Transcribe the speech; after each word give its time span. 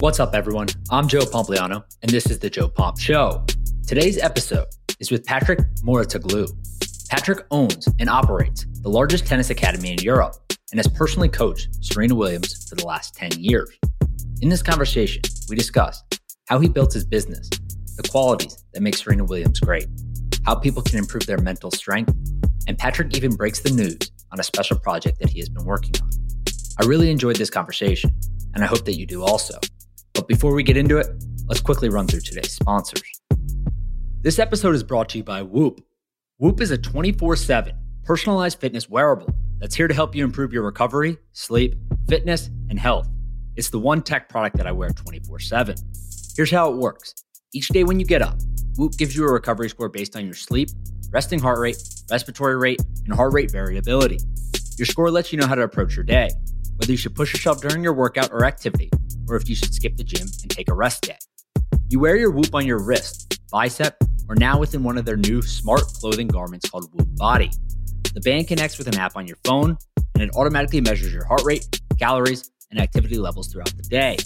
What's 0.00 0.18
up, 0.18 0.34
everyone? 0.34 0.68
I'm 0.90 1.08
Joe 1.08 1.20
Pompliano, 1.20 1.84
and 2.00 2.10
this 2.10 2.30
is 2.30 2.38
the 2.38 2.48
Joe 2.48 2.68
Pomp 2.68 2.98
Show. 2.98 3.44
Today's 3.86 4.16
episode 4.16 4.66
is 4.98 5.10
with 5.10 5.26
Patrick 5.26 5.58
Mouratoglou. 5.84 6.48
Patrick 7.10 7.44
owns 7.50 7.86
and 7.98 8.08
operates 8.08 8.64
the 8.80 8.88
largest 8.88 9.26
tennis 9.26 9.50
academy 9.50 9.92
in 9.92 9.98
Europe 9.98 10.36
and 10.72 10.78
has 10.78 10.88
personally 10.88 11.28
coached 11.28 11.68
Serena 11.84 12.14
Williams 12.14 12.66
for 12.66 12.76
the 12.76 12.86
last 12.86 13.14
10 13.14 13.32
years. 13.40 13.68
In 14.40 14.48
this 14.48 14.62
conversation, 14.62 15.20
we 15.50 15.56
discussed 15.56 16.18
how 16.48 16.58
he 16.58 16.66
built 16.66 16.94
his 16.94 17.04
business, 17.04 17.50
the 17.98 18.08
qualities 18.10 18.64
that 18.72 18.80
make 18.80 18.96
Serena 18.96 19.24
Williams 19.24 19.60
great, 19.60 19.86
how 20.46 20.54
people 20.54 20.80
can 20.80 20.98
improve 20.98 21.26
their 21.26 21.36
mental 21.36 21.70
strength, 21.70 22.16
and 22.66 22.78
Patrick 22.78 23.14
even 23.14 23.36
breaks 23.36 23.60
the 23.60 23.70
news 23.70 23.98
on 24.32 24.40
a 24.40 24.44
special 24.44 24.78
project 24.78 25.18
that 25.18 25.28
he 25.28 25.40
has 25.40 25.50
been 25.50 25.66
working 25.66 25.92
on. 26.00 26.08
I 26.80 26.86
really 26.86 27.10
enjoyed 27.10 27.36
this 27.36 27.50
conversation, 27.50 28.10
and 28.54 28.64
I 28.64 28.66
hope 28.66 28.86
that 28.86 28.94
you 28.94 29.04
do 29.04 29.22
also. 29.22 29.58
But 30.14 30.28
before 30.28 30.54
we 30.54 30.62
get 30.62 30.76
into 30.76 30.98
it, 30.98 31.06
let's 31.46 31.60
quickly 31.60 31.88
run 31.88 32.06
through 32.06 32.20
today's 32.20 32.52
sponsors. 32.52 33.02
This 34.22 34.38
episode 34.38 34.74
is 34.74 34.82
brought 34.82 35.08
to 35.10 35.18
you 35.18 35.24
by 35.24 35.42
Whoop. 35.42 35.80
Whoop 36.38 36.60
is 36.60 36.70
a 36.70 36.78
24 36.78 37.36
7 37.36 37.74
personalized 38.04 38.60
fitness 38.60 38.88
wearable 38.88 39.32
that's 39.58 39.74
here 39.74 39.88
to 39.88 39.94
help 39.94 40.14
you 40.14 40.24
improve 40.24 40.52
your 40.52 40.62
recovery, 40.62 41.18
sleep, 41.32 41.76
fitness, 42.08 42.50
and 42.68 42.78
health. 42.78 43.08
It's 43.56 43.70
the 43.70 43.78
one 43.78 44.02
tech 44.02 44.28
product 44.28 44.56
that 44.56 44.66
I 44.66 44.72
wear 44.72 44.90
24 44.90 45.38
7. 45.38 45.76
Here's 46.36 46.50
how 46.50 46.72
it 46.72 46.76
works 46.76 47.14
each 47.52 47.68
day 47.68 47.84
when 47.84 47.98
you 47.98 48.06
get 48.06 48.22
up, 48.22 48.38
Whoop 48.76 48.96
gives 48.96 49.16
you 49.16 49.24
a 49.24 49.32
recovery 49.32 49.68
score 49.68 49.88
based 49.88 50.16
on 50.16 50.24
your 50.24 50.34
sleep, 50.34 50.70
resting 51.10 51.38
heart 51.40 51.58
rate, 51.58 51.76
respiratory 52.10 52.56
rate, 52.56 52.80
and 53.04 53.14
heart 53.14 53.32
rate 53.32 53.50
variability. 53.50 54.18
Your 54.78 54.86
score 54.86 55.10
lets 55.10 55.32
you 55.32 55.38
know 55.38 55.46
how 55.46 55.56
to 55.56 55.62
approach 55.62 55.96
your 55.96 56.04
day, 56.04 56.30
whether 56.80 56.92
you 56.92 56.98
should 56.98 57.14
push 57.14 57.34
yourself 57.34 57.60
during 57.60 57.84
your 57.84 57.92
workout 57.92 58.32
or 58.32 58.46
activity, 58.46 58.90
or 59.28 59.36
if 59.36 59.48
you 59.48 59.54
should 59.54 59.74
skip 59.74 59.98
the 59.98 60.04
gym 60.04 60.26
and 60.40 60.50
take 60.50 60.70
a 60.70 60.74
rest 60.74 61.02
day. 61.02 61.18
You 61.90 62.00
wear 62.00 62.16
your 62.16 62.30
Whoop 62.30 62.54
on 62.54 62.64
your 62.64 62.82
wrist, 62.82 63.38
bicep, 63.50 63.96
or 64.30 64.34
now 64.34 64.58
within 64.58 64.82
one 64.82 64.96
of 64.96 65.04
their 65.04 65.18
new 65.18 65.42
smart 65.42 65.82
clothing 65.82 66.28
garments 66.28 66.70
called 66.70 66.88
Whoop 66.94 67.08
Body. 67.16 67.50
The 68.14 68.20
band 68.22 68.48
connects 68.48 68.78
with 68.78 68.88
an 68.88 68.98
app 68.98 69.14
on 69.14 69.26
your 69.26 69.36
phone, 69.44 69.76
and 70.14 70.22
it 70.22 70.30
automatically 70.34 70.80
measures 70.80 71.12
your 71.12 71.26
heart 71.26 71.42
rate, 71.44 71.80
calories, 71.98 72.50
and 72.70 72.80
activity 72.80 73.18
levels 73.18 73.52
throughout 73.52 73.76
the 73.76 73.82
day. 73.82 74.16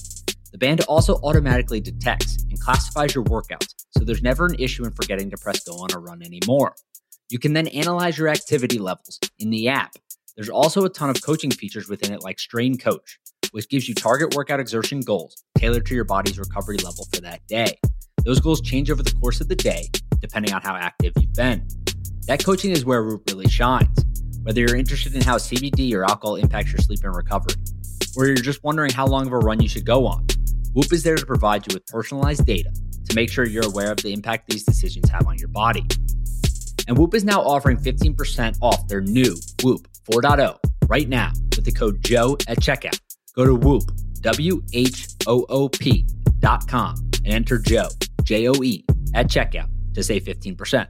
The 0.53 0.59
band 0.59 0.83
also 0.83 1.17
automatically 1.25 1.81
detects 1.81 2.45
and 2.45 2.61
classifies 2.61 3.17
your 3.17 3.25
workouts, 3.25 3.75
so 3.99 4.05
there's 4.05 4.23
never 4.23 4.47
an 4.47 4.55
issue 4.61 4.85
in 4.85 4.93
forgetting 4.93 5.29
to 5.31 5.37
press 5.39 5.65
go 5.65 5.75
on 5.75 5.89
a 5.93 5.99
run 5.99 6.23
anymore. 6.23 6.77
You 7.31 7.41
can 7.41 7.53
then 7.53 7.67
analyze 7.69 8.17
your 8.17 8.29
activity 8.29 8.79
levels 8.79 9.19
in 9.41 9.51
the 9.51 9.69
app. 9.69 9.95
There's 10.37 10.51
also 10.51 10.85
a 10.85 10.89
ton 10.89 11.11
of 11.11 11.23
coaching 11.23 11.53
features 11.53 11.89
within 11.89 12.13
it, 12.13 12.25
like 12.25 12.41
Strain 12.41 12.77
Coach, 12.77 13.21
which 13.53 13.69
gives 13.69 13.89
you 13.89 13.95
target 13.95 14.35
workout 14.35 14.59
exertion 14.59 15.01
goals 15.01 15.45
tailored 15.57 15.87
to 15.87 15.95
your 15.95 16.05
body's 16.05 16.41
recovery 16.41 16.77
level 16.79 17.07
for 17.15 17.21
that 17.21 17.47
day. 17.47 17.79
Those 18.25 18.41
goals 18.41 18.61
change 18.61 18.91
over 18.91 19.03
the 19.03 19.15
course 19.21 19.41
of 19.41 19.47
the 19.47 19.55
day, 19.55 19.89
depending 20.19 20.53
on 20.53 20.61
how 20.61 20.75
active 20.75 21.13
you've 21.21 21.35
been. 21.35 21.67
That 22.27 22.45
coaching 22.45 22.73
is 22.73 22.85
where 22.85 23.05
Whoop 23.05 23.23
really 23.31 23.49
shines. 23.49 24.05
Whether 24.43 24.63
you're 24.63 24.77
interested 24.77 25.15
in 25.15 25.23
how 25.23 25.37
CBD 25.37 25.95
or 25.95 26.05
alcohol 26.05 26.35
impacts 26.35 26.73
your 26.73 26.81
sleep 26.81 27.01
and 27.05 27.15
recovery, 27.15 27.55
or 28.17 28.27
you're 28.27 28.35
just 28.35 28.65
wondering 28.65 28.91
how 28.91 29.07
long 29.07 29.29
of 29.29 29.33
a 29.33 29.39
run 29.39 29.63
you 29.63 29.69
should 29.69 29.87
go 29.87 30.05
on, 30.05 30.27
Whoop 30.73 30.93
is 30.93 31.05
there 31.05 31.17
to 31.17 31.27
provide 31.27 31.65
you 31.67 31.75
with 31.75 31.87
personalized 31.87 32.45
data 32.45 32.71
to 33.09 33.15
make 33.15 33.31
sure 33.31 33.47
you're 33.47 33.67
aware 33.67 33.93
of 33.93 33.99
the 33.99 34.13
impact 34.13 34.51
these 34.51 34.65
decisions 34.65 35.09
have 35.11 35.29
on 35.29 35.39
your 35.39 35.49
body. 35.49 35.87
And 36.89 36.99
Whoop 36.99 37.15
is 37.15 37.25
now 37.25 37.41
offering 37.41 37.77
15% 37.77 38.59
off 38.61 38.89
their 38.89 39.01
new 39.01 39.37
Whoop 39.63 39.87
4.0 40.05 40.59
right 40.89 41.09
now 41.09 41.33
with 41.57 41.65
the 41.65 41.73
code 41.73 42.03
JOE 42.03 42.37
at 42.47 42.59
checkout. 42.59 42.99
Go 43.35 43.45
to 43.45 43.55
Whoop, 43.55 43.83
W 44.21 44.63
H 44.73 45.09
O 45.27 45.45
O 45.49 45.69
P 45.69 46.07
dot 46.39 46.69
com 46.69 46.97
and 47.25 47.33
enter 47.33 47.59
Joe, 47.59 47.89
J 48.23 48.49
O 48.49 48.63
E, 48.63 48.85
at 49.15 49.29
checkout 49.29 49.69
to 49.95 50.03
save 50.03 50.25
15%. 50.25 50.87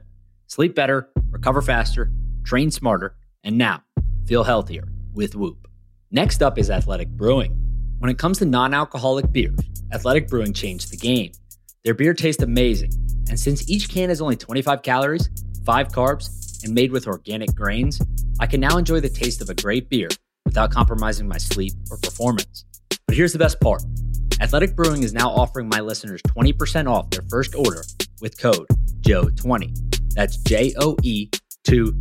Sleep 0.47 0.75
better, 0.75 1.09
recover 1.31 1.61
faster, 1.61 2.11
train 2.43 2.71
smarter, 2.71 3.15
and 3.43 3.57
now 3.57 3.81
feel 4.25 4.43
healthier 4.43 4.87
with 5.13 5.35
Whoop. 5.35 5.67
Next 6.11 6.43
up 6.43 6.57
is 6.57 6.69
Athletic 6.69 7.09
Brewing. 7.09 7.61
When 7.99 8.11
it 8.11 8.17
comes 8.17 8.39
to 8.39 8.45
non 8.45 8.73
alcoholic 8.73 9.31
beers, 9.31 9.59
Athletic 9.93 10.27
Brewing 10.27 10.53
changed 10.53 10.91
the 10.91 10.97
game. 10.97 11.31
Their 11.83 11.93
beer 11.93 12.13
tastes 12.13 12.43
amazing, 12.43 12.91
and 13.29 13.39
since 13.39 13.69
each 13.69 13.89
can 13.89 14.09
is 14.09 14.21
only 14.21 14.35
25 14.35 14.81
calories, 14.81 15.29
5 15.65 15.87
carbs, 15.89 16.44
and 16.65 16.73
made 16.73 16.91
with 16.91 17.07
organic 17.07 17.55
grains, 17.55 18.01
I 18.39 18.47
can 18.47 18.59
now 18.59 18.77
enjoy 18.77 18.99
the 18.99 19.09
taste 19.09 19.41
of 19.41 19.49
a 19.49 19.53
great 19.53 19.89
beer 19.89 20.09
without 20.43 20.71
compromising 20.71 21.27
my 21.27 21.37
sleep 21.37 21.73
or 21.89 21.97
performance. 21.97 22.65
But 23.07 23.15
here's 23.15 23.31
the 23.31 23.39
best 23.39 23.61
part 23.61 23.83
Athletic 24.41 24.75
Brewing 24.75 25.03
is 25.03 25.13
now 25.13 25.29
offering 25.29 25.69
my 25.69 25.79
listeners 25.79 26.21
20% 26.23 26.91
off 26.91 27.09
their 27.09 27.21
first 27.29 27.55
order 27.55 27.83
with 28.19 28.37
code 28.39 28.67
JOE20. 29.01 30.13
That's 30.13 30.37
J 30.37 30.73
O 30.79 30.97
E 31.03 31.29
20. 31.63 31.93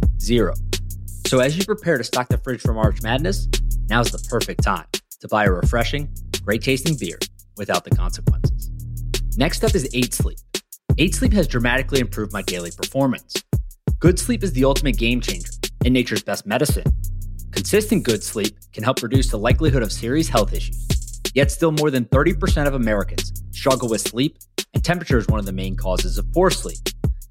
So 1.26 1.40
as 1.40 1.56
you 1.56 1.64
prepare 1.64 1.98
to 1.98 2.04
stock 2.04 2.28
the 2.28 2.38
fridge 2.38 2.60
for 2.60 2.74
March 2.74 3.02
Madness, 3.02 3.48
now's 3.88 4.10
the 4.10 4.18
perfect 4.28 4.62
time 4.62 4.86
to 5.20 5.28
buy 5.28 5.44
a 5.44 5.50
refreshing, 5.50 6.12
great 6.42 6.62
tasting 6.62 6.96
beer 6.98 7.18
without 7.56 7.84
the 7.84 7.90
consequences. 7.90 8.70
Next 9.36 9.64
up 9.64 9.74
is 9.74 9.88
8 9.94 10.12
Sleep. 10.12 10.38
8 10.98 11.14
Sleep 11.14 11.32
has 11.32 11.48
dramatically 11.48 12.00
improved 12.00 12.32
my 12.32 12.42
daily 12.42 12.70
performance. 12.70 13.34
Good 14.04 14.18
sleep 14.18 14.44
is 14.44 14.52
the 14.52 14.66
ultimate 14.66 14.98
game 14.98 15.22
changer 15.22 15.48
and 15.82 15.94
nature's 15.94 16.22
best 16.22 16.44
medicine. 16.44 16.84
Consistent 17.52 18.04
good 18.04 18.22
sleep 18.22 18.54
can 18.70 18.84
help 18.84 19.02
reduce 19.02 19.30
the 19.30 19.38
likelihood 19.38 19.82
of 19.82 19.90
serious 19.90 20.28
health 20.28 20.52
issues. 20.52 20.86
Yet, 21.32 21.50
still 21.50 21.72
more 21.72 21.90
than 21.90 22.04
30% 22.04 22.66
of 22.66 22.74
Americans 22.74 23.32
struggle 23.52 23.88
with 23.88 24.02
sleep, 24.02 24.36
and 24.74 24.84
temperature 24.84 25.16
is 25.16 25.26
one 25.28 25.40
of 25.40 25.46
the 25.46 25.54
main 25.54 25.74
causes 25.74 26.18
of 26.18 26.30
poor 26.34 26.50
sleep. 26.50 26.80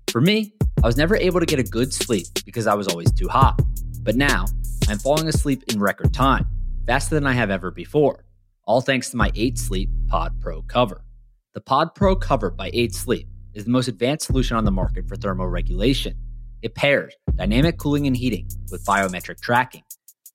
For 0.10 0.20
me, 0.20 0.56
I 0.84 0.88
was 0.88 0.98
never 0.98 1.16
able 1.16 1.40
to 1.40 1.46
get 1.46 1.60
a 1.60 1.64
good 1.64 1.94
sleep 1.94 2.26
because 2.44 2.66
I 2.66 2.74
was 2.74 2.88
always 2.88 3.12
too 3.12 3.28
hot. 3.28 3.62
But 4.02 4.16
now, 4.16 4.46
I'm 4.90 4.98
falling 4.98 5.28
asleep 5.28 5.62
in 5.72 5.80
record 5.80 6.12
time, 6.12 6.48
faster 6.88 7.14
than 7.14 7.28
I 7.28 7.34
have 7.34 7.52
ever 7.52 7.70
before, 7.70 8.26
all 8.64 8.82
thanks 8.82 9.12
to 9.12 9.18
my 9.18 9.32
8 9.36 9.60
Sleep 9.60 9.92
Pod 10.08 10.42
Pro 10.42 10.64
cover. 10.64 11.06
The 11.54 11.62
Pod 11.62 11.94
Pro 11.94 12.16
cover 12.16 12.50
by 12.50 12.72
8 12.74 12.96
Sleep 12.96 13.28
is 13.54 13.66
the 13.66 13.70
most 13.70 13.90
advanced 13.90 14.26
solution 14.26 14.58
on 14.58 14.66
the 14.66 14.72
market 14.72 15.08
for 15.08 15.16
thermoregulation. 15.16 16.16
It 16.64 16.76
pairs 16.76 17.14
dynamic 17.36 17.78
cooling 17.78 18.08
and 18.08 18.16
heating 18.16 18.48
with 18.72 18.86
biometric 18.86 19.42
tracking. 19.42 19.84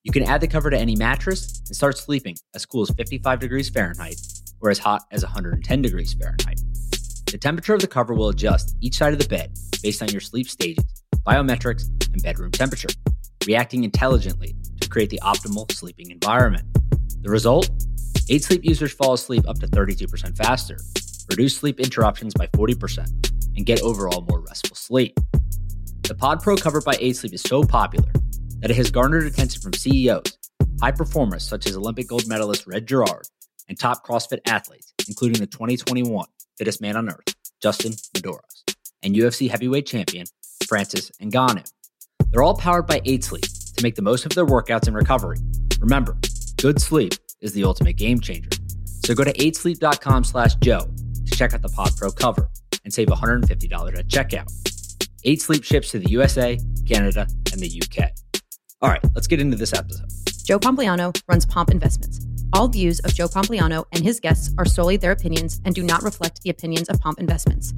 You 0.05 0.13
can 0.13 0.25
add 0.25 0.43
the 0.43 0.47
cover 0.47 0.69
to 0.69 0.79
any 0.79 0.95
mattress 0.95 1.63
and 1.67 1.75
start 1.75 1.97
sleeping 1.97 2.37
as 2.55 2.67
cool 2.67 2.83
as 2.83 2.91
55 2.91 3.39
degrees 3.39 3.71
Fahrenheit 3.71 4.21
or 4.61 4.69
as 4.69 4.79
hot 4.79 5.07
as 5.11 5.23
110 5.23 5.81
degrees 5.81 6.13
Fahrenheit. 6.13 6.61
The 7.31 7.39
temperature 7.39 7.73
of 7.73 7.81
the 7.81 7.87
cover 7.87 8.13
will 8.13 8.29
adjust 8.29 8.77
each 8.83 8.99
side 8.99 9.15
of 9.15 9.19
the 9.19 9.29
bed 9.29 9.57
based 9.83 10.03
on 10.03 10.11
your 10.11 10.21
sleep 10.21 10.51
stages, 10.51 10.85
biometrics, 11.27 11.89
and 12.13 12.23
bedroom 12.23 12.51
temperature, 12.51 12.89
reacting 13.47 13.85
intelligently 13.85 14.55
to 14.83 14.89
create 14.91 15.09
the 15.09 15.21
optimal 15.23 15.73
sleeping 15.73 16.11
environment. 16.11 16.67
The 17.23 17.31
result? 17.31 17.71
8 18.29 18.45
sleep 18.45 18.65
users 18.65 18.93
fall 18.93 19.15
asleep 19.15 19.49
up 19.49 19.59
to 19.61 19.67
32% 19.67 20.37
faster, 20.37 20.77
reduce 21.31 21.57
sleep 21.57 21.81
interruptions 21.81 22.35
by 22.35 22.49
40%, 22.49 23.31
and 23.57 23.65
get 23.65 23.81
overall 23.81 24.27
more 24.29 24.41
restful 24.41 24.77
sleep. 24.77 25.19
The 26.09 26.15
Pod 26.15 26.41
Pro 26.41 26.57
cover 26.57 26.81
by 26.81 26.97
8 26.99 27.17
Sleep 27.17 27.35
is 27.35 27.43
so 27.43 27.63
popular 27.63 28.11
that 28.61 28.71
it 28.71 28.77
has 28.79 28.91
garnered 28.91 29.27
attention 29.27 29.61
from 29.61 29.75
CEOs, 29.75 30.39
high 30.81 30.91
performers 30.91 31.47
such 31.47 31.67
as 31.67 31.77
Olympic 31.77 32.09
gold 32.09 32.27
medalist 32.27 32.67
Red 32.67 32.89
Gerard, 32.89 33.27
and 33.69 33.79
top 33.79 34.07
CrossFit 34.07 34.39
athletes, 34.47 34.95
including 35.07 35.39
the 35.39 35.47
2021 35.47 36.27
fittest 36.57 36.81
man 36.81 36.97
on 36.97 37.11
earth, 37.11 37.35
Justin 37.61 37.93
Medeiros, 38.15 38.65
and 39.03 39.15
UFC 39.15 39.51
heavyweight 39.51 39.85
champion 39.85 40.25
Francis 40.67 41.11
Ngannou. 41.21 41.71
They're 42.31 42.43
all 42.43 42.57
powered 42.57 42.87
by 42.87 43.03
8 43.05 43.23
Sleep 43.23 43.45
to 43.77 43.83
make 43.83 43.95
the 43.95 44.01
most 44.01 44.25
of 44.25 44.35
their 44.35 44.47
workouts 44.47 44.87
and 44.87 44.97
recovery. 44.97 45.37
Remember, 45.79 46.17
good 46.57 46.81
sleep 46.81 47.13
is 47.43 47.53
the 47.53 47.65
ultimate 47.65 47.97
game 47.97 48.19
changer. 48.19 48.49
So 49.05 49.15
go 49.15 49.25
to 49.25 49.33
8sleep.com 49.35 50.25
slash 50.25 50.55
Joe 50.55 50.89
to 51.27 51.37
check 51.37 51.53
out 51.53 51.61
the 51.61 51.69
Pod 51.69 51.95
Pro 51.99 52.11
cover 52.11 52.49
and 52.85 52.95
save 52.95 53.09
$150 53.09 53.45
at 53.99 54.09
checkout. 54.09 54.78
8 55.25 55.41
Sleep 55.43 55.65
ships 55.65 55.91
to 55.91 55.99
the 55.99 56.11
USA, 56.11 56.59
Canada, 56.87 57.27
and 57.53 57.61
the 57.61 57.83
UK. 57.83 58.11
All 58.81 58.91
right, 58.91 59.03
let's 59.15 59.27
get 59.27 59.41
into 59.41 59.57
this 59.57 59.73
episode. 59.73 60.07
Joe 60.45 60.59
Pompliano 60.59 61.15
runs 61.29 61.45
Pomp 61.45 61.71
Investments. 61.71 62.27
All 62.53 62.69
views 62.69 63.01
of 63.01 63.15
Joe 63.15 63.29
Pompliano 63.29 63.85
and 63.93 64.03
his 64.03 64.21
guests 64.21 64.55
are 64.57 64.65
solely 64.65 64.97
their 64.97 65.13
opinions 65.13 65.61
and 65.65 65.75
do 65.75 65.83
not 65.83 66.03
reflect 66.03 66.41
the 66.43 66.51
opinions 66.51 66.89
of 66.89 66.99
Pomp 67.01 67.21
Investments. 67.21 67.75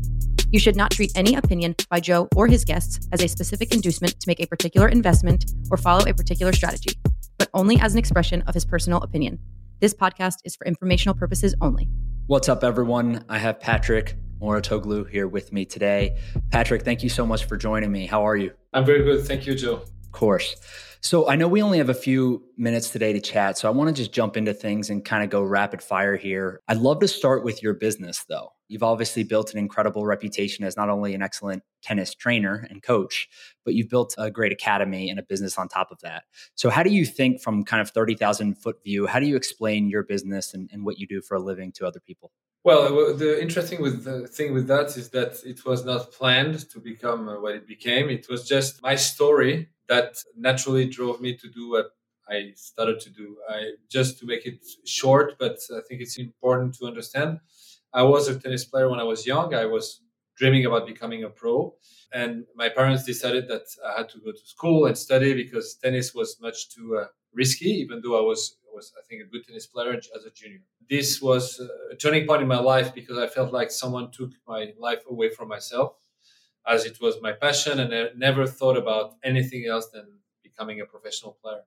You 0.53 0.61
should 0.61 0.77
not 0.77 0.91
treat 0.91 1.13
any 1.17 1.35
opinion 1.35 1.75
by 1.89 2.01
Joe 2.01 2.29
or 2.37 2.47
his 2.47 2.65
guests 2.65 3.09
as 3.13 3.23
a 3.23 3.29
specific 3.29 3.73
inducement 3.75 4.21
to 4.21 4.29
make 4.29 4.41
a 4.41 4.47
particular 4.47 4.89
investment 4.89 5.53
or 5.71 5.77
follow 5.77 6.05
a 6.07 6.15
particular 6.15 6.53
strategy, 6.53 6.93
but 7.39 7.49
only 7.55 7.81
as 7.81 7.93
an 7.93 7.99
expression 7.99 8.43
of 8.43 8.55
his 8.55 8.65
personal 8.65 9.01
opinion. 9.01 9.39
This 9.81 9.95
podcast 9.95 10.37
is 10.45 10.55
for 10.55 10.67
informational 10.67 11.15
purposes 11.15 11.55
only. 11.61 11.89
What's 12.27 12.49
up, 12.49 12.63
everyone? 12.63 13.25
I 13.29 13.39
have 13.39 13.59
Patrick 13.59 14.17
Mouratoglou 14.41 15.09
here 15.09 15.29
with 15.29 15.53
me 15.53 15.65
today. 15.65 16.17
Patrick, 16.51 16.83
thank 16.83 17.03
you 17.03 17.09
so 17.09 17.27
much 17.27 17.45
for 17.45 17.57
joining 17.57 17.93
me. 17.93 18.07
How 18.07 18.27
are 18.27 18.37
you? 18.37 18.53
I'm 18.73 18.85
very 18.85 19.05
good. 19.05 19.27
Thank 19.27 19.47
you, 19.47 19.55
Joe. 19.55 19.83
Of 20.05 20.13
course. 20.13 20.57
So 21.03 21.31
I 21.31 21.37
know 21.37 21.49
we 21.49 21.63
only 21.63 21.79
have 21.79 21.89
a 21.89 21.95
few 21.95 22.45
minutes 22.59 22.91
today 22.91 23.15
to 23.15 23.21
chat. 23.21 23.57
So 23.57 23.69
I 23.69 23.71
want 23.71 23.89
to 23.89 23.95
just 23.95 24.13
jump 24.13 24.37
into 24.37 24.53
things 24.53 24.91
and 24.91 25.03
kind 25.03 25.25
of 25.25 25.31
go 25.31 25.43
rapid 25.43 25.81
fire 25.81 26.15
here. 26.15 26.61
I'd 26.69 26.77
love 26.77 27.01
to 27.01 27.09
start 27.09 27.43
with 27.43 27.63
your 27.63 27.73
business, 27.73 28.25
though. 28.29 28.53
You've 28.69 28.83
obviously 28.83 29.25
built 29.25 29.53
an 29.53 29.59
incredible 29.59 30.05
reputation 30.05 30.63
as 30.63 30.77
not 30.77 30.91
only 30.91 31.15
an 31.15 31.23
excellent 31.23 31.63
tennis 31.83 32.15
trainer 32.15 32.67
and 32.69 32.83
coach, 32.83 33.29
but 33.65 33.73
you've 33.73 33.89
built 33.89 34.15
a 34.19 34.31
great 34.31 34.53
academy 34.53 35.09
and 35.09 35.19
a 35.19 35.23
business 35.23 35.57
on 35.57 35.69
top 35.69 35.91
of 35.91 35.99
that. 36.01 36.25
So, 36.55 36.69
how 36.69 36.83
do 36.83 36.91
you 36.91 37.07
think, 37.07 37.41
from 37.41 37.65
kind 37.65 37.81
of 37.81 37.91
30,000 37.91 38.57
foot 38.57 38.77
view, 38.85 39.07
how 39.07 39.21
do 39.21 39.27
you 39.27 39.37
explain 39.37 39.89
your 39.89 40.03
business 40.03 40.53
and, 40.53 40.69
and 40.71 40.85
what 40.85 40.99
you 40.99 41.07
do 41.07 41.23
for 41.23 41.35
a 41.35 41.41
living 41.41 41.73
to 41.73 41.87
other 41.87 42.01
people? 42.01 42.31
Well, 42.62 43.15
the 43.15 43.41
interesting 43.41 43.81
with 43.81 44.05
the 44.05 44.29
thing 44.29 44.53
with 44.53 44.67
that 44.69 44.97
is 44.97 45.09
that 45.11 45.43
it 45.47 45.65
was 45.65 45.85
not 45.85 46.12
planned 46.12 46.69
to 46.71 46.79
become 46.79 47.29
uh, 47.29 47.41
what 47.41 47.55
it 47.55 47.67
became. 47.67 48.11
It 48.11 48.29
was 48.29 48.47
just 48.47 48.83
my 48.83 48.97
story 48.97 49.71
that 49.89 50.17
naturally 50.37 50.87
drove 50.87 51.21
me 51.23 51.37
to 51.39 51.49
do 51.49 51.71
what 51.71 51.87
I 52.29 52.53
started 52.57 53.01
to 53.01 53.11
do. 53.11 53.39
I 53.49 53.73
just 53.89 54.19
to 54.21 54.27
make 54.27 54.45
it 54.47 54.61
short, 54.85 55.39
but 55.39 55.57
I 55.75 55.81
think 55.89 56.03
it's 56.03 56.19
important 56.19 56.75
to 56.79 56.87
understand. 56.87 57.41
I 57.95 58.03
was 58.03 58.29
a 58.29 58.39
tennis 58.39 58.65
player 58.67 58.89
when 58.91 59.01
I 59.01 59.05
was 59.05 59.27
young. 59.27 59.55
I 59.55 59.65
was 59.65 60.03
dreaming 60.37 60.67
about 60.67 60.87
becoming 60.87 61.25
a 61.25 61.31
pro, 61.31 61.75
and 62.13 62.45
my 62.55 62.69
parents 62.69 63.05
decided 63.05 63.49
that 63.49 63.67
I 63.87 63.99
had 63.99 64.09
to 64.11 64.19
go 64.21 64.33
to 64.33 64.47
school 64.55 64.85
and 64.87 64.97
study 64.97 65.33
because 65.35 65.75
tennis 65.77 66.15
was 66.15 66.39
much 66.43 66.69
too 66.69 66.99
uh, 66.99 67.06
risky. 67.33 67.71
Even 67.85 68.01
though 68.03 68.19
I 68.19 68.23
was 68.23 68.59
was 68.73 68.93
I 68.99 69.03
think 69.09 69.23
a 69.23 69.27
good 69.33 69.45
tennis 69.47 69.67
player 69.67 69.95
as 70.17 70.25
a 70.27 70.31
junior. 70.31 70.61
This 70.91 71.23
was 71.23 71.61
a 71.93 71.97
turning 71.97 72.27
point 72.27 72.43
in 72.43 72.49
my 72.49 72.59
life 72.59 72.95
because 72.95 73.19
I 73.19 73.29
felt 73.29 73.53
like 73.53 73.71
someone 73.71 74.11
took 74.11 74.33
my 74.47 74.73
life 74.79 75.03
away 75.09 75.31
from 75.31 75.49
myself 75.49 75.95
as 76.67 76.85
it 76.85 77.01
was 77.01 77.17
my 77.23 77.33
passion 77.33 77.81
and 77.81 77.95
I 77.95 78.09
never 78.17 78.47
thought 78.47 78.77
about 78.77 79.15
anything 79.25 79.67
else 79.67 79.89
than 79.91 80.07
becoming 80.43 80.81
a 80.81 80.87
professional 80.87 81.39
player. 81.43 81.63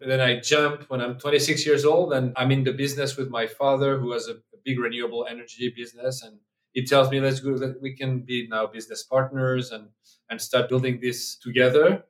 And 0.00 0.10
then 0.10 0.20
I 0.20 0.40
jump 0.40 0.84
when 0.90 1.00
I'm 1.00 1.18
26 1.18 1.66
years 1.66 1.84
old 1.84 2.12
and 2.12 2.32
I'm 2.36 2.50
in 2.50 2.64
the 2.64 2.72
business 2.72 3.16
with 3.16 3.30
my 3.30 3.46
father 3.46 3.98
who 3.98 4.12
has 4.12 4.28
a, 4.28 4.36
big 4.62 4.78
renewable 4.78 5.26
energy 5.26 5.72
business 5.74 6.22
and 6.22 6.38
he 6.74 6.84
tells 6.84 7.10
me 7.10 7.18
let's 7.18 7.40
go 7.40 7.56
that 7.56 7.80
we 7.80 7.96
can 7.96 8.20
be 8.20 8.46
now 8.50 8.66
business 8.66 9.02
partners 9.02 9.70
and 9.70 9.88
and 10.28 10.38
start 10.38 10.68
building 10.68 11.00
this 11.00 11.36
together. 11.36 12.04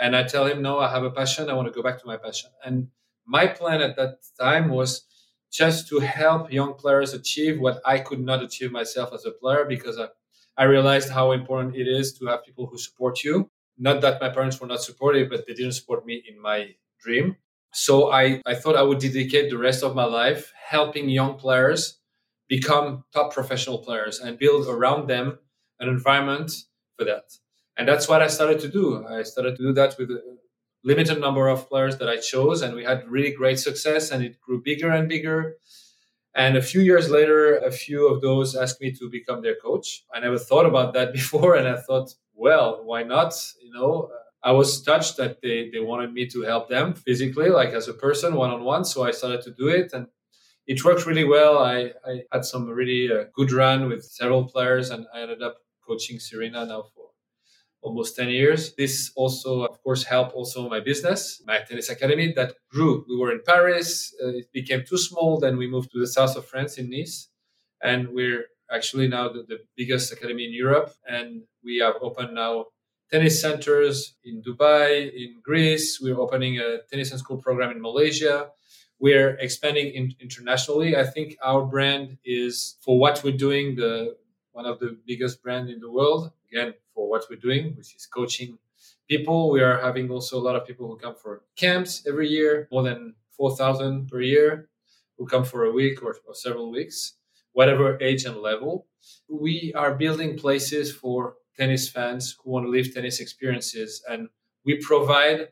And 0.00 0.16
I 0.16 0.24
tell 0.24 0.46
him 0.46 0.62
no 0.62 0.80
I 0.80 0.90
have 0.90 1.04
a 1.04 1.12
passion. 1.12 1.48
I 1.48 1.54
want 1.54 1.68
to 1.68 1.72
go 1.72 1.80
back 1.80 2.00
to 2.00 2.06
my 2.06 2.16
passion. 2.16 2.50
And 2.64 2.88
my 3.24 3.46
plan 3.46 3.80
at 3.80 3.94
that 3.96 4.16
time 4.36 4.68
was 4.68 5.04
just 5.52 5.88
to 5.88 6.00
help 6.00 6.52
young 6.52 6.74
players 6.74 7.12
achieve 7.14 7.60
what 7.60 7.80
I 7.84 7.98
could 7.98 8.20
not 8.20 8.42
achieve 8.42 8.72
myself 8.72 9.12
as 9.12 9.24
a 9.26 9.30
player 9.32 9.64
because 9.68 9.98
I, 9.98 10.08
I 10.56 10.64
realized 10.64 11.10
how 11.10 11.32
important 11.32 11.76
it 11.76 11.86
is 11.88 12.12
to 12.18 12.26
have 12.26 12.44
people 12.44 12.66
who 12.66 12.78
support 12.78 13.22
you. 13.24 13.50
Not 13.78 14.00
that 14.02 14.20
my 14.20 14.28
parents 14.30 14.60
were 14.60 14.66
not 14.66 14.82
supportive, 14.82 15.28
but 15.30 15.46
they 15.46 15.54
didn't 15.54 15.72
support 15.72 16.06
me 16.06 16.22
in 16.28 16.40
my 16.40 16.74
dream. 17.00 17.36
So 17.72 18.12
I, 18.12 18.40
I 18.46 18.54
thought 18.54 18.76
I 18.76 18.82
would 18.82 18.98
dedicate 18.98 19.50
the 19.50 19.58
rest 19.58 19.82
of 19.82 19.94
my 19.94 20.04
life 20.04 20.52
helping 20.68 21.08
young 21.08 21.34
players 21.36 21.98
become 22.48 23.04
top 23.12 23.32
professional 23.32 23.78
players 23.78 24.20
and 24.20 24.38
build 24.38 24.66
around 24.68 25.08
them 25.08 25.38
an 25.80 25.88
environment 25.88 26.52
for 26.96 27.04
that. 27.04 27.24
And 27.76 27.88
that's 27.88 28.08
what 28.08 28.22
I 28.22 28.26
started 28.26 28.60
to 28.60 28.68
do. 28.68 29.06
I 29.06 29.22
started 29.22 29.56
to 29.56 29.62
do 29.62 29.72
that 29.72 29.96
with 29.98 30.10
limited 30.84 31.20
number 31.20 31.48
of 31.48 31.68
players 31.68 31.98
that 31.98 32.08
I 32.08 32.16
chose, 32.16 32.62
and 32.62 32.74
we 32.74 32.84
had 32.84 33.08
really 33.08 33.32
great 33.32 33.58
success, 33.58 34.10
and 34.10 34.24
it 34.24 34.40
grew 34.40 34.62
bigger 34.62 34.90
and 34.90 35.08
bigger. 35.08 35.56
And 36.34 36.56
a 36.56 36.62
few 36.62 36.80
years 36.80 37.10
later, 37.10 37.56
a 37.58 37.70
few 37.70 38.08
of 38.08 38.22
those 38.22 38.56
asked 38.56 38.80
me 38.80 38.92
to 38.92 39.10
become 39.10 39.42
their 39.42 39.56
coach. 39.56 40.04
I 40.14 40.20
never 40.20 40.38
thought 40.38 40.66
about 40.66 40.94
that 40.94 41.12
before. 41.20 41.56
And 41.56 41.68
I 41.68 41.76
thought, 41.76 42.14
well, 42.34 42.82
why 42.84 43.02
not? 43.02 43.34
You 43.62 43.72
know, 43.72 44.10
I 44.42 44.52
was 44.52 44.82
touched 44.82 45.18
that 45.18 45.42
they, 45.42 45.70
they 45.70 45.80
wanted 45.80 46.12
me 46.12 46.26
to 46.28 46.42
help 46.42 46.68
them 46.68 46.94
physically, 46.94 47.50
like 47.50 47.70
as 47.70 47.88
a 47.88 47.94
person, 47.94 48.34
one 48.34 48.50
on 48.50 48.64
one. 48.64 48.84
So 48.84 49.04
I 49.04 49.10
started 49.10 49.42
to 49.42 49.50
do 49.52 49.68
it. 49.68 49.92
And 49.92 50.06
it 50.66 50.84
worked 50.84 51.06
really 51.06 51.24
well. 51.24 51.58
I, 51.58 51.92
I 52.06 52.22
had 52.32 52.44
some 52.44 52.68
really 52.68 53.10
uh, 53.12 53.24
good 53.34 53.52
run 53.52 53.88
with 53.88 54.04
several 54.04 54.44
players, 54.44 54.90
and 54.90 55.06
I 55.14 55.22
ended 55.22 55.42
up 55.42 55.56
coaching 55.86 56.18
Serena 56.20 56.64
now 56.64 56.84
for 56.94 57.01
almost 57.82 58.16
10 58.16 58.30
years. 58.30 58.74
This 58.74 59.12
also, 59.16 59.62
of 59.64 59.82
course, 59.82 60.04
helped 60.04 60.34
also 60.34 60.68
my 60.68 60.80
business, 60.80 61.42
my 61.46 61.58
tennis 61.68 61.90
academy 61.90 62.32
that 62.36 62.54
grew. 62.70 63.04
We 63.08 63.16
were 63.16 63.32
in 63.32 63.40
Paris. 63.44 64.14
Uh, 64.22 64.28
it 64.28 64.52
became 64.52 64.84
too 64.88 64.98
small. 64.98 65.38
Then 65.38 65.56
we 65.56 65.66
moved 65.66 65.90
to 65.92 65.98
the 65.98 66.06
south 66.06 66.36
of 66.36 66.46
France 66.46 66.78
in 66.78 66.88
Nice. 66.88 67.28
And 67.82 68.08
we're 68.10 68.46
actually 68.70 69.08
now 69.08 69.28
the, 69.28 69.42
the 69.46 69.58
biggest 69.76 70.12
academy 70.12 70.44
in 70.44 70.54
Europe. 70.54 70.94
And 71.06 71.42
we 71.64 71.78
have 71.78 71.94
opened 72.00 72.34
now 72.34 72.66
tennis 73.10 73.40
centers 73.40 74.14
in 74.24 74.42
Dubai, 74.42 75.12
in 75.12 75.40
Greece. 75.42 76.00
We're 76.00 76.18
opening 76.18 76.58
a 76.58 76.78
tennis 76.90 77.10
and 77.10 77.20
school 77.20 77.38
program 77.38 77.70
in 77.72 77.82
Malaysia. 77.82 78.50
We're 79.00 79.30
expanding 79.40 79.92
in, 79.94 80.14
internationally. 80.20 80.96
I 80.96 81.04
think 81.04 81.36
our 81.42 81.66
brand 81.66 82.18
is 82.24 82.76
for 82.80 82.98
what 82.98 83.22
we're 83.24 83.36
doing, 83.36 83.74
the 83.74 84.16
one 84.52 84.66
of 84.66 84.78
the 84.78 84.96
biggest 85.06 85.42
brand 85.42 85.68
in 85.68 85.80
the 85.80 85.90
world. 85.90 86.30
Again, 86.50 86.74
for 86.94 87.08
what 87.08 87.24
we're 87.28 87.36
doing, 87.36 87.74
which 87.76 87.94
is 87.94 88.06
coaching 88.06 88.58
people. 89.08 89.50
We 89.50 89.60
are 89.60 89.78
having 89.80 90.10
also 90.10 90.38
a 90.38 90.44
lot 90.46 90.56
of 90.56 90.66
people 90.66 90.86
who 90.88 90.96
come 90.96 91.14
for 91.14 91.42
camps 91.56 92.02
every 92.06 92.28
year, 92.28 92.68
more 92.70 92.82
than 92.82 93.14
4,000 93.36 94.08
per 94.08 94.20
year, 94.20 94.68
who 95.18 95.26
come 95.26 95.44
for 95.44 95.64
a 95.64 95.72
week 95.72 96.02
or, 96.02 96.16
or 96.26 96.34
several 96.34 96.70
weeks, 96.70 97.14
whatever 97.52 98.00
age 98.02 98.24
and 98.24 98.36
level. 98.36 98.86
We 99.28 99.72
are 99.74 99.94
building 99.94 100.38
places 100.38 100.92
for 100.92 101.36
tennis 101.56 101.88
fans 101.88 102.36
who 102.42 102.50
want 102.50 102.66
to 102.66 102.70
live 102.70 102.94
tennis 102.94 103.20
experiences, 103.20 104.02
and 104.08 104.28
we 104.64 104.76
provide 104.78 105.48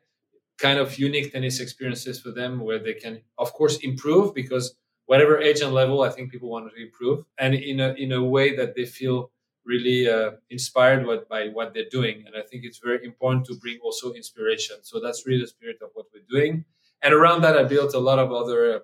kind 0.58 0.79
of 0.79 0.99
unique 0.99 1.32
tennis 1.32 1.61
experiences 1.61 2.20
for 2.20 2.31
them 2.31 2.61
where 2.61 2.79
they 2.79 2.94
can, 2.94 3.23
of 3.38 3.53
course, 3.53 3.79
improve 3.79 4.35
because 4.35 4.75
whatever 5.11 5.41
age 5.41 5.61
and 5.61 5.73
level, 5.75 6.03
I 6.03 6.11
think 6.11 6.31
people 6.31 6.49
want 6.49 6.71
to 6.71 6.81
improve, 6.81 7.25
and 7.37 7.53
in 7.53 7.81
a 7.81 7.89
in 8.05 8.12
a 8.12 8.23
way 8.23 8.55
that 8.55 8.77
they 8.77 8.87
feel 8.87 9.33
really 9.65 10.09
uh, 10.09 10.31
inspired 10.51 11.05
what, 11.05 11.29
by 11.29 11.49
what 11.49 11.75
they're 11.75 11.93
doing. 11.99 12.17
And 12.27 12.37
I 12.41 12.43
think 12.49 12.65
it's 12.65 12.79
very 12.79 13.05
important 13.05 13.45
to 13.47 13.55
bring 13.62 13.79
also 13.83 14.12
inspiration. 14.12 14.77
So 14.83 15.01
that's 15.01 15.27
really 15.27 15.41
the 15.41 15.49
spirit 15.49 15.79
of 15.83 15.91
what 15.95 16.07
we're 16.15 16.29
doing. 16.31 16.65
And 17.03 17.12
around 17.12 17.43
that, 17.43 17.59
I 17.59 17.65
built 17.65 17.93
a 17.95 17.99
lot 17.99 18.19
of 18.21 18.33
other 18.33 18.83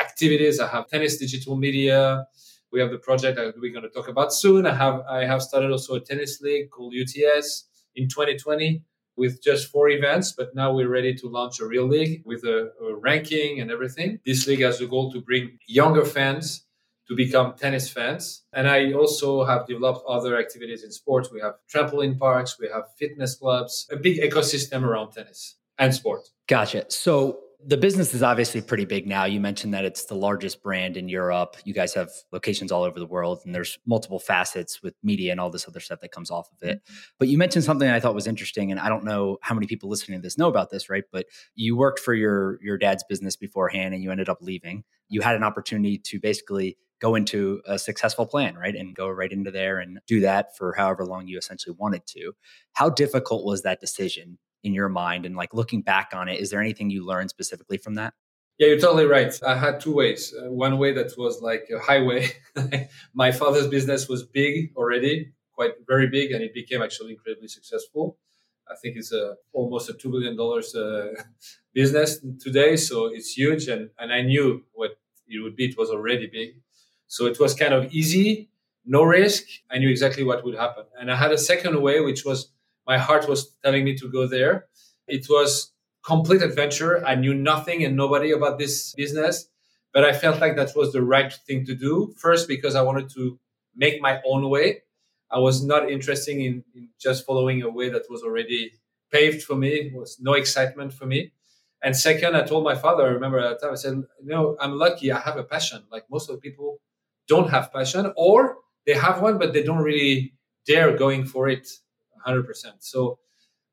activities. 0.00 0.60
I 0.60 0.66
have 0.66 0.88
tennis 0.88 1.18
digital 1.18 1.56
media. 1.56 2.26
We 2.72 2.80
have 2.80 2.90
the 2.90 3.02
project 3.08 3.36
that 3.36 3.54
we're 3.60 3.74
going 3.76 3.88
to 3.90 3.94
talk 3.98 4.08
about 4.08 4.32
soon. 4.32 4.66
I 4.66 4.74
have 4.74 4.96
I 5.18 5.26
have 5.26 5.42
started 5.42 5.70
also 5.70 5.92
a 5.96 6.00
tennis 6.00 6.40
league 6.40 6.70
called 6.70 6.94
UTS 7.02 7.48
in 7.96 8.08
2020 8.08 8.82
with 9.20 9.42
just 9.42 9.70
four 9.70 9.90
events, 9.90 10.32
but 10.32 10.48
now 10.54 10.68
we're 10.72 10.88
ready 10.88 11.14
to 11.14 11.26
launch 11.28 11.60
a 11.60 11.66
real 11.66 11.86
league 11.86 12.22
with 12.24 12.42
a, 12.44 12.58
a 12.88 12.94
ranking 13.08 13.60
and 13.60 13.70
everything. 13.70 14.18
This 14.24 14.46
league 14.46 14.62
has 14.62 14.78
the 14.78 14.86
goal 14.86 15.12
to 15.12 15.20
bring 15.20 15.58
younger 15.66 16.06
fans 16.16 16.64
to 17.06 17.14
become 17.14 17.48
tennis 17.54 17.86
fans. 17.90 18.44
And 18.54 18.66
I 18.66 18.92
also 18.92 19.44
have 19.44 19.66
developed 19.66 20.02
other 20.08 20.38
activities 20.38 20.82
in 20.84 20.90
sports. 20.90 21.30
We 21.30 21.40
have 21.40 21.56
trampoline 21.72 22.18
parks, 22.18 22.58
we 22.58 22.68
have 22.74 22.84
fitness 22.98 23.34
clubs, 23.34 23.86
a 23.90 23.96
big 23.96 24.16
ecosystem 24.28 24.84
around 24.84 25.12
tennis 25.12 25.56
and 25.78 25.94
sport. 25.94 26.22
Gotcha. 26.48 26.86
So 26.88 27.40
the 27.66 27.76
business 27.76 28.14
is 28.14 28.22
obviously 28.22 28.60
pretty 28.60 28.84
big 28.84 29.06
now. 29.06 29.24
You 29.24 29.40
mentioned 29.40 29.74
that 29.74 29.84
it's 29.84 30.04
the 30.06 30.14
largest 30.14 30.62
brand 30.62 30.96
in 30.96 31.08
Europe. 31.08 31.56
You 31.64 31.74
guys 31.74 31.92
have 31.94 32.10
locations 32.32 32.72
all 32.72 32.82
over 32.82 32.98
the 32.98 33.06
world, 33.06 33.42
and 33.44 33.54
there's 33.54 33.78
multiple 33.86 34.18
facets 34.18 34.82
with 34.82 34.94
media 35.02 35.30
and 35.32 35.40
all 35.40 35.50
this 35.50 35.68
other 35.68 35.80
stuff 35.80 36.00
that 36.00 36.12
comes 36.12 36.30
off 36.30 36.48
of 36.52 36.68
it. 36.68 36.78
Mm-hmm. 36.78 36.94
But 37.18 37.28
you 37.28 37.38
mentioned 37.38 37.64
something 37.64 37.88
I 37.88 38.00
thought 38.00 38.14
was 38.14 38.26
interesting, 38.26 38.70
and 38.70 38.80
I 38.80 38.88
don't 38.88 39.04
know 39.04 39.38
how 39.42 39.54
many 39.54 39.66
people 39.66 39.88
listening 39.88 40.18
to 40.18 40.22
this 40.22 40.38
know 40.38 40.48
about 40.48 40.70
this, 40.70 40.88
right? 40.88 41.04
But 41.12 41.26
you 41.54 41.76
worked 41.76 42.00
for 42.00 42.14
your 42.14 42.58
your 42.62 42.78
dad's 42.78 43.04
business 43.04 43.36
beforehand, 43.36 43.94
and 43.94 44.02
you 44.02 44.10
ended 44.10 44.28
up 44.28 44.38
leaving. 44.40 44.84
You 45.08 45.20
had 45.20 45.36
an 45.36 45.42
opportunity 45.42 45.98
to 45.98 46.20
basically 46.20 46.78
go 47.00 47.14
into 47.14 47.60
a 47.66 47.78
successful 47.78 48.26
plan, 48.26 48.54
right? 48.56 48.76
And 48.76 48.94
go 48.94 49.08
right 49.08 49.32
into 49.32 49.50
there 49.50 49.78
and 49.78 50.00
do 50.06 50.20
that 50.20 50.56
for 50.56 50.74
however 50.74 51.04
long 51.04 51.26
you 51.26 51.38
essentially 51.38 51.74
wanted 51.78 52.06
to. 52.08 52.32
How 52.72 52.90
difficult 52.90 53.44
was 53.44 53.62
that 53.62 53.80
decision 53.80 54.38
in 54.62 54.74
your 54.74 54.88
mind? 54.88 55.26
And 55.26 55.36
like 55.36 55.54
looking 55.54 55.82
back 55.82 56.10
on 56.14 56.28
it, 56.28 56.40
is 56.40 56.50
there 56.50 56.60
anything 56.60 56.90
you 56.90 57.04
learned 57.04 57.30
specifically 57.30 57.78
from 57.78 57.94
that? 57.94 58.14
Yeah, 58.58 58.68
you're 58.68 58.78
totally 58.78 59.06
right. 59.06 59.32
I 59.42 59.56
had 59.56 59.80
two 59.80 59.94
ways. 59.94 60.34
Uh, 60.34 60.50
one 60.50 60.76
way 60.76 60.92
that 60.92 61.12
was 61.16 61.40
like 61.40 61.70
a 61.74 61.78
highway. 61.78 62.28
My 63.14 63.32
father's 63.32 63.66
business 63.68 64.06
was 64.06 64.22
big 64.22 64.72
already, 64.76 65.32
quite 65.54 65.72
very 65.88 66.08
big, 66.08 66.32
and 66.32 66.42
it 66.42 66.52
became 66.52 66.82
actually 66.82 67.12
incredibly 67.12 67.48
successful. 67.48 68.18
I 68.70 68.74
think 68.76 68.98
it's 68.98 69.12
a, 69.12 69.36
almost 69.54 69.88
a 69.88 69.94
two 69.94 70.10
billion 70.10 70.36
dollars 70.36 70.74
uh, 70.74 71.14
business 71.74 72.20
today, 72.38 72.76
so 72.76 73.06
it's 73.06 73.32
huge. 73.32 73.66
And 73.68 73.88
and 73.98 74.12
I 74.12 74.20
knew 74.20 74.62
what 74.72 74.90
it 75.26 75.42
would 75.42 75.56
be. 75.56 75.64
It 75.64 75.78
was 75.78 75.88
already 75.88 76.26
big, 76.26 76.60
so 77.06 77.24
it 77.24 77.40
was 77.40 77.54
kind 77.54 77.72
of 77.72 77.90
easy, 77.94 78.50
no 78.84 79.04
risk. 79.04 79.44
I 79.70 79.78
knew 79.78 79.88
exactly 79.88 80.22
what 80.22 80.44
would 80.44 80.54
happen. 80.54 80.84
And 81.00 81.10
I 81.10 81.16
had 81.16 81.32
a 81.32 81.38
second 81.38 81.80
way, 81.80 82.00
which 82.00 82.26
was 82.26 82.52
my 82.92 82.98
heart 82.98 83.28
was 83.28 83.40
telling 83.64 83.84
me 83.84 83.94
to 84.00 84.06
go 84.16 84.22
there. 84.26 84.66
It 85.06 85.24
was 85.34 85.72
complete 86.12 86.42
adventure. 86.42 86.92
I 87.12 87.14
knew 87.22 87.34
nothing 87.52 87.84
and 87.84 87.94
nobody 87.96 88.30
about 88.32 88.58
this 88.58 88.74
business, 89.02 89.34
but 89.94 90.02
I 90.10 90.12
felt 90.22 90.40
like 90.40 90.56
that 90.56 90.72
was 90.74 90.92
the 90.92 91.04
right 91.14 91.32
thing 91.46 91.60
to 91.66 91.74
do. 91.86 91.92
First, 92.24 92.48
because 92.54 92.74
I 92.74 92.82
wanted 92.82 93.08
to 93.16 93.38
make 93.76 93.96
my 94.08 94.14
own 94.30 94.42
way. 94.54 94.66
I 95.30 95.38
was 95.38 95.56
not 95.72 95.88
interested 95.88 96.36
in, 96.46 96.64
in 96.74 96.88
just 97.06 97.24
following 97.24 97.62
a 97.62 97.70
way 97.78 97.88
that 97.90 98.10
was 98.10 98.22
already 98.24 98.72
paved 99.12 99.44
for 99.44 99.54
me. 99.54 99.72
It 99.86 99.94
was 99.94 100.18
no 100.20 100.32
excitement 100.32 100.92
for 100.92 101.06
me. 101.06 101.20
And 101.84 101.96
second, 101.96 102.34
I 102.34 102.42
told 102.42 102.64
my 102.64 102.74
father, 102.74 103.04
I 103.04 103.10
remember 103.10 103.38
at 103.38 103.48
that 103.50 103.60
time, 103.62 103.72
I 103.72 103.76
said, 103.84 104.02
know, 104.34 104.56
I'm 104.60 104.74
lucky 104.84 105.12
I 105.12 105.20
have 105.20 105.36
a 105.36 105.44
passion. 105.44 105.80
Like 105.94 106.06
most 106.10 106.28
of 106.28 106.34
the 106.34 106.42
people 106.46 106.80
don't 107.28 107.50
have 107.50 107.72
passion 107.72 108.12
or 108.16 108.58
they 108.84 108.94
have 108.94 109.22
one, 109.22 109.38
but 109.38 109.52
they 109.52 109.62
don't 109.62 109.84
really 109.90 110.34
dare 110.66 110.96
going 110.96 111.24
for 111.24 111.48
it 111.48 111.68
100%. 112.26 112.44
So 112.80 113.18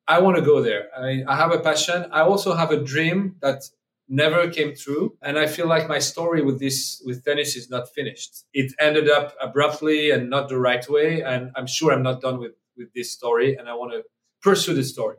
I 0.08 0.20
want 0.20 0.38
to 0.38 0.42
go 0.42 0.62
there. 0.62 0.88
I, 0.98 1.24
I 1.27 1.36
have 1.36 1.51
a 1.51 1.60
passion. 1.60 2.06
I 2.12 2.22
also 2.22 2.54
have 2.56 2.72
a 2.72 2.82
dream 2.82 3.36
that 3.42 3.63
never 4.10 4.50
came 4.50 4.74
true. 4.75 5.18
And 5.22 5.38
I 5.38 5.48
feel 5.48 5.68
like 5.68 5.89
my 5.89 6.00
story 6.00 6.42
with 6.42 6.60
this, 6.60 7.01
with 7.06 7.25
tennis 7.25 7.56
is 7.56 7.70
not 7.70 7.89
finished. 7.94 8.46
It 8.54 8.74
ended 8.80 9.10
up 9.10 9.36
abruptly 9.42 10.12
and 10.12 10.30
not 10.30 10.48
the 10.50 10.60
right 10.60 10.88
way. 10.89 11.22
And 11.22 11.51
I'm 11.56 11.68
sure 11.68 11.92
I'm 11.92 12.04
not 12.04 12.22
done 12.22 12.39
with, 12.39 12.54
with 12.77 12.94
this 12.94 13.12
story 13.12 13.56
and 13.58 13.68
I 13.68 13.74
want 13.74 13.92
to 13.92 14.04
pursue 14.42 14.74
the 14.74 14.84
story. 14.84 15.18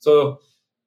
So 0.00 0.40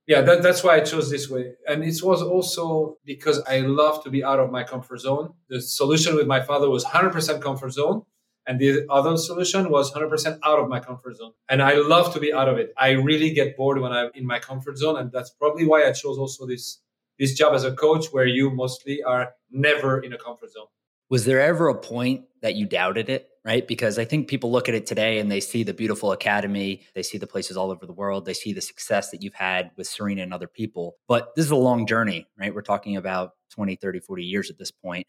yeah, 0.08 0.22
that, 0.22 0.41
that's 0.41 0.63
why 0.63 0.75
I 0.75 0.79
chose 0.82 1.10
this 1.10 1.29
way. 1.29 1.53
And 1.67 1.84
it 1.84 2.01
was 2.01 2.22
also 2.22 2.98
because 3.06 3.41
I 3.48 3.60
love 3.60 4.03
to 4.03 4.10
be 4.10 4.24
out 4.24 4.39
of 4.39 4.51
my 4.51 4.63
comfort 4.63 5.00
zone. 5.00 5.34
The 5.50 5.62
solution 5.62 6.15
with 6.15 6.27
my 6.27 6.41
father 6.41 6.70
was 6.70 6.86
100% 6.86 7.41
comfort 7.41 7.72
zone. 7.72 8.03
And 8.48 8.60
the 8.60 8.86
other 8.89 9.18
solution 9.18 9.70
was 9.70 9.92
100% 9.92 10.39
out 10.44 10.60
of 10.60 10.70
my 10.70 10.80
comfort 10.80 11.18
zone. 11.18 11.34
And 11.50 11.62
I 11.62 11.74
love 11.74 12.13
to 12.13 12.20
be 12.20 12.32
out 12.34 12.48
of 12.48 12.58
it. 12.58 12.74
I 12.77 12.92
really 12.92 13.32
get 13.32 13.58
bored 13.58 13.80
when 13.80 13.92
I'm 13.92 14.10
in 14.16 14.25
my 14.25 14.39
comfort 14.39 14.77
zone. 14.77 14.98
And 14.98 15.12
that's 15.12 15.30
probably 15.32 15.66
why 15.66 15.86
I 15.86 15.92
chose 15.92 16.18
also 16.18 16.48
this, 16.48 16.80
this 17.20 17.34
job 17.34 17.54
as 17.54 17.66
a 17.66 17.74
coach 17.74 18.08
where 18.12 18.25
you 18.25 18.50
mostly 18.50 19.04
are 19.04 19.34
never 19.51 20.00
in 20.00 20.13
a 20.13 20.18
comfort 20.18 20.51
zone. 20.51 20.68
Was 21.10 21.25
there 21.25 21.42
ever 21.42 21.68
a 21.68 21.75
point 21.77 22.24
that 22.42 22.56
you 22.56 22.66
doubted 22.66 23.10
it? 23.10 23.27
Right. 23.44 23.66
Because 23.66 23.98
I 23.98 24.04
think 24.04 24.27
people 24.27 24.51
look 24.51 24.68
at 24.68 24.75
it 24.75 24.86
today 24.86 25.20
and 25.20 25.32
they 25.32 25.39
see 25.39 25.63
the 25.63 25.74
beautiful 25.74 26.12
academy, 26.12 26.82
they 26.96 27.04
see 27.04 27.18
the 27.18 27.27
places 27.27 27.56
all 27.56 27.72
over 27.72 27.86
the 27.86 27.94
world, 27.94 28.25
they 28.25 28.34
see 28.34 28.51
the 28.51 28.60
success 28.60 29.12
that 29.12 29.24
you've 29.24 29.34
had 29.34 29.72
with 29.77 29.88
Serena 29.88 30.24
and 30.24 30.34
other 30.34 30.50
people. 30.50 30.98
But 31.08 31.34
this 31.36 31.46
is 31.46 31.51
a 31.51 31.56
long 31.56 31.86
journey, 31.86 32.27
right? 32.38 32.54
We're 32.54 32.62
talking 32.62 32.98
about 32.98 33.32
20, 33.51 33.77
30, 33.77 34.01
40 34.01 34.24
years 34.24 34.50
at 34.50 34.58
this 34.58 34.72
point. 34.72 35.08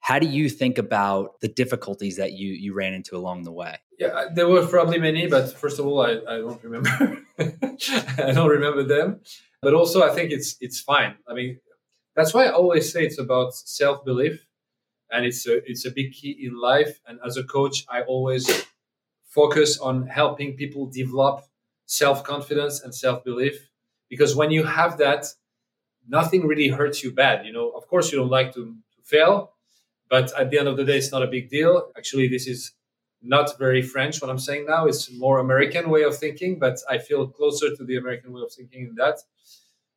How 0.00 0.18
do 0.18 0.26
you 0.26 0.48
think 0.48 0.78
about 0.78 1.40
the 1.40 1.48
difficulties 1.48 2.16
that 2.16 2.32
you 2.32 2.50
you 2.52 2.74
ran 2.74 2.94
into 2.94 3.16
along 3.16 3.42
the 3.42 3.52
way? 3.52 3.76
Yeah, 3.98 4.26
there 4.34 4.48
were 4.48 4.66
probably 4.66 4.98
many, 4.98 5.26
but 5.26 5.52
first 5.58 5.78
of 5.78 5.86
all, 5.86 6.00
I, 6.00 6.12
I 6.28 6.38
don't 6.38 6.62
remember. 6.62 7.18
I 7.38 8.32
don't 8.32 8.48
remember 8.48 8.84
them. 8.84 9.20
But 9.60 9.74
also, 9.74 10.02
I 10.02 10.14
think 10.14 10.30
it's 10.30 10.56
it's 10.60 10.80
fine. 10.80 11.16
I 11.26 11.34
mean, 11.34 11.60
that's 12.14 12.32
why 12.32 12.46
I 12.46 12.52
always 12.52 12.92
say 12.92 13.04
it's 13.04 13.18
about 13.18 13.54
self 13.54 14.04
belief 14.04 14.46
and 15.10 15.24
it's 15.24 15.46
a 15.46 15.56
it's 15.70 15.84
a 15.84 15.90
big 15.90 16.12
key 16.12 16.38
in 16.42 16.58
life. 16.58 17.00
And 17.06 17.18
as 17.24 17.36
a 17.36 17.44
coach, 17.44 17.84
I 17.88 18.02
always 18.02 18.66
focus 19.28 19.78
on 19.78 20.06
helping 20.06 20.56
people 20.56 20.86
develop 20.86 21.44
self 21.86 22.24
confidence 22.24 22.82
and 22.82 22.94
self 22.94 23.24
belief 23.24 23.70
because 24.08 24.34
when 24.34 24.50
you 24.50 24.64
have 24.64 24.98
that, 24.98 25.26
nothing 26.08 26.46
really 26.46 26.68
hurts 26.68 27.02
you 27.02 27.12
bad. 27.12 27.46
You 27.46 27.52
know, 27.52 27.70
of 27.70 27.86
course, 27.88 28.10
you 28.12 28.18
don't 28.18 28.30
like 28.30 28.54
to, 28.54 28.64
to 28.64 29.02
fail, 29.04 29.52
but 30.10 30.32
at 30.38 30.50
the 30.50 30.58
end 30.58 30.68
of 30.68 30.76
the 30.76 30.84
day, 30.84 30.98
it's 30.98 31.12
not 31.12 31.22
a 31.22 31.26
big 31.26 31.48
deal. 31.50 31.90
Actually, 31.96 32.28
this 32.28 32.46
is 32.46 32.72
not 33.22 33.58
very 33.58 33.82
French. 33.82 34.20
What 34.22 34.30
I'm 34.30 34.38
saying 34.38 34.66
now 34.66 34.86
is 34.86 35.10
more 35.16 35.38
American 35.38 35.90
way 35.90 36.02
of 36.02 36.16
thinking, 36.16 36.58
but 36.58 36.78
I 36.88 36.98
feel 36.98 37.26
closer 37.26 37.74
to 37.74 37.84
the 37.84 37.96
American 37.96 38.32
way 38.32 38.42
of 38.42 38.52
thinking 38.52 38.82
in 38.88 38.94
that 38.96 39.18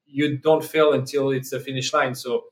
you 0.06 0.38
don't 0.38 0.63
fail 0.63 0.94
until 0.94 1.32
it's 1.32 1.51
the 1.51 1.60
finish 1.60 1.94
line. 1.94 2.15
So 2.15 2.46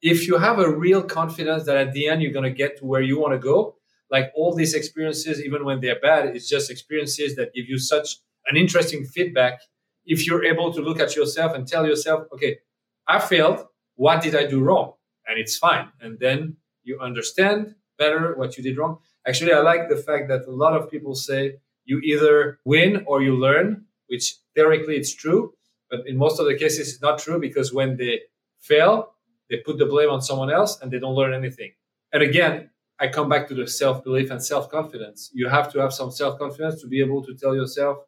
if 0.00 0.26
you 0.26 0.38
have 0.38 0.58
a 0.58 0.70
real 0.70 1.02
confidence 1.02 1.64
that 1.64 1.76
at 1.76 1.92
the 1.92 2.08
end 2.08 2.22
you're 2.22 2.32
going 2.32 2.50
to 2.50 2.56
get 2.56 2.78
to 2.78 2.86
where 2.86 3.02
you 3.02 3.18
want 3.18 3.34
to 3.34 3.38
go, 3.38 3.76
like 4.10 4.32
all 4.34 4.54
these 4.54 4.74
experiences, 4.74 5.42
even 5.44 5.64
when 5.64 5.80
they're 5.80 6.00
bad, 6.00 6.34
it's 6.34 6.48
just 6.48 6.70
experiences 6.70 7.36
that 7.36 7.54
give 7.54 7.66
you 7.68 7.78
such 7.78 8.16
an 8.46 8.56
interesting 8.56 9.04
feedback. 9.04 9.60
If 10.04 10.26
you're 10.26 10.44
able 10.44 10.72
to 10.72 10.80
look 10.80 11.00
at 11.00 11.14
yourself 11.16 11.54
and 11.54 11.66
tell 11.66 11.86
yourself, 11.86 12.24
okay, 12.32 12.58
I 13.06 13.18
failed. 13.18 13.64
What 13.94 14.22
did 14.22 14.34
I 14.34 14.46
do 14.46 14.60
wrong? 14.60 14.94
And 15.26 15.38
it's 15.38 15.56
fine. 15.56 15.88
And 16.00 16.18
then 16.18 16.56
you 16.84 16.98
understand 17.00 17.74
better 17.98 18.34
what 18.36 18.56
you 18.56 18.62
did 18.62 18.76
wrong. 18.78 18.98
Actually, 19.26 19.52
I 19.52 19.60
like 19.60 19.88
the 19.88 19.96
fact 19.96 20.28
that 20.28 20.46
a 20.46 20.50
lot 20.50 20.74
of 20.74 20.90
people 20.90 21.14
say 21.14 21.56
you 21.84 21.98
either 22.00 22.58
win 22.64 23.04
or 23.06 23.22
you 23.22 23.36
learn, 23.36 23.84
which 24.08 24.36
theoretically 24.54 24.96
it's 24.96 25.14
true. 25.14 25.52
But 25.90 26.06
in 26.06 26.16
most 26.16 26.40
of 26.40 26.46
the 26.46 26.56
cases, 26.56 26.88
it's 26.88 27.02
not 27.02 27.18
true 27.18 27.38
because 27.38 27.72
when 27.72 27.96
they 27.96 28.20
fail, 28.60 29.14
they 29.50 29.58
put 29.58 29.78
the 29.78 29.86
blame 29.86 30.10
on 30.10 30.22
someone 30.22 30.50
else 30.50 30.80
and 30.80 30.90
they 30.90 30.98
don't 30.98 31.14
learn 31.14 31.34
anything. 31.34 31.72
And 32.12 32.22
again, 32.22 32.70
I 32.98 33.08
come 33.08 33.28
back 33.28 33.48
to 33.48 33.54
the 33.54 33.66
self 33.66 34.04
belief 34.04 34.30
and 34.30 34.42
self 34.42 34.70
confidence. 34.70 35.30
You 35.34 35.48
have 35.48 35.72
to 35.72 35.80
have 35.80 35.92
some 35.92 36.10
self 36.10 36.38
confidence 36.38 36.80
to 36.82 36.86
be 36.86 37.00
able 37.00 37.22
to 37.24 37.34
tell 37.34 37.54
yourself, 37.54 37.98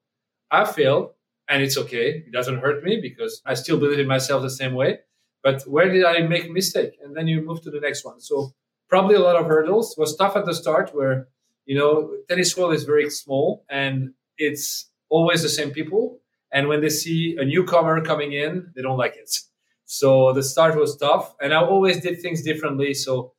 I 0.51 0.65
failed 0.65 1.11
and 1.49 1.63
it's 1.63 1.77
okay. 1.77 2.25
It 2.27 2.33
doesn't 2.33 2.59
hurt 2.59 2.83
me 2.85 3.01
because 3.01 3.43
I 3.45 3.55
still 3.55 3.79
believe 3.79 3.99
in 3.99 4.07
myself 4.07 4.43
the 4.43 4.51
same 4.51 4.75
way. 4.75 5.01
But 5.43 5.63
where 5.63 5.91
did 5.91 6.05
I 6.05 6.21
make 6.21 6.47
a 6.47 6.51
mistake? 6.51 6.99
And 7.03 7.15
then 7.15 7.27
you 7.27 7.43
move 7.43 7.61
to 7.63 7.71
the 7.71 7.81
next 7.81 8.05
one. 8.05 8.21
So 8.21 8.55
probably 8.89 9.17
a 9.17 9.21
lot 9.21 9.37
of 9.37 9.47
hurdles. 9.47 9.93
It 9.97 10.01
was 10.01 10.17
tough 10.17 10.37
at 10.37 10.45
the 10.47 10.55
start 10.55 10.95
where, 10.95 11.29
you 11.67 11.77
know, 11.79 12.15
tennis 12.29 12.57
world 12.57 12.75
is 12.75 12.85
very 12.85 13.11
small 13.11 13.65
and 13.69 14.13
it's 14.39 14.91
always 15.09 15.43
the 15.43 15.49
same 15.49 15.71
people. 15.71 16.21
And 16.53 16.69
when 16.69 16.81
they 16.81 16.91
see 16.91 17.37
a 17.39 17.45
newcomer 17.45 18.01
coming 18.01 18.33
in, 18.33 18.73
they 18.75 18.83
don't 18.83 18.99
like 18.99 19.17
it. 19.17 19.39
So 19.87 20.33
the 20.33 20.43
start 20.43 20.77
was 20.77 20.97
tough, 20.97 21.35
and 21.41 21.53
I 21.53 21.59
always 21.63 22.01
did 22.01 22.21
things 22.23 22.43
differently. 22.43 22.95
So 22.95 23.33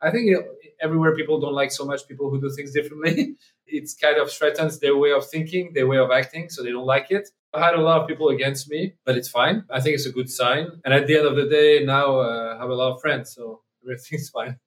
I 0.00 0.10
think 0.10 0.34
everywhere 0.80 1.14
people 1.14 1.40
don't 1.40 1.52
like 1.52 1.70
so 1.70 1.84
much 1.84 2.08
people 2.08 2.30
who 2.30 2.40
do 2.40 2.50
things 2.50 2.72
differently. 2.78 3.36
it's 3.66 3.94
kind 3.94 4.16
of 4.16 4.30
threatens 4.30 4.78
their 4.78 4.96
way 4.96 5.12
of 5.12 5.26
thinking, 5.28 5.72
their 5.74 5.86
way 5.86 5.98
of 5.98 6.10
acting, 6.10 6.48
so 6.48 6.62
they 6.62 6.70
don't 6.70 6.86
like 6.86 7.10
it. 7.10 7.28
I 7.52 7.64
had 7.64 7.74
a 7.74 7.80
lot 7.80 8.00
of 8.00 8.08
people 8.08 8.28
against 8.28 8.70
me, 8.70 8.94
but 9.04 9.16
it's 9.16 9.28
fine. 9.28 9.64
I 9.70 9.80
think 9.80 9.94
it's 9.94 10.06
a 10.06 10.12
good 10.12 10.30
sign. 10.30 10.68
And 10.84 10.94
at 10.94 11.06
the 11.06 11.18
end 11.18 11.26
of 11.26 11.36
the 11.36 11.46
day, 11.46 11.84
now 11.84 12.20
uh, 12.20 12.54
I 12.56 12.60
have 12.60 12.70
a 12.70 12.74
lot 12.74 12.94
of 12.94 13.00
friends, 13.00 13.34
so 13.34 13.62
everything's 13.84 14.30
fine. 14.36 14.58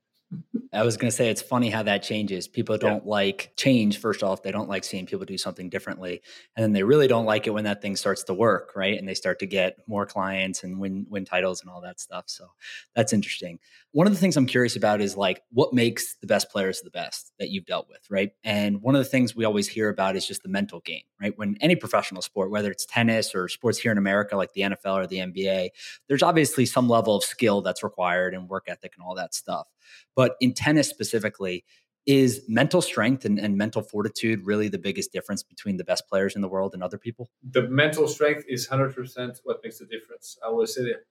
I 0.74 0.84
was 0.84 0.98
going 0.98 1.10
to 1.10 1.16
say 1.16 1.30
it's 1.30 1.42
funny 1.42 1.70
how 1.70 1.84
that 1.84 2.02
changes. 2.02 2.48
People 2.48 2.78
don't 2.78 3.06
yeah. 3.06 3.12
like 3.12 3.54
change. 3.56 4.00
First 4.00 4.24
off, 4.24 4.42
they 4.42 4.52
don't 4.52 4.68
like 4.68 4.84
seeing 4.84 5.06
people 5.06 5.25
do 5.25 5.38
something 5.38 5.70
differently, 5.70 6.22
and 6.56 6.63
then 6.63 6.74
they 6.74 6.84
really 6.84 7.08
don't 7.08 7.25
like 7.25 7.46
it 7.46 7.52
when 7.52 7.66
that 7.66 7.82
thing 7.82 7.96
starts 7.96 8.24
to 8.24 8.34
work, 8.34 8.74
right? 8.75 8.98
And 8.98 9.08
they 9.08 9.13
start 9.13 9.40
to 9.40 9.46
get 9.46 9.78
more 9.88 10.06
clients 10.06 10.63
and 10.63 10.80
win 10.80 11.06
win 11.10 11.25
titles 11.25 11.62
and 11.62 11.70
all 11.70 11.82
that 11.82 12.00
stuff. 12.00 12.25
So 12.28 12.48
that's 12.96 13.13
interesting. 13.13 13.60
One 13.94 14.08
of 14.08 14.14
the 14.14 14.20
things 14.20 14.36
I'm 14.36 14.48
curious 14.48 14.76
about 14.76 15.02
is 15.02 15.16
like 15.16 15.44
what 15.52 15.72
makes 15.72 16.16
the 16.16 16.26
best 16.26 16.50
players 16.50 16.82
the 16.82 16.90
best 16.90 17.32
that 17.38 17.50
you've 17.50 17.68
dealt 17.68 17.88
with, 17.88 18.02
right? 18.10 18.32
And 18.44 18.82
one 18.82 18.96
of 18.96 19.00
the 19.00 19.10
things 19.10 19.36
we 19.36 19.46
always 19.46 19.68
hear 19.68 19.88
about 19.88 20.16
is 20.16 20.26
just 20.26 20.42
the 20.42 20.50
mental 20.50 20.80
game, 20.80 21.04
right? 21.22 21.32
When 21.38 21.58
any 21.62 21.76
professional 21.76 22.24
sport, 22.24 22.50
whether 22.50 22.72
it's 22.72 22.88
tennis 22.88 23.36
or 23.36 23.48
sports 23.48 23.78
here 23.78 23.92
in 23.92 24.00
America 24.00 24.36
like 24.36 24.52
the 24.54 24.62
NFL 24.62 24.96
or 24.96 25.06
the 25.06 25.18
NBA, 25.18 25.70
there's 26.08 26.24
obviously 26.24 26.66
some 26.66 26.90
level 26.90 27.16
of 27.16 27.24
skill 27.24 27.62
that's 27.62 27.84
required 27.84 28.34
and 28.34 28.50
work 28.50 28.66
ethic 28.68 28.94
and 28.98 29.06
all 29.06 29.14
that 29.14 29.36
stuff. 29.36 29.68
But 30.16 30.38
in 30.42 30.56
tennis 30.56 30.90
specifically, 30.90 31.64
is 32.06 32.44
mental 32.48 32.82
strength 32.82 33.26
and, 33.26 33.40
and, 33.40 33.58
mental 33.58 33.82
fortitude 33.82 34.46
really 34.46 34.68
the 34.68 34.78
biggest 34.78 35.14
difference 35.14 35.42
between 35.42 35.78
the 35.78 35.86
best 35.86 36.08
players 36.10 36.36
in 36.36 36.42
the 36.42 36.50
world 36.50 36.74
and 36.74 36.84
other 36.84 36.98
people? 36.98 37.30
The 37.52 37.70
mental 37.70 38.08
strength 38.08 38.44
is 38.50 38.68
100% 38.68 39.40
what 39.44 39.62
makes 39.64 39.80
the 39.80 39.86
difference. 39.86 40.38
I 40.46 40.50
will 40.50 40.68
say 40.68 40.82
that 40.82 41.06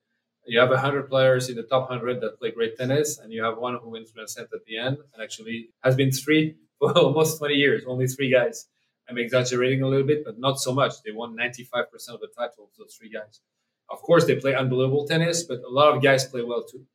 you 0.45 0.59
have 0.59 0.69
100 0.69 1.09
players 1.09 1.49
in 1.49 1.55
the 1.55 1.63
top 1.63 1.89
100 1.89 2.21
that 2.21 2.39
play 2.39 2.51
great 2.51 2.77
tennis, 2.77 3.17
and 3.19 3.31
you 3.31 3.43
have 3.43 3.57
one 3.57 3.77
who 3.81 3.89
wins 3.89 4.11
Grand 4.11 4.29
Slam 4.29 4.47
at 4.53 4.65
the 4.65 4.77
end, 4.77 4.97
and 5.13 5.23
actually 5.23 5.69
has 5.83 5.95
been 5.95 6.11
three 6.11 6.55
for 6.79 6.91
almost 6.97 7.39
20 7.39 7.55
years, 7.55 7.83
only 7.87 8.07
three 8.07 8.31
guys. 8.31 8.67
I'm 9.09 9.17
exaggerating 9.17 9.81
a 9.81 9.87
little 9.87 10.07
bit, 10.07 10.23
but 10.23 10.39
not 10.39 10.59
so 10.59 10.73
much. 10.73 10.93
They 11.03 11.11
won 11.11 11.35
95% 11.35 11.83
of 12.09 12.21
the 12.21 12.29
titles, 12.37 12.71
those 12.77 12.95
three 12.97 13.09
guys. 13.09 13.41
Of 13.89 14.01
course, 14.01 14.25
they 14.25 14.35
play 14.37 14.55
unbelievable 14.55 15.05
tennis, 15.05 15.43
but 15.43 15.59
a 15.59 15.69
lot 15.69 15.95
of 15.95 16.01
guys 16.01 16.25
play 16.25 16.41
well 16.41 16.63
too. 16.63 16.85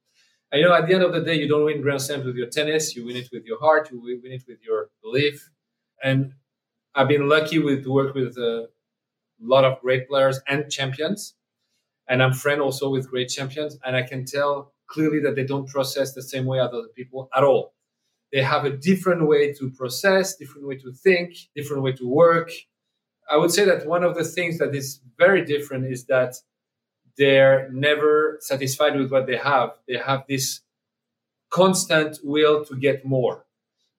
And, 0.50 0.60
you 0.60 0.66
know, 0.66 0.74
at 0.74 0.86
the 0.86 0.94
end 0.94 1.02
of 1.02 1.12
the 1.12 1.20
day, 1.20 1.34
you 1.34 1.46
don't 1.46 1.64
win 1.64 1.82
Grand 1.82 2.00
Slams 2.00 2.24
with 2.24 2.36
your 2.36 2.48
tennis. 2.48 2.96
You 2.96 3.04
win 3.04 3.16
it 3.16 3.28
with 3.30 3.44
your 3.44 3.60
heart. 3.60 3.90
You 3.92 4.00
win 4.00 4.32
it 4.32 4.44
with 4.48 4.58
your 4.64 4.88
belief. 5.02 5.50
And 6.02 6.32
I've 6.94 7.08
been 7.08 7.28
lucky 7.28 7.58
with 7.58 7.84
to 7.84 7.92
work 7.92 8.14
with 8.14 8.36
a 8.38 8.68
lot 9.40 9.64
of 9.64 9.80
great 9.80 10.08
players 10.08 10.40
and 10.48 10.70
champions. 10.70 11.34
And 12.08 12.22
I'm 12.22 12.32
friend 12.32 12.60
also 12.60 12.90
with 12.90 13.10
great 13.10 13.28
champions. 13.28 13.78
And 13.84 13.94
I 13.96 14.02
can 14.02 14.24
tell 14.24 14.72
clearly 14.86 15.20
that 15.20 15.34
they 15.36 15.44
don't 15.44 15.68
process 15.68 16.14
the 16.14 16.22
same 16.22 16.46
way 16.46 16.58
as 16.58 16.68
other 16.68 16.88
people 16.96 17.28
at 17.36 17.44
all. 17.44 17.74
They 18.32 18.42
have 18.42 18.64
a 18.64 18.70
different 18.70 19.26
way 19.26 19.52
to 19.54 19.70
process, 19.70 20.36
different 20.36 20.66
way 20.66 20.76
to 20.76 20.92
think, 20.92 21.34
different 21.54 21.82
way 21.82 21.92
to 21.92 22.06
work. 22.06 22.50
I 23.30 23.36
would 23.36 23.50
say 23.50 23.64
that 23.64 23.86
one 23.86 24.04
of 24.04 24.14
the 24.14 24.24
things 24.24 24.58
that 24.58 24.74
is 24.74 25.00
very 25.18 25.44
different 25.44 25.86
is 25.86 26.06
that 26.06 26.36
they're 27.16 27.68
never 27.72 28.38
satisfied 28.40 28.96
with 28.96 29.10
what 29.10 29.26
they 29.26 29.36
have. 29.36 29.70
They 29.86 29.98
have 29.98 30.24
this 30.28 30.60
constant 31.50 32.18
will 32.22 32.64
to 32.66 32.76
get 32.76 33.04
more. 33.04 33.44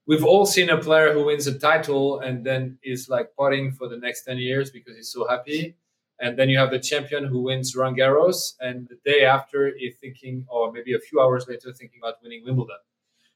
We've 0.07 0.25
all 0.25 0.45
seen 0.45 0.69
a 0.69 0.77
player 0.77 1.13
who 1.13 1.25
wins 1.25 1.45
a 1.45 1.57
title 1.57 2.19
and 2.19 2.45
then 2.45 2.79
is 2.83 3.09
like 3.09 3.35
potting 3.37 3.71
for 3.71 3.87
the 3.87 3.97
next 3.97 4.23
10 4.23 4.37
years 4.37 4.71
because 4.71 4.95
he's 4.95 5.11
so 5.11 5.27
happy. 5.27 5.75
And 6.21 6.37
then 6.37 6.49
you 6.49 6.57
have 6.57 6.71
the 6.71 6.79
champion 6.79 7.25
who 7.25 7.43
wins 7.43 7.75
Roland 7.75 7.97
Garros, 7.97 8.55
and 8.59 8.87
the 8.89 8.97
day 9.09 9.23
after, 9.23 9.73
he's 9.77 9.95
thinking, 10.01 10.45
or 10.49 10.71
maybe 10.71 10.93
a 10.93 10.99
few 10.99 11.21
hours 11.21 11.45
later, 11.47 11.71
thinking 11.71 11.99
about 12.03 12.15
winning 12.21 12.43
Wimbledon, 12.45 12.77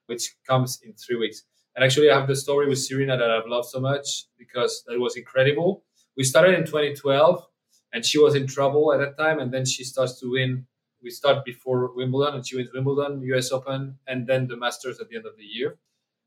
which 0.07 0.35
comes 0.45 0.81
in 0.83 0.93
three 0.93 1.15
weeks. 1.15 1.43
And 1.75 1.83
actually, 1.83 2.11
I 2.11 2.19
have 2.19 2.27
the 2.27 2.35
story 2.35 2.67
with 2.67 2.79
Serena 2.79 3.17
that 3.17 3.31
I've 3.31 3.47
loved 3.47 3.69
so 3.69 3.79
much 3.79 4.25
because 4.37 4.83
that 4.87 4.99
was 4.99 5.15
incredible. 5.15 5.83
We 6.17 6.23
started 6.23 6.55
in 6.55 6.65
2012, 6.65 7.45
and 7.93 8.05
she 8.05 8.19
was 8.19 8.35
in 8.35 8.47
trouble 8.47 8.93
at 8.93 8.99
that 8.99 9.17
time. 9.17 9.39
And 9.39 9.51
then 9.53 9.65
she 9.65 9.83
starts 9.83 10.19
to 10.19 10.31
win. 10.31 10.67
We 11.01 11.09
start 11.09 11.45
before 11.45 11.91
Wimbledon, 11.95 12.35
and 12.35 12.47
she 12.47 12.57
wins 12.57 12.69
Wimbledon, 12.73 13.21
U.S. 13.23 13.51
Open, 13.51 13.97
and 14.07 14.27
then 14.27 14.47
the 14.47 14.57
Masters 14.57 14.99
at 14.99 15.09
the 15.09 15.15
end 15.15 15.25
of 15.25 15.37
the 15.37 15.43
year. 15.43 15.77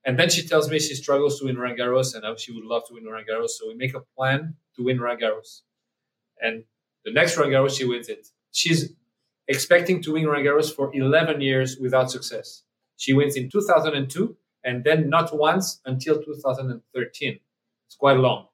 And 0.04 0.18
then 0.18 0.30
she 0.30 0.46
tells 0.46 0.70
me 0.70 0.78
she 0.78 0.94
struggles 0.94 1.38
to 1.38 1.46
win 1.46 1.58
Roland 1.58 1.78
Garros, 1.78 2.14
and 2.14 2.38
she 2.38 2.52
would 2.52 2.64
love 2.64 2.86
to 2.88 2.94
win 2.94 3.04
Roland 3.04 3.28
Garros. 3.30 3.50
So 3.50 3.68
we 3.68 3.74
make 3.74 3.94
a 3.94 4.00
plan 4.16 4.54
to 4.76 4.84
win 4.84 5.00
Roland 5.00 5.22
Garros. 5.22 5.62
And 6.40 6.64
the 7.04 7.12
next 7.12 7.36
Roland 7.36 7.54
Garros, 7.54 7.76
she 7.76 7.84
wins 7.84 8.08
it. 8.08 8.28
She's 8.52 8.92
expecting 9.48 10.02
to 10.02 10.12
win 10.12 10.26
Roland 10.26 10.46
Garros 10.46 10.74
for 10.74 10.94
11 10.94 11.40
years 11.40 11.78
without 11.78 12.10
success. 12.10 12.62
She 12.96 13.12
wins 13.12 13.36
in 13.36 13.50
2002 13.50 14.36
and 14.64 14.82
then 14.84 15.08
not 15.08 15.36
once 15.36 15.80
until 15.84 16.22
2013. 16.22 17.38
It's 17.86 17.96
quite 17.96 18.16
long. 18.16 18.48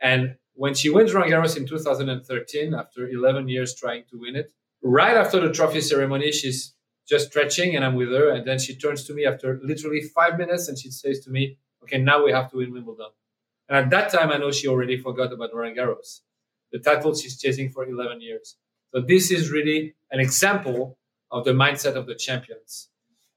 And 0.00 0.36
when 0.54 0.74
she 0.74 0.90
wins 0.90 1.12
Roland 1.14 1.32
Garros 1.32 1.56
in 1.56 1.66
2013, 1.66 2.74
after 2.74 3.08
11 3.08 3.48
years 3.48 3.74
trying 3.74 4.04
to 4.10 4.18
win 4.18 4.36
it, 4.36 4.52
right 4.82 5.16
after 5.16 5.40
the 5.40 5.52
trophy 5.52 5.80
ceremony, 5.80 6.30
she's 6.32 6.74
just 7.08 7.28
stretching 7.28 7.74
and 7.74 7.84
I'm 7.84 7.94
with 7.94 8.10
her. 8.10 8.30
And 8.30 8.46
then 8.46 8.58
she 8.58 8.76
turns 8.76 9.04
to 9.04 9.14
me 9.14 9.26
after 9.26 9.60
literally 9.62 10.02
five 10.02 10.38
minutes 10.38 10.68
and 10.68 10.78
she 10.78 10.90
says 10.90 11.20
to 11.20 11.30
me, 11.30 11.58
okay, 11.82 11.98
now 11.98 12.24
we 12.24 12.32
have 12.32 12.50
to 12.50 12.58
win 12.58 12.72
Wimbledon. 12.72 13.10
And 13.68 13.76
at 13.76 13.90
that 13.90 14.12
time, 14.12 14.30
I 14.30 14.38
know 14.38 14.50
she 14.50 14.68
already 14.68 14.96
forgot 14.98 15.32
about 15.32 15.54
Roland 15.54 15.76
Garros, 15.76 16.20
the 16.72 16.78
title 16.78 17.14
she's 17.14 17.40
chasing 17.40 17.70
for 17.70 17.86
11 17.86 18.20
years. 18.20 18.56
So 18.94 19.00
this 19.00 19.30
is 19.30 19.50
really 19.50 19.94
an 20.10 20.20
example 20.20 20.98
of 21.30 21.44
the 21.44 21.52
mindset 21.52 21.94
of 21.94 22.06
the 22.06 22.14
champions. 22.14 22.88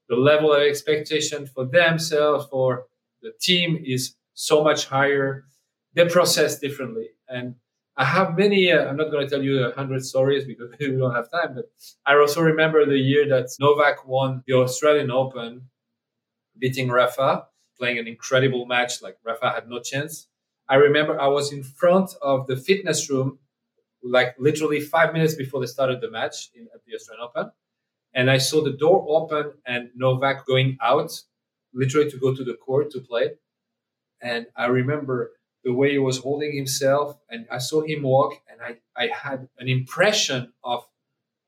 The 0.08 0.16
level 0.16 0.52
of 0.52 0.62
expectation 0.62 1.46
for 1.46 1.64
themselves, 1.64 2.46
for 2.50 2.86
the 3.22 3.32
team 3.40 3.82
is 3.84 4.14
so 4.34 4.62
much 4.62 4.86
higher. 4.86 5.44
They 5.94 6.06
process 6.06 6.58
differently. 6.58 7.08
And 7.28 7.56
I 7.96 8.04
have 8.04 8.36
many, 8.36 8.70
uh, 8.70 8.84
I'm 8.84 8.96
not 8.96 9.10
going 9.10 9.26
to 9.26 9.30
tell 9.30 9.42
you 9.42 9.64
a 9.64 9.74
hundred 9.74 10.04
stories 10.04 10.44
because 10.44 10.70
we 10.80 10.92
don't 10.92 11.14
have 11.14 11.30
time, 11.30 11.54
but 11.54 11.70
I 12.04 12.14
also 12.14 12.42
remember 12.42 12.84
the 12.84 12.98
year 12.98 13.26
that 13.28 13.48
Novak 13.58 14.06
won 14.06 14.42
the 14.46 14.54
Australian 14.54 15.10
Open, 15.10 15.62
beating 16.58 16.88
Rafa, 16.88 17.46
playing 17.78 17.98
an 17.98 18.06
incredible 18.06 18.66
match. 18.66 19.02
Like 19.02 19.16
Rafa 19.24 19.50
had 19.50 19.68
no 19.68 19.80
chance. 19.80 20.28
I 20.68 20.76
remember 20.76 21.20
I 21.20 21.28
was 21.28 21.52
in 21.52 21.62
front 21.62 22.10
of 22.22 22.46
the 22.46 22.56
fitness 22.56 23.08
room 23.08 23.38
like 24.02 24.34
literally 24.38 24.80
five 24.80 25.12
minutes 25.12 25.34
before 25.34 25.60
they 25.60 25.66
started 25.66 26.00
the 26.00 26.10
match 26.10 26.50
in, 26.54 26.68
at 26.74 26.84
the 26.86 26.94
Australian 26.94 27.28
Open. 27.28 27.50
And 28.14 28.30
I 28.30 28.38
saw 28.38 28.62
the 28.62 28.72
door 28.72 29.04
open 29.08 29.52
and 29.66 29.90
Novak 29.94 30.46
going 30.46 30.78
out, 30.80 31.12
literally 31.74 32.10
to 32.10 32.18
go 32.18 32.34
to 32.34 32.44
the 32.44 32.54
court 32.54 32.90
to 32.92 33.00
play. 33.00 33.32
And 34.20 34.46
I 34.56 34.66
remember 34.66 35.32
the 35.64 35.74
way 35.74 35.92
he 35.92 35.98
was 35.98 36.18
holding 36.18 36.56
himself, 36.56 37.18
and 37.28 37.46
I 37.50 37.58
saw 37.58 37.82
him 37.82 38.02
walk, 38.02 38.34
and 38.48 38.60
I, 38.62 38.76
I 38.96 39.08
had 39.08 39.48
an 39.58 39.68
impression 39.68 40.52
of 40.62 40.86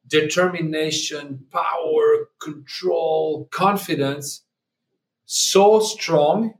determination, 0.07 1.47
power, 1.51 2.29
control, 2.43 3.49
confidence 3.51 4.43
so 5.25 5.81
strong. 5.81 6.55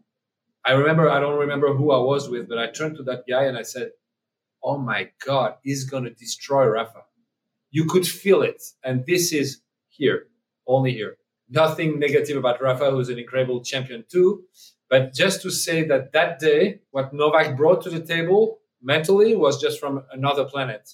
I 0.69 0.73
remember, 0.73 1.09
I 1.09 1.19
don't 1.19 1.39
remember 1.39 1.73
who 1.73 1.93
I 1.93 1.99
was 1.99 2.29
with, 2.29 2.47
but 2.47 2.59
I 2.59 2.67
turned 2.67 2.99
to 2.99 3.03
that 3.05 3.25
guy 3.27 3.45
and 3.45 3.57
I 3.57 3.63
said, 3.63 3.93
oh 4.63 4.77
my 4.77 5.09
God, 5.25 5.55
he's 5.63 5.85
going 5.85 6.05
to 6.05 6.11
destroy 6.11 6.67
Rafa. 6.67 7.05
You 7.71 7.87
could 7.87 8.07
feel 8.07 8.43
it. 8.43 8.63
And 8.85 9.07
this 9.07 9.33
is 9.33 9.63
here, 9.89 10.27
only 10.67 10.93
here. 10.93 11.17
Nothing 11.49 11.99
negative 11.99 12.37
about 12.37 12.61
Rafa, 12.61 12.91
who's 12.91 13.09
an 13.09 13.19
incredible 13.19 13.65
champion 13.65 14.05
too. 14.11 14.43
But 14.91 15.15
just 15.15 15.41
to 15.41 15.51
say 15.51 15.85
that 15.85 16.13
that 16.13 16.39
day, 16.39 16.81
what 16.91 17.15
Novak 17.15 17.57
brought 17.57 17.81
to 17.85 17.91
the 17.91 18.01
table 18.01 18.59
mentally 18.83 19.35
was 19.35 19.59
just 19.59 19.81
from 19.81 20.05
another 20.13 20.45
planet. 20.45 20.91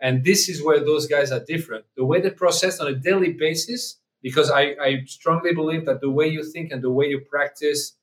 And 0.00 0.24
this 0.24 0.48
is 0.48 0.64
where 0.64 0.80
those 0.80 1.06
guys 1.06 1.32
are 1.32 1.44
different. 1.44 1.84
The 1.98 2.04
way 2.06 2.22
they 2.22 2.30
process 2.30 2.80
on 2.80 2.88
a 2.88 2.94
daily 2.94 3.34
basis, 3.34 4.00
because 4.22 4.50
I, 4.50 4.74
I 4.82 5.02
strongly 5.04 5.52
believe 5.52 5.84
that 5.84 6.00
the 6.00 6.10
way 6.10 6.28
you 6.28 6.42
think 6.42 6.72
and 6.72 6.82
the 6.82 6.90
way 6.90 7.08
you 7.08 7.20
practice 7.20 7.97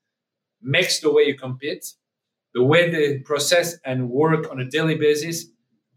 makes 0.62 1.00
the 1.00 1.12
way 1.12 1.24
you 1.24 1.36
compete 1.36 1.86
the 2.56 2.64
way 2.64 2.90
they 2.90 3.20
process 3.20 3.76
and 3.84 4.10
work 4.10 4.50
on 4.50 4.62
a 4.62 4.66
daily 4.66 4.96
basis 4.96 5.48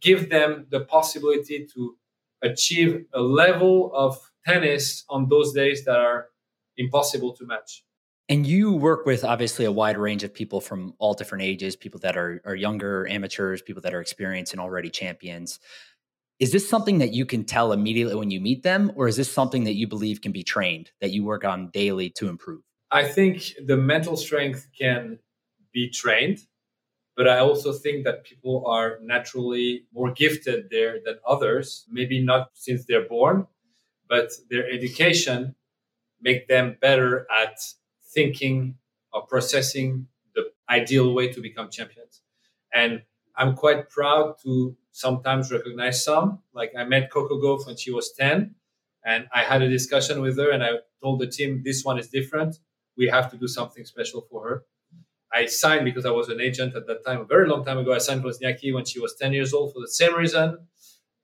give 0.00 0.28
them 0.28 0.66
the 0.70 0.80
possibility 0.80 1.66
to 1.74 1.96
achieve 2.42 3.04
a 3.14 3.20
level 3.20 3.90
of 3.94 4.18
tennis 4.46 5.04
on 5.08 5.28
those 5.28 5.52
days 5.52 5.84
that 5.84 5.98
are 5.98 6.28
impossible 6.76 7.34
to 7.34 7.46
match. 7.46 7.84
And 8.28 8.46
you 8.46 8.72
work 8.72 9.06
with 9.06 9.24
obviously 9.24 9.64
a 9.64 9.72
wide 9.72 9.96
range 9.96 10.22
of 10.22 10.34
people 10.34 10.60
from 10.60 10.94
all 10.98 11.14
different 11.14 11.44
ages, 11.44 11.74
people 11.76 11.98
that 12.00 12.16
are, 12.16 12.42
are 12.44 12.54
younger, 12.54 13.08
amateurs, 13.08 13.62
people 13.62 13.82
that 13.82 13.94
are 13.94 14.00
experienced 14.00 14.52
and 14.52 14.60
already 14.60 14.90
champions. 14.90 15.58
Is 16.38 16.52
this 16.52 16.68
something 16.68 16.98
that 16.98 17.12
you 17.12 17.26
can 17.26 17.44
tell 17.44 17.72
immediately 17.72 18.14
when 18.14 18.30
you 18.30 18.40
meet 18.40 18.62
them, 18.62 18.92
or 18.94 19.08
is 19.08 19.16
this 19.16 19.32
something 19.32 19.64
that 19.64 19.74
you 19.74 19.88
believe 19.88 20.20
can 20.20 20.30
be 20.30 20.44
trained, 20.44 20.90
that 21.00 21.10
you 21.10 21.24
work 21.24 21.44
on 21.44 21.70
daily 21.70 22.10
to 22.10 22.28
improve? 22.28 22.67
I 22.90 23.04
think 23.04 23.54
the 23.64 23.76
mental 23.76 24.16
strength 24.16 24.68
can 24.78 25.18
be 25.72 25.90
trained. 25.90 26.40
But 27.16 27.28
I 27.28 27.38
also 27.40 27.72
think 27.72 28.04
that 28.04 28.24
people 28.24 28.66
are 28.66 28.98
naturally 29.02 29.86
more 29.92 30.12
gifted 30.12 30.70
there 30.70 31.00
than 31.04 31.18
others, 31.26 31.86
maybe 31.90 32.22
not 32.22 32.50
since 32.54 32.86
they're 32.86 33.08
born, 33.08 33.46
but 34.08 34.32
their 34.50 34.70
education 34.70 35.54
make 36.20 36.48
them 36.48 36.78
better 36.80 37.26
at 37.30 37.58
thinking 38.14 38.76
or 39.12 39.26
processing 39.26 40.08
the 40.34 40.52
ideal 40.70 41.14
way 41.14 41.28
to 41.32 41.40
become 41.40 41.70
champions. 41.70 42.22
And 42.74 43.02
I'm 43.36 43.54
quite 43.56 43.90
proud 43.90 44.36
to 44.44 44.76
sometimes 44.92 45.52
recognize 45.52 46.04
some. 46.04 46.40
Like 46.54 46.72
I 46.78 46.84
met 46.84 47.10
Coco 47.12 47.40
Gauff 47.40 47.66
when 47.66 47.76
she 47.76 47.92
was 47.92 48.12
10 48.12 48.54
and 49.04 49.28
I 49.34 49.42
had 49.44 49.62
a 49.62 49.68
discussion 49.68 50.20
with 50.22 50.38
her 50.38 50.50
and 50.50 50.64
I 50.64 50.72
told 51.02 51.20
the 51.20 51.26
team 51.28 51.62
this 51.64 51.84
one 51.84 51.98
is 51.98 52.08
different. 52.08 52.58
We 52.98 53.06
have 53.06 53.30
to 53.30 53.36
do 53.38 53.48
something 53.48 53.84
special 53.84 54.26
for 54.30 54.48
her. 54.48 54.64
I 55.32 55.46
signed 55.46 55.84
because 55.84 56.06
I 56.06 56.10
was 56.10 56.28
an 56.28 56.40
agent 56.40 56.74
at 56.74 56.86
that 56.86 57.04
time, 57.04 57.20
a 57.20 57.24
very 57.24 57.48
long 57.48 57.64
time 57.64 57.78
ago. 57.78 57.94
I 57.94 57.98
signed 57.98 58.24
Wozniacki 58.24 58.74
when 58.74 58.84
she 58.84 58.98
was 58.98 59.14
10 59.14 59.32
years 59.32 59.52
old 59.52 59.72
for 59.72 59.80
the 59.80 59.88
same 59.88 60.14
reason. 60.14 60.58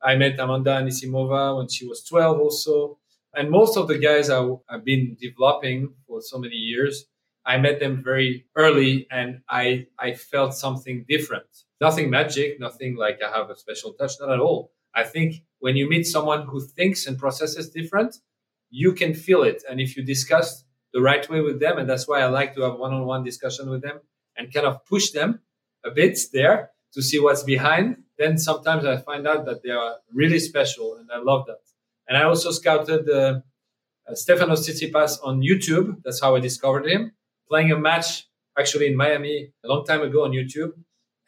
I 0.03 0.17
met 0.17 0.39
Amanda 0.39 0.71
Anisimova 0.71 1.57
when 1.57 1.69
she 1.69 1.87
was 1.87 2.05
12 2.05 2.39
also. 2.39 2.99
And 3.35 3.51
most 3.51 3.77
of 3.77 3.89
the 3.89 3.99
guys 3.99 4.31
I, 4.31 4.47
have 4.69 4.85
been 4.85 5.17
developing 5.21 5.95
for 6.07 6.21
so 6.21 6.39
many 6.39 6.55
years, 6.55 7.07
I 7.47 7.59
met 7.59 7.81
them 7.81 8.03
very 8.05 8.47
early 8.57 9.07
and 9.11 9.41
I, 9.49 9.87
I 9.99 10.15
felt 10.15 10.55
something 10.55 11.05
different. 11.09 11.47
Nothing 11.81 12.11
magic, 12.11 12.61
nothing 12.61 12.97
like 12.97 13.21
I 13.23 13.37
have 13.37 13.51
a 13.51 13.57
special 13.57 13.95
touch, 13.95 14.13
not 14.21 14.31
at 14.31 14.41
all. 14.41 14.73
I 14.95 15.03
think 15.03 15.43
when 15.59 15.77
you 15.77 15.89
meet 15.89 16.05
someone 16.05 16.47
who 16.47 16.61
thinks 16.61 17.07
and 17.07 17.19
processes 17.19 17.71
different, 17.71 18.17
you 18.71 18.93
can 18.93 19.15
feel 19.15 19.43
it. 19.43 19.63
And 19.69 19.81
if 19.81 19.97
you 19.97 20.05
discuss 20.05 20.64
the 20.95 21.03
right 21.03 21.29
way 21.29 21.41
with 21.43 21.61
them. 21.61 21.77
And 21.77 21.91
that's 21.91 22.09
why 22.09 22.21
I 22.21 22.27
like 22.27 22.55
to 22.55 22.63
have 22.63 22.79
one 22.79 22.95
on 22.95 23.05
one 23.05 23.25
discussion 23.25 23.69
with 23.69 23.83
them 23.83 24.01
and 24.37 24.53
kind 24.53 24.67
of 24.67 24.87
push 24.87 25.11
them 25.11 25.41
a 25.85 25.91
bit 25.91 26.19
there 26.33 26.71
to 26.95 27.03
see 27.03 27.21
what's 27.21 27.43
behind. 27.43 28.03
Then 28.17 28.39
sometimes 28.39 28.87
I 28.87 28.97
find 28.97 29.27
out 29.27 29.45
that 29.45 29.63
they 29.63 29.71
are 29.71 29.97
really 30.13 30.39
special 30.39 30.97
and 30.97 31.11
I 31.13 31.19
love 31.19 31.47
that. 31.47 31.59
And 32.09 32.17
I 32.17 32.23
also 32.23 32.51
scouted 32.53 33.11
uh, 33.11 33.41
uh, 34.09 34.13
Stefanos 34.13 34.63
Tsitsipas 34.65 35.19
on 35.23 35.43
YouTube. 35.43 36.03
That's 36.05 36.21
how 36.21 36.37
I 36.37 36.41
discovered 36.41 36.87
him 36.87 37.13
playing 37.49 37.73
a 37.73 37.79
match 37.79 38.27
actually 38.59 38.87
in 38.87 38.97
Miami 38.97 39.53
a 39.65 39.69
long 39.69 39.85
time 39.85 40.03
ago 40.03 40.25
on 40.25 40.31
YouTube. 40.31 40.73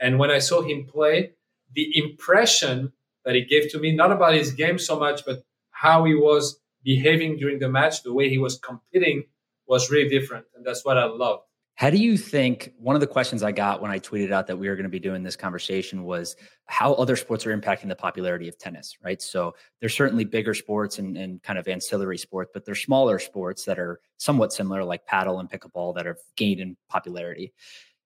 And 0.01 0.19
when 0.19 0.31
I 0.31 0.39
saw 0.39 0.63
him 0.63 0.87
play, 0.87 1.33
the 1.75 1.87
impression 1.97 2.93
that 3.25 3.35
he 3.35 3.45
gave 3.45 3.71
to 3.73 3.79
me, 3.79 3.95
not 3.95 4.13
about 4.13 4.35
his 4.35 4.53
game 4.53 4.79
so 4.79 4.99
much, 4.99 5.25
but 5.25 5.43
how 5.71 6.05
he 6.05 6.15
was 6.15 6.61
behaving 6.85 7.37
during 7.39 7.59
the 7.59 7.69
match, 7.69 8.03
the 8.03 8.13
way 8.13 8.29
he 8.29 8.39
was 8.39 8.59
competing 8.59 9.25
was 9.67 9.91
really 9.91 10.09
different. 10.09 10.47
And 10.55 10.65
that's 10.65 10.85
what 10.85 10.99
I 10.99 11.05
loved. 11.05 11.43
How 11.77 11.91
do 11.91 11.99
you 11.99 12.17
think 12.17 12.73
one 12.79 12.97
of 12.97 13.01
the 13.01 13.07
questions 13.07 13.43
I 13.43 13.53
got 13.53 13.83
when 13.83 13.91
I 13.91 13.99
tweeted 13.99 14.33
out 14.33 14.47
that 14.47 14.57
we 14.57 14.67
were 14.67 14.77
going 14.77 14.85
to 14.85 14.91
be 14.91 14.99
doing 14.99 15.23
this 15.23 15.37
conversation 15.37 16.05
was 16.05 16.35
how 16.65 16.95
other 16.95 17.17
sports 17.17 17.47
are 17.47 17.55
impacting 17.55 17.89
the 17.89 17.95
popularity 17.95 18.49
of 18.49 18.57
tennis, 18.57 18.97
right? 19.05 19.21
So 19.21 19.55
there's 19.81 19.95
certainly 19.95 20.25
bigger 20.25 20.55
sports 20.55 20.99
and, 20.99 21.19
and 21.19 21.43
kind 21.43 21.59
of 21.59 21.69
ancillary 21.69 22.17
sports, 22.17 22.51
but 22.55 22.65
there's 22.65 22.83
smaller 22.83 23.19
sports 23.19 23.67
that 23.67 23.79
are 23.79 24.01
somewhat 24.17 24.55
similar, 24.55 24.85
like 24.85 25.05
paddle 25.05 25.39
and 25.39 25.51
pickleball, 25.51 25.95
that 25.97 26.07
have 26.07 26.17
gained 26.35 26.61
in 26.61 26.79
popularity. 26.89 27.53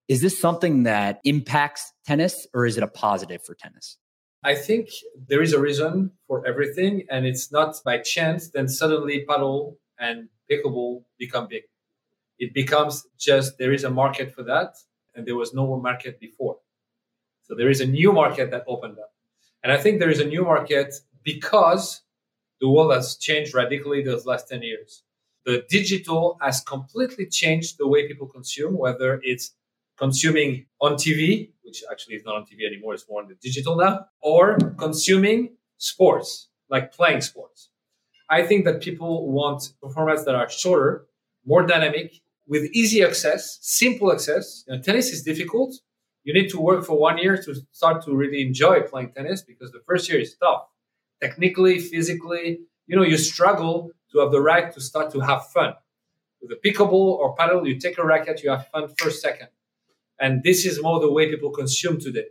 Is 0.09 0.19
this 0.19 0.37
something 0.37 0.83
that 0.83 1.21
impacts 1.23 1.93
tennis 2.05 2.45
or 2.53 2.65
is 2.65 2.75
it 2.75 2.83
a 2.83 2.87
positive 2.87 3.41
for 3.41 3.55
tennis? 3.55 3.97
I 4.43 4.55
think 4.55 4.89
there 5.29 5.41
is 5.41 5.53
a 5.53 5.61
reason 5.61 6.11
for 6.27 6.45
everything, 6.45 7.05
and 7.09 7.25
it's 7.25 7.53
not 7.53 7.75
by 7.85 7.99
chance. 7.99 8.49
Then 8.49 8.67
suddenly 8.67 9.23
paddle 9.23 9.77
and 9.97 10.27
pickleball 10.51 11.03
become 11.17 11.47
big. 11.47 11.63
It 12.39 12.53
becomes 12.53 13.07
just 13.17 13.57
there 13.57 13.73
is 13.73 13.83
a 13.83 13.89
market 13.89 14.33
for 14.33 14.43
that, 14.43 14.75
and 15.15 15.25
there 15.25 15.35
was 15.35 15.53
no 15.53 15.79
market 15.79 16.19
before. 16.19 16.57
So 17.43 17.55
there 17.55 17.69
is 17.69 17.81
a 17.81 17.85
new 17.85 18.11
market 18.13 18.51
that 18.51 18.63
opened 18.67 18.97
up. 18.99 19.13
And 19.63 19.71
I 19.71 19.77
think 19.77 19.99
there 19.99 20.09
is 20.09 20.19
a 20.19 20.25
new 20.25 20.43
market 20.43 20.93
because 21.23 22.01
the 22.59 22.69
world 22.69 22.93
has 22.93 23.15
changed 23.17 23.53
radically 23.53 24.03
those 24.03 24.25
last 24.25 24.49
10 24.49 24.61
years. 24.63 25.03
The 25.45 25.65
digital 25.69 26.37
has 26.41 26.61
completely 26.61 27.25
changed 27.25 27.77
the 27.77 27.87
way 27.87 28.07
people 28.07 28.27
consume, 28.27 28.77
whether 28.77 29.19
it's 29.23 29.53
consuming 29.97 30.65
on 30.79 30.93
TV, 30.93 31.51
which 31.63 31.83
actually 31.91 32.15
is 32.15 32.23
not 32.25 32.35
on 32.35 32.43
TV 32.43 32.65
anymore, 32.65 32.93
it's 32.93 33.07
more 33.09 33.21
on 33.21 33.27
the 33.27 33.35
digital 33.35 33.75
now, 33.75 34.05
or 34.21 34.57
consuming 34.77 35.55
sports, 35.77 36.49
like 36.69 36.91
playing 36.91 37.21
sports. 37.21 37.70
I 38.31 38.43
think 38.47 38.63
that 38.65 38.81
people 38.81 39.29
want 39.29 39.73
formats 39.83 40.23
that 40.23 40.35
are 40.35 40.49
shorter, 40.49 41.05
more 41.45 41.63
dynamic, 41.67 42.13
with 42.47 42.63
easy 42.71 43.03
access, 43.03 43.59
simple 43.61 44.11
access. 44.11 44.63
You 44.67 44.75
know, 44.75 44.81
tennis 44.81 45.11
is 45.11 45.23
difficult. 45.23 45.75
You 46.23 46.33
need 46.33 46.49
to 46.51 46.59
work 46.59 46.85
for 46.85 46.97
one 46.97 47.17
year 47.17 47.35
to 47.35 47.55
start 47.71 48.05
to 48.05 48.15
really 48.15 48.41
enjoy 48.41 48.83
playing 48.83 49.11
tennis 49.11 49.41
because 49.41 49.71
the 49.71 49.81
first 49.85 50.09
year 50.09 50.21
is 50.21 50.35
tough. 50.37 50.63
Technically, 51.21 51.77
physically, 51.79 52.61
you 52.87 52.95
know, 52.95 53.03
you 53.03 53.17
struggle 53.17 53.91
to 54.11 54.19
have 54.19 54.31
the 54.31 54.41
right 54.41 54.71
to 54.73 54.79
start 54.79 55.11
to 55.11 55.19
have 55.19 55.47
fun. 55.47 55.73
With 56.41 56.51
a 56.51 56.59
pickleball 56.65 57.17
or 57.21 57.35
paddle, 57.35 57.67
you 57.67 57.79
take 57.79 57.97
a 57.97 58.05
racket, 58.05 58.43
you 58.43 58.49
have 58.49 58.67
fun 58.69 58.87
first, 58.97 59.21
second. 59.21 59.49
And 60.19 60.41
this 60.43 60.65
is 60.65 60.81
more 60.81 61.01
the 61.01 61.11
way 61.11 61.29
people 61.29 61.51
consume 61.51 61.99
today. 61.99 62.27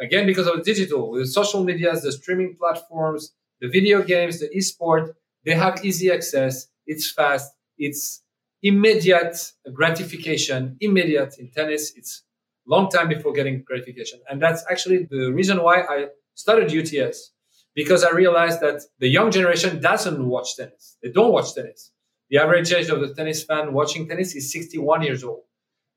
Again, 0.00 0.26
because 0.26 0.46
of 0.46 0.64
digital, 0.64 1.10
with 1.10 1.22
the 1.22 1.26
social 1.28 1.62
medias, 1.62 2.02
the 2.02 2.12
streaming 2.12 2.56
platforms, 2.58 3.34
the 3.60 3.68
video 3.68 4.02
games, 4.02 4.40
the 4.40 4.48
esport, 4.56 5.14
they 5.46 5.54
have 5.54 5.84
easy 5.84 6.10
access. 6.10 6.68
It's 6.86 7.10
fast. 7.10 7.52
It's 7.78 8.22
immediate 8.62 9.52
gratification. 9.72 10.76
Immediate 10.80 11.38
in 11.38 11.50
tennis. 11.50 11.92
It's 11.96 12.22
long 12.66 12.90
time 12.90 13.08
before 13.08 13.32
getting 13.32 13.62
gratification. 13.62 14.20
And 14.28 14.42
that's 14.42 14.64
actually 14.70 15.06
the 15.10 15.32
reason 15.32 15.62
why 15.62 15.82
I 15.82 16.06
started 16.34 16.72
UTS 16.74 17.32
because 17.74 18.02
I 18.04 18.10
realized 18.10 18.60
that 18.60 18.82
the 18.98 19.08
young 19.08 19.30
generation 19.30 19.80
doesn't 19.80 20.26
watch 20.26 20.56
tennis. 20.56 20.96
They 21.02 21.10
don't 21.10 21.32
watch 21.32 21.54
tennis. 21.54 21.92
The 22.30 22.38
average 22.38 22.72
age 22.72 22.88
of 22.88 23.00
the 23.00 23.14
tennis 23.14 23.44
fan 23.44 23.72
watching 23.72 24.08
tennis 24.08 24.34
is 24.34 24.50
61 24.50 25.02
years 25.02 25.22
old. 25.22 25.42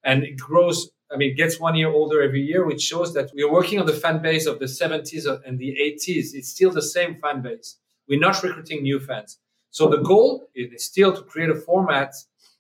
And 0.04 0.24
it 0.24 0.38
grows, 0.38 0.92
I 1.12 1.18
mean, 1.18 1.36
gets 1.36 1.60
one 1.60 1.76
year 1.76 1.90
older 1.90 2.22
every 2.22 2.42
year, 2.42 2.66
which 2.66 2.82
shows 2.82 3.14
that 3.16 3.32
we 3.34 3.44
are 3.44 3.52
working 3.52 3.80
on 3.80 3.86
the 3.88 3.94
fan 3.94 4.22
base 4.22 4.46
of 4.46 4.60
the 4.60 4.66
70s 4.66 5.26
and 5.46 5.58
the 5.58 5.76
80s. 5.82 6.34
It's 6.34 6.50
still 6.50 6.72
the 6.72 6.82
same 6.82 7.16
fan 7.16 7.42
base. 7.42 7.78
We're 8.10 8.20
not 8.20 8.42
recruiting 8.44 8.84
new 8.84 9.00
fans. 9.00 9.40
So 9.70 9.88
the 9.88 10.02
goal 10.02 10.48
is 10.56 10.84
still 10.84 11.14
to 11.14 11.22
create 11.22 11.50
a 11.50 11.56
format 11.56 12.14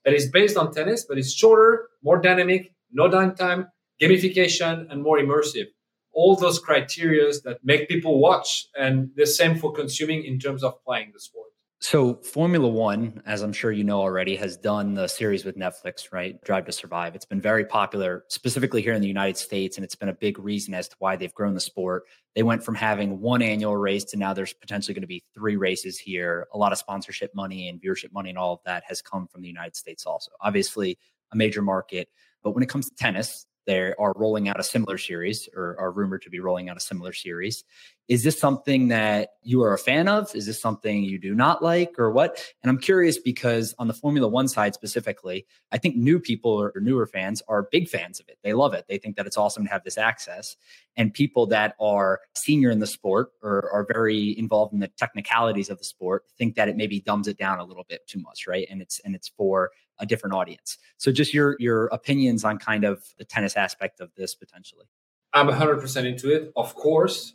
that 0.06 0.14
is 0.14 0.30
based 0.30 0.56
on 0.56 0.72
tennis, 0.72 1.06
but 1.08 1.18
it's 1.18 1.34
shorter, 1.34 1.90
more 2.04 2.22
dynamic, 2.22 2.74
no 2.92 3.10
downtime, 3.10 3.70
gamification, 4.02 4.90
and 4.92 5.02
more 5.02 5.18
immersive 5.18 5.68
all 6.14 6.36
those 6.36 6.62
criterias 6.62 7.44
that 7.44 7.60
make 7.64 7.88
people 7.88 8.20
watch 8.20 8.68
and 8.78 9.10
the 9.16 9.26
same 9.26 9.58
for 9.58 9.72
consuming 9.72 10.24
in 10.24 10.40
terms 10.40 10.64
of 10.64 10.84
playing 10.84 11.12
the 11.14 11.20
sport 11.20 11.52
so 11.82 12.16
formula 12.16 12.68
one 12.68 13.22
as 13.26 13.42
i'm 13.42 13.54
sure 13.54 13.72
you 13.72 13.84
know 13.84 14.02
already 14.02 14.36
has 14.36 14.58
done 14.58 14.94
the 14.94 15.08
series 15.08 15.46
with 15.46 15.58
netflix 15.58 16.12
right? 16.12 16.42
Drive 16.44 16.66
to 16.66 16.72
survive. 16.72 17.16
It's 17.16 17.26
been 17.26 17.42
very 17.42 17.66
popular 17.66 18.26
specifically 18.28 18.82
here 18.82 18.94
in 18.94 19.02
the 19.02 19.08
united 19.08 19.38
states 19.38 19.78
and 19.78 19.84
it's 19.84 19.96
been 19.96 20.10
a 20.10 20.14
big 20.14 20.40
reason 20.40 20.74
as 20.74 20.88
to 20.90 20.96
why 21.00 21.16
they've 21.16 21.34
grown 21.34 21.54
the 21.54 21.60
sport. 21.60 22.04
They 22.36 22.44
went 22.44 22.64
from 22.64 22.76
having 22.76 23.20
one 23.20 23.42
annual 23.42 23.76
race 23.76 24.04
to 24.06 24.18
now 24.18 24.34
there's 24.34 24.54
potentially 24.54 24.94
going 24.94 25.02
to 25.02 25.08
be 25.08 25.24
three 25.34 25.56
races 25.56 25.98
here. 25.98 26.48
A 26.54 26.58
lot 26.58 26.72
of 26.72 26.78
sponsorship 26.78 27.34
money 27.34 27.70
and 27.70 27.82
viewership 27.82 28.12
money 28.12 28.30
and 28.30 28.38
all 28.38 28.54
of 28.54 28.60
that 28.66 28.84
has 28.88 29.02
come 29.02 29.28
from 29.28 29.42
the 29.42 29.48
united 29.48 29.76
states 29.76 30.06
also. 30.06 30.32
Obviously 30.42 30.98
a 31.32 31.36
major 31.36 31.62
market 31.62 32.10
but 32.44 32.52
when 32.52 32.64
it 32.64 32.70
comes 32.70 32.90
to 32.90 32.96
tennis 32.96 33.46
they 33.70 33.94
are 34.00 34.14
rolling 34.16 34.50
out 34.50 34.60
a 34.60 34.64
similar 34.64 34.98
series 34.98 35.48
or 35.56 35.80
are 35.80 35.92
rumored 35.92 36.24
to 36.24 36.30
be 36.32 36.40
rolling 36.40 36.70
out 36.70 36.78
a 36.78 36.80
similar 36.80 37.14
series. 37.14 37.64
Is 38.08 38.24
this 38.24 38.40
something 38.40 38.88
that 38.88 39.34
you 39.44 39.62
are 39.62 39.76
a 39.76 39.78
fan 39.78 40.08
of? 40.08 40.34
Is 40.34 40.48
this 40.48 40.60
something 40.60 41.04
you 41.04 41.20
do 41.20 41.36
not 41.36 41.62
like 41.62 42.00
or 42.00 42.10
what? 42.10 42.44
And 42.64 42.72
I'm 42.72 42.80
curious 42.80 43.20
because 43.20 43.76
on 43.78 43.88
the 43.88 43.94
Formula 43.94 44.28
One 44.28 44.48
side 44.48 44.74
specifically, 44.74 45.46
I 45.72 45.78
think 45.78 45.96
new 45.96 46.20
people 46.20 46.52
or 46.52 46.74
newer 46.82 47.06
fans 47.06 47.44
are 47.48 47.70
big 47.72 47.88
fans 47.88 48.20
of 48.20 48.28
it. 48.28 48.40
They 48.42 48.54
love 48.54 48.74
it. 48.74 48.86
They 48.90 48.98
think 48.98 49.16
that 49.18 49.28
it's 49.28 49.38
awesome 49.38 49.66
to 49.66 49.70
have 49.70 49.84
this 49.84 50.00
access. 50.00 50.58
And 50.98 51.14
people 51.14 51.46
that 51.48 51.76
are 51.80 52.22
senior 52.34 52.72
in 52.72 52.80
the 52.80 52.88
sport 52.88 53.34
or 53.44 53.70
are 53.72 53.86
very 53.86 54.36
involved 54.40 54.74
in 54.74 54.80
the 54.80 54.88
technicalities 54.88 55.70
of 55.70 55.78
the 55.78 55.84
sport 55.84 56.24
think 56.40 56.56
that 56.56 56.70
it 56.70 56.76
maybe 56.76 57.02
dumbs 57.02 57.28
it 57.28 57.38
down 57.38 57.60
a 57.60 57.64
little 57.64 57.86
bit 57.88 58.08
too 58.08 58.20
much, 58.20 58.48
right? 58.48 58.68
And 58.72 58.82
it's 58.82 59.00
and 59.06 59.14
it's 59.14 59.28
for 59.28 59.70
a 60.00 60.06
different 60.06 60.36
audience. 60.36 60.78
So 60.98 61.12
just 61.12 61.34
your 61.34 61.56
your 61.60 61.88
opinions 61.88 62.44
on 62.44 62.58
kind 62.58 62.84
of 62.84 63.04
the 63.18 63.26
tennis 63.26 63.56
aspect 63.56 64.00
of 64.00 64.14
this 64.16 64.36
potentially. 64.36 64.86
I'm 65.34 65.48
100% 65.48 66.06
into 66.06 66.34
it. 66.34 66.52
Of 66.56 66.74
course, 66.74 67.34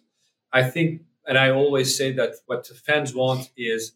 I 0.53 0.65
think 0.65 1.03
and 1.27 1.39
I 1.39 1.51
always 1.51 1.97
say 1.97 2.13
that 2.13 2.35
what 2.47 2.67
fans 2.67 3.15
want 3.15 3.51
is 3.57 3.93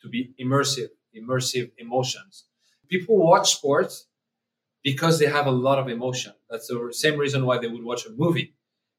to 0.00 0.08
be 0.08 0.34
immersive, 0.40 0.88
immersive 1.16 1.70
emotions. 1.78 2.44
People 2.88 3.16
watch 3.16 3.54
sports 3.54 4.06
because 4.82 5.18
they 5.18 5.26
have 5.26 5.46
a 5.46 5.50
lot 5.50 5.78
of 5.78 5.88
emotion. 5.88 6.32
That's 6.50 6.66
the 6.66 6.88
same 6.92 7.16
reason 7.18 7.46
why 7.46 7.58
they 7.58 7.68
would 7.68 7.84
watch 7.84 8.04
a 8.04 8.10
movie. 8.10 8.54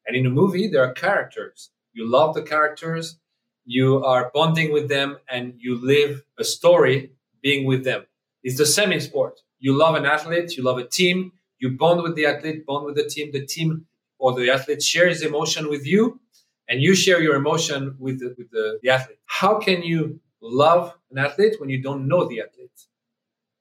And 0.08 0.16
in 0.16 0.26
a 0.26 0.30
movie, 0.30 0.68
there 0.68 0.84
are 0.84 0.94
characters. 0.94 1.72
You 1.94 2.10
love 2.10 2.34
the 2.34 2.42
characters, 2.42 3.18
you 3.66 4.04
are 4.04 4.32
bonding 4.34 4.72
with 4.74 4.90
them, 4.90 5.18
and 5.30 5.54
you 5.58 5.76
live 5.76 6.24
a 6.40 6.44
story 6.44 7.12
being 7.42 7.66
with 7.66 7.84
them. 7.84 8.06
It's 8.44 8.58
the 8.58 8.66
same 8.66 8.92
in 8.92 9.00
sport. 9.02 9.40
You 9.60 9.78
love 9.78 9.96
an 9.96 10.06
athlete, 10.06 10.58
you 10.58 10.64
love 10.64 10.78
a 10.78 10.86
team, 10.86 11.32
you 11.60 11.72
bond 11.72 12.04
with 12.04 12.16
the 12.16 12.26
athlete, 12.26 12.66
bond 12.66 12.86
with 12.86 12.96
the 12.96 13.06
team. 13.06 13.32
The 13.32 13.46
team 13.46 13.86
or 14.20 14.34
the 14.34 14.50
athlete 14.50 14.84
shares 14.84 15.22
emotion 15.22 15.70
with 15.70 15.86
you, 15.86 16.20
and 16.68 16.82
you 16.82 16.96
share 16.96 17.22
your 17.22 17.36
emotion 17.36 17.96
with 18.00 18.20
the, 18.20 18.36
with 18.38 18.52
the, 18.52 18.80
the 18.82 18.90
athlete. 18.90 19.20
How 19.26 19.60
can 19.60 19.84
you 19.84 20.20
love 20.42 20.94
an 21.12 21.18
athlete 21.18 21.56
when 21.60 21.70
you 21.70 21.82
don't 21.82 22.08
know 22.08 22.28
the 22.28 22.42
athlete? 22.42 22.70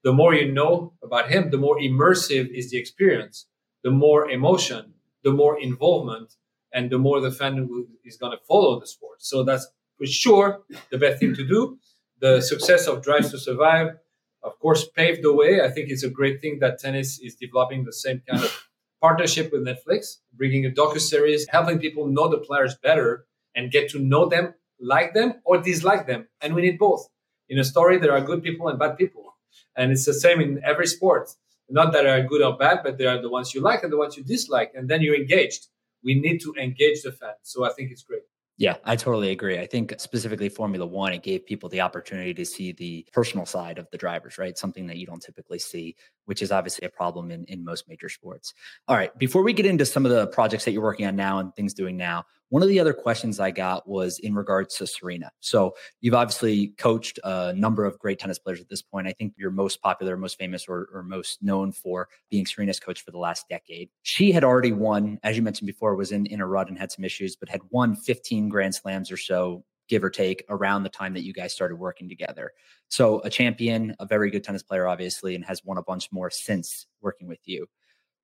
The 0.03 0.12
more 0.12 0.35
you 0.35 0.51
know 0.51 0.95
about 1.03 1.31
him, 1.31 1.51
the 1.51 1.59
more 1.59 1.79
immersive 1.79 2.51
is 2.53 2.71
the 2.71 2.79
experience, 2.79 3.47
the 3.85 3.90
more 3.92 4.29
emotion, 4.31 4.95
the 5.23 5.31
more 5.31 5.61
involvement, 5.61 6.35
and 6.73 6.90
the 6.90 6.99
more 6.99 7.21
the 7.21 7.31
fan 7.31 7.68
is 8.05 8.16
going 8.16 8.33
to 8.33 8.45
follow 8.49 8.81
the 8.81 8.87
sport. 8.87 9.23
So 9.23 9.45
that's 9.45 9.66
for 9.97 10.07
sure 10.07 10.62
the 10.90 10.99
best 10.99 11.21
thing 11.21 11.35
to 11.35 11.47
do. 11.47 11.79
The 12.21 12.40
success 12.40 12.88
of 12.88 13.03
Drives 13.03 13.31
to 13.31 13.38
Survive 13.38 13.97
of 14.42 14.59
course, 14.59 14.88
paved 14.88 15.22
the 15.22 15.33
way. 15.33 15.61
I 15.61 15.70
think 15.70 15.90
it's 15.90 16.02
a 16.02 16.11
great 16.11 16.40
thing 16.40 16.59
that 16.61 16.78
tennis 16.78 17.18
is 17.20 17.35
developing 17.35 17.85
the 17.85 17.92
same 17.92 18.22
kind 18.28 18.42
of 18.42 18.68
partnership 19.00 19.52
with 19.52 19.66
Netflix, 19.66 20.18
bringing 20.35 20.64
a 20.66 20.70
docu 20.70 21.00
series, 21.00 21.46
helping 21.48 21.78
people 21.78 22.07
know 22.07 22.28
the 22.28 22.38
players 22.38 22.76
better 22.83 23.26
and 23.55 23.70
get 23.70 23.90
to 23.90 23.98
know 23.98 24.28
them, 24.28 24.55
like 24.81 25.14
them, 25.14 25.35
or 25.44 25.59
dislike 25.59 26.07
them. 26.07 26.28
And 26.40 26.55
we 26.55 26.62
need 26.62 26.78
both. 26.78 27.09
In 27.48 27.59
a 27.59 27.64
story, 27.64 27.98
there 27.98 28.12
are 28.12 28.20
good 28.20 28.42
people 28.42 28.68
and 28.68 28.78
bad 28.78 28.96
people, 28.96 29.35
and 29.76 29.92
it's 29.92 30.07
the 30.07 30.14
same 30.14 30.40
in 30.40 30.62
every 30.64 30.87
sport. 30.87 31.28
Not 31.68 31.92
that 31.92 32.02
they 32.02 32.11
are 32.11 32.22
good 32.22 32.42
or 32.42 32.57
bad, 32.57 32.81
but 32.83 32.98
they 32.98 33.07
are 33.07 33.20
the 33.20 33.28
ones 33.31 33.55
you 33.55 33.61
like 33.61 33.83
and 33.83 33.92
the 33.92 33.96
ones 33.96 34.16
you 34.16 34.24
dislike, 34.24 34.72
and 34.74 34.88
then 34.88 35.02
you're 35.02 35.16
engaged. 35.16 35.68
We 36.05 36.18
need 36.20 36.40
to 36.42 36.55
engage 36.61 37.02
the 37.02 37.12
fans. 37.12 37.38
So 37.42 37.64
I 37.64 37.72
think 37.72 37.90
it's 37.90 38.02
great. 38.02 38.22
Yeah, 38.62 38.77
I 38.85 38.94
totally 38.94 39.31
agree. 39.31 39.59
I 39.59 39.66
think 39.66 39.92
specifically 39.98 40.48
Formula 40.48 40.87
One, 40.87 41.12
it 41.12 41.25
gave 41.25 41.44
people 41.44 41.68
the 41.68 41.81
opportunity 41.81 42.33
to 42.33 42.44
see 42.44 42.70
the 42.70 43.05
personal 43.12 43.44
side 43.44 43.77
of 43.77 43.90
the 43.90 43.98
drivers, 43.98 44.38
right? 44.38 44.57
Something 44.57 44.87
that 44.87 44.98
you 44.98 45.05
don't 45.05 45.20
typically 45.20 45.59
see, 45.59 45.96
which 46.27 46.42
is 46.42 46.53
obviously 46.53 46.87
a 46.87 46.88
problem 46.88 47.33
in, 47.33 47.44
in 47.46 47.64
most 47.64 47.88
major 47.88 48.09
sports. 48.09 48.55
All 48.87 48.94
right, 48.94 49.11
before 49.18 49.42
we 49.42 49.53
get 49.53 49.66
into 49.66 49.85
some 49.85 50.07
of 50.07 50.12
the 50.12 50.29
projects 50.29 50.64
that 50.64 50.70
you're 50.70 50.81
working 50.81 51.07
on 51.07 51.16
now 51.16 51.40
and 51.40 51.53
things 51.57 51.75
doing 51.75 51.96
now, 51.96 52.25
one 52.53 52.62
of 52.62 52.69
the 52.69 52.79
other 52.79 52.93
questions 52.93 53.41
I 53.41 53.51
got 53.51 53.88
was 53.88 54.19
in 54.19 54.35
regards 54.35 54.77
to 54.77 54.87
Serena. 54.87 55.33
So 55.41 55.75
you've 56.03 56.12
obviously 56.12 56.75
coached 56.77 57.19
a 57.25 57.55
number 57.55 57.87
of 57.87 57.99
great 57.99 58.19
tennis 58.19 58.38
players 58.38 58.61
at 58.61 58.69
this 58.69 58.83
point. 58.83 59.07
I 59.07 59.12
think 59.12 59.33
you're 59.38 59.51
most 59.51 59.81
popular, 59.81 60.19
most 60.19 60.37
famous, 60.38 60.69
or, 60.69 60.91
or 60.93 61.03
most 61.03 61.43
known 61.43 61.73
for 61.73 62.11
being 62.31 62.45
Serena's 62.45 62.79
coach 62.79 63.01
for 63.01 63.11
the 63.11 63.17
last 63.17 63.49
decade. 63.49 63.88
She 64.03 64.33
had 64.33 64.45
already 64.45 64.73
won, 64.73 65.19
as 65.23 65.35
you 65.35 65.43
mentioned 65.43 65.67
before, 65.67 65.97
was 65.97 66.12
in, 66.12 66.27
in 66.27 66.43
a 66.43 66.47
rut 66.47 66.69
and 66.69 66.79
had 66.79 66.93
some 66.93 67.07
issues, 67.07 67.37
but 67.37 67.49
had 67.49 67.62
won 67.71 67.97
15 67.97 68.51
Grand 68.51 68.75
Slams 68.75 69.11
or 69.11 69.17
so 69.17 69.65
give 69.88 70.05
or 70.05 70.11
take 70.11 70.45
around 70.51 70.83
the 70.83 70.91
time 70.91 71.15
that 71.15 71.25
you 71.25 71.33
guys 71.33 71.55
started 71.55 71.77
working 71.77 72.07
together. 72.07 72.53
So 72.88 73.23
a 73.23 73.31
champion, 73.31 73.97
a 73.99 74.05
very 74.05 74.31
good 74.31 74.45
tennis 74.45 74.62
player, 74.62 74.87
obviously, 74.87 75.35
and 75.37 75.45
has 75.47 75.65
won 75.65 75.79
a 75.79 75.83
bunch 75.83 76.12
more 76.12 76.29
since 76.31 76.85
working 77.01 77.29
with 77.29 77.41
you. 77.47 77.67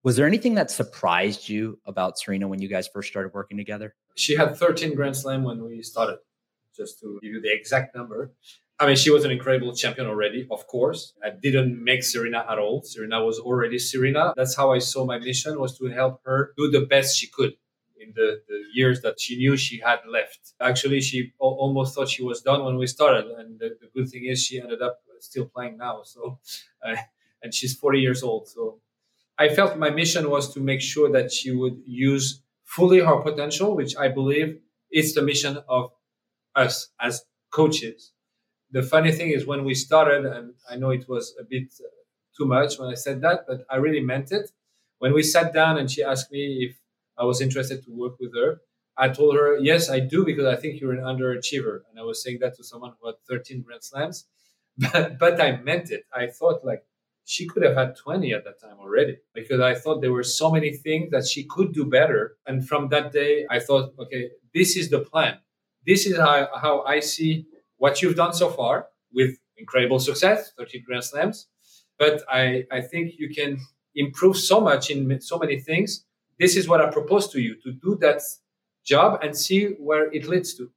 Was 0.05 0.17
there 0.17 0.27
anything 0.27 0.55
that 0.55 0.71
surprised 0.71 1.49
you 1.49 1.79
about 1.85 2.19
Serena 2.19 2.47
when 2.47 2.63
you 2.63 2.69
guys 2.69 2.89
first 2.89 3.09
started 3.09 3.33
working 3.35 3.57
together? 3.57 3.95
She 4.19 4.35
had 4.35 4.57
13 4.57 4.95
Grand 4.97 5.17
Slam 5.17 5.45
when 5.45 5.63
we 5.65 5.81
started, 5.83 6.19
just 6.77 6.99
to 7.01 7.21
give 7.23 7.33
you 7.35 7.41
the 7.41 7.55
exact 7.55 7.95
number. 7.95 8.33
I 8.81 8.87
mean, 8.87 8.97
she 8.97 9.11
was 9.11 9.25
an 9.25 9.31
incredible 9.31 9.73
champion 9.75 10.09
already, 10.09 10.47
of 10.51 10.67
course. 10.67 11.13
I 11.25 11.31
didn't 11.31 11.83
make 11.83 12.03
Serena 12.03 12.45
at 12.51 12.59
all. 12.59 12.83
Serena 12.83 13.25
was 13.25 13.39
already 13.39 13.79
Serena. 13.79 14.35
That's 14.37 14.57
how 14.57 14.73
I 14.73 14.81
saw 14.81 15.05
my 15.05 15.19
mission 15.21 15.61
was 15.61 15.79
to 15.79 15.87
help 15.87 16.21
her 16.25 16.53
do 16.57 16.69
the 16.69 16.81
best 16.87 17.17
she 17.17 17.29
could 17.29 17.55
in 18.01 18.13
the, 18.17 18.43
the 18.49 18.65
years 18.73 19.03
that 19.03 19.21
she 19.21 19.37
knew 19.37 19.57
she 19.57 19.79
had 19.79 20.01
left. 20.09 20.53
Actually, 20.61 21.01
she 21.01 21.33
almost 21.39 21.95
thought 21.95 22.09
she 22.09 22.25
was 22.25 22.41
done 22.41 22.65
when 22.65 22.77
we 22.77 22.89
started. 22.89 23.27
And 23.39 23.59
the, 23.61 23.77
the 23.81 23.89
good 23.95 24.09
thing 24.09 24.25
is 24.25 24.43
she 24.43 24.61
ended 24.61 24.83
up 24.83 24.99
still 25.21 25.47
playing 25.47 25.77
now. 25.79 26.03
So, 26.03 26.41
uh, 26.85 26.97
and 27.41 27.55
she's 27.55 27.77
40 27.77 28.01
years 28.01 28.25
old. 28.25 28.49
So 28.49 28.81
I 29.39 29.49
felt 29.49 29.79
my 29.79 29.91
mission 29.91 30.29
was 30.29 30.53
to 30.55 30.61
make 30.61 30.81
sure 30.81 31.09
that 31.13 31.31
she 31.31 31.53
would 31.53 31.81
use 31.87 32.43
fully 32.77 33.01
her 33.01 33.19
potential, 33.21 33.75
which 33.75 33.97
I 33.97 34.09
believe 34.09 34.61
is 34.93 35.15
the 35.15 35.23
mission 35.23 35.59
of 35.69 35.91
us 36.55 36.89
as 37.01 37.23
coaches. 37.51 38.13
The 38.71 38.83
funny 38.83 39.13
thing 39.13 39.31
is 39.31 39.47
when 39.47 39.65
we 39.65 39.75
started, 39.75 40.27
and 40.27 40.55
I 40.71 40.77
know 40.77 40.91
it 40.91 41.09
was 41.09 41.35
a 41.41 41.45
bit 41.45 41.69
uh, 41.81 41.89
too 42.37 42.47
much 42.47 42.79
when 42.79 42.91
I 42.91 42.95
said 42.95 43.23
that, 43.23 43.41
but 43.49 43.65
I 43.71 43.77
really 43.77 44.01
meant 44.01 44.33
it. 44.33 44.51
When 44.99 45.15
we 45.15 45.23
sat 45.23 45.55
down 45.55 45.79
and 45.79 45.91
she 45.91 46.03
asked 46.03 46.31
me 46.31 46.69
if 46.69 46.77
I 47.17 47.25
was 47.25 47.41
interested 47.41 47.85
to 47.85 47.91
work 47.91 48.17
with 48.21 48.35
her, 48.37 48.61
I 48.97 49.09
told 49.09 49.37
her, 49.37 49.57
yes, 49.59 49.89
I 49.89 50.01
do, 50.01 50.25
because 50.25 50.45
I 50.47 50.57
think 50.57 50.81
you're 50.81 50.93
an 50.93 51.05
underachiever. 51.05 51.83
And 51.89 51.99
I 51.99 52.03
was 52.03 52.23
saying 52.23 52.39
that 52.41 52.57
to 52.57 52.65
someone 52.65 52.93
who 53.01 53.07
had 53.07 53.17
13 53.29 53.63
Grand 53.63 53.83
Slams. 53.85 54.27
But, 54.93 55.19
but 55.19 55.41
I 55.41 55.57
meant 55.57 55.91
it. 55.91 56.05
I 56.15 56.29
thought, 56.29 56.65
like, 56.65 56.85
she 57.29 57.47
could 57.47 57.63
have 57.63 57.77
had 57.77 57.95
20 57.95 58.33
at 58.33 58.43
that 58.45 58.59
time 58.59 58.79
already 58.81 59.19
because 59.35 59.61
I 59.61 59.75
thought 59.75 60.01
there 60.01 60.15
were 60.15 60.23
so 60.23 60.51
many 60.51 60.73
things 60.73 61.11
that 61.11 61.27
she 61.27 61.45
could 61.45 61.75
do 61.75 61.85
better. 61.85 62.39
And 62.47 62.67
from 62.67 62.89
that 62.89 63.13
day, 63.13 63.47
I 63.51 63.61
thought, 63.61 63.93
okay, 63.99 64.31
this 64.55 64.79
is 64.79 64.89
the 64.89 65.01
plan. 65.01 65.37
This 65.87 66.07
is 66.07 66.17
how, 66.17 66.49
how 66.57 66.85
I 66.85 67.01
see 67.01 67.45
what 67.77 68.01
you've 68.01 68.17
done 68.17 68.33
so 68.33 68.49
far 68.49 68.87
with 69.13 69.37
incredible 69.59 69.99
success, 69.99 70.53
13 70.57 70.85
Grand 70.87 71.05
Slams. 71.05 71.49
But 71.99 72.23
I, 72.31 72.65
I 72.73 72.81
think 72.81 73.19
you 73.19 73.29
can 73.29 73.59
improve 73.95 74.39
so 74.39 74.59
much 74.59 74.89
in 74.89 75.21
so 75.21 75.39
many 75.39 75.61
things. 75.61 76.07
This 76.39 76.57
is 76.57 76.67
what 76.67 76.81
I 76.81 76.89
propose 76.89 77.29
to 77.33 77.43
you 77.43 77.57
to 77.63 77.73
do 77.73 77.99
that 78.01 78.23
job 78.87 79.21
and 79.23 79.37
see 79.37 79.75
where 79.79 80.11
it 80.15 80.27
leads 80.27 80.55
to. 80.55 80.71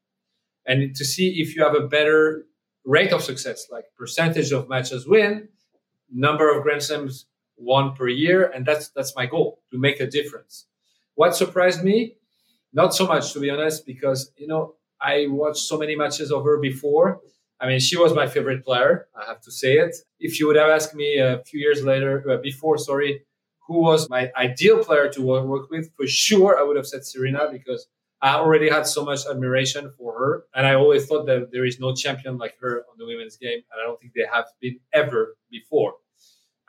And 0.65 0.93
to 0.97 1.05
see 1.05 1.39
if 1.41 1.55
you 1.55 1.63
have 1.63 1.75
a 1.75 1.87
better 1.87 2.45
rate 2.83 3.13
of 3.13 3.23
success, 3.23 3.67
like 3.71 3.85
percentage 3.97 4.51
of 4.51 4.67
matches 4.67 5.07
win, 5.07 5.47
number 6.11 6.55
of 6.55 6.63
Grand 6.63 6.83
Slams 6.83 7.25
won 7.57 7.93
per 7.95 8.07
year, 8.07 8.45
and 8.53 8.65
that's 8.65 8.89
that's 8.89 9.15
my 9.15 9.25
goal 9.25 9.61
to 9.71 9.77
make 9.79 9.99
a 9.99 10.07
difference. 10.07 10.67
What 11.15 11.35
surprised 11.35 11.83
me, 11.83 12.15
not 12.73 12.93
so 12.93 13.05
much 13.07 13.33
to 13.33 13.39
be 13.39 13.49
honest, 13.49 13.85
because 13.85 14.31
you 14.37 14.47
know 14.47 14.75
I 14.99 15.27
watched 15.29 15.63
so 15.63 15.77
many 15.77 15.95
matches 15.95 16.31
of 16.31 16.43
her 16.43 16.59
before. 16.59 17.21
I 17.59 17.67
mean, 17.67 17.79
she 17.79 17.97
was 17.97 18.13
my 18.13 18.27
favorite 18.27 18.65
player. 18.65 19.07
I 19.15 19.25
have 19.25 19.41
to 19.41 19.51
say 19.51 19.73
it. 19.73 19.95
If 20.19 20.39
you 20.39 20.47
would 20.47 20.55
have 20.55 20.69
asked 20.69 20.95
me 20.95 21.19
a 21.19 21.43
few 21.45 21.59
years 21.59 21.83
later, 21.83 22.23
uh, 22.29 22.37
before, 22.37 22.77
sorry, 22.79 23.23
who 23.67 23.81
was 23.81 24.09
my 24.09 24.31
ideal 24.35 24.83
player 24.83 25.09
to 25.09 25.21
work 25.21 25.69
with, 25.69 25.91
for 25.95 26.07
sure 26.07 26.59
I 26.59 26.63
would 26.63 26.75
have 26.75 26.87
said 26.87 27.05
Serena 27.05 27.49
because 27.51 27.87
I 28.21 28.35
already 28.35 28.69
had 28.69 28.85
so 28.85 29.03
much 29.05 29.25
admiration 29.27 29.91
for 29.97 30.17
her. 30.17 30.45
And 30.55 30.65
I 30.65 30.73
always 30.75 31.05
thought 31.05 31.25
that 31.27 31.51
there 31.51 31.65
is 31.65 31.79
no 31.79 31.93
champion 31.95 32.37
like 32.37 32.55
her 32.61 32.83
on 32.91 32.97
the 32.97 33.05
women's 33.05 33.37
game. 33.37 33.61
And 33.71 33.81
I 33.81 33.85
don't 33.85 33.99
think 33.99 34.13
they 34.13 34.25
have 34.31 34.45
been 34.59 34.79
ever 34.93 35.35
before. 35.49 35.93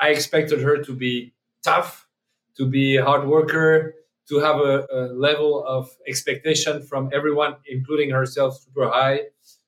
I 0.00 0.09
expected 0.11 0.61
her 0.62 0.78
to 0.83 0.92
be 0.94 1.35
tough, 1.64 2.09
to 2.57 2.66
be 2.66 2.96
a 2.96 3.05
hard 3.05 3.26
worker, 3.26 3.94
to 4.28 4.38
have 4.38 4.57
a, 4.61 4.87
a 4.92 5.00
level 5.12 5.64
of 5.66 5.90
expectation 6.09 6.83
from 6.83 7.11
everyone, 7.12 7.57
including 7.66 8.11
herself, 8.11 8.59
super 8.61 8.88
high. 8.88 9.22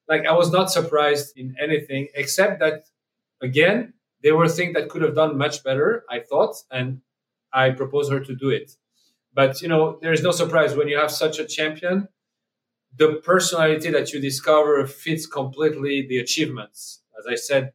Like 0.09 0.27
I 0.27 0.33
was 0.33 0.51
not 0.53 0.71
surprised 0.71 1.37
in 1.37 1.55
anything 1.61 2.09
except 2.15 2.61
that, 2.61 2.87
again, 3.43 3.95
there 4.23 4.37
were 4.37 4.49
things 4.49 4.75
that 4.75 4.89
could 4.89 5.03
have 5.03 5.15
done 5.15 5.37
much 5.37 5.63
better, 5.65 6.05
I 6.11 6.21
thought, 6.21 6.57
and 6.71 7.01
I 7.53 7.71
proposed 7.71 8.11
her 8.13 8.21
to 8.21 8.35
do 8.35 8.51
it. 8.51 8.73
But 9.35 9.63
you 9.63 9.69
know, 9.69 9.99
there 10.03 10.13
is 10.13 10.23
no 10.23 10.33
surprise 10.33 10.77
when 10.77 10.89
you 10.89 10.99
have 10.99 11.11
such 11.11 11.39
a 11.39 11.47
champion. 11.47 12.09
The 12.97 13.17
personality 13.17 13.91
that 13.91 14.13
you 14.13 14.21
discover 14.21 14.87
fits 14.87 15.27
completely 15.27 16.07
the 16.07 16.19
achievements. 16.19 17.03
As 17.19 17.27
I 17.27 17.35
said 17.35 17.73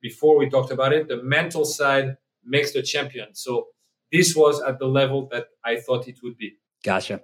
before, 0.00 0.38
we 0.38 0.48
talked 0.48 0.70
about 0.70 0.92
it. 0.92 1.08
The 1.08 1.22
mental 1.22 1.64
side 1.64 2.16
makes 2.44 2.72
the 2.72 2.82
champion. 2.82 3.34
So 3.34 3.68
this 4.12 4.34
was 4.34 4.60
at 4.62 4.78
the 4.78 4.86
level 4.86 5.28
that 5.32 5.46
I 5.64 5.76
thought 5.76 6.08
it 6.08 6.18
would 6.22 6.36
be. 6.36 6.56
Gotcha. 6.84 7.20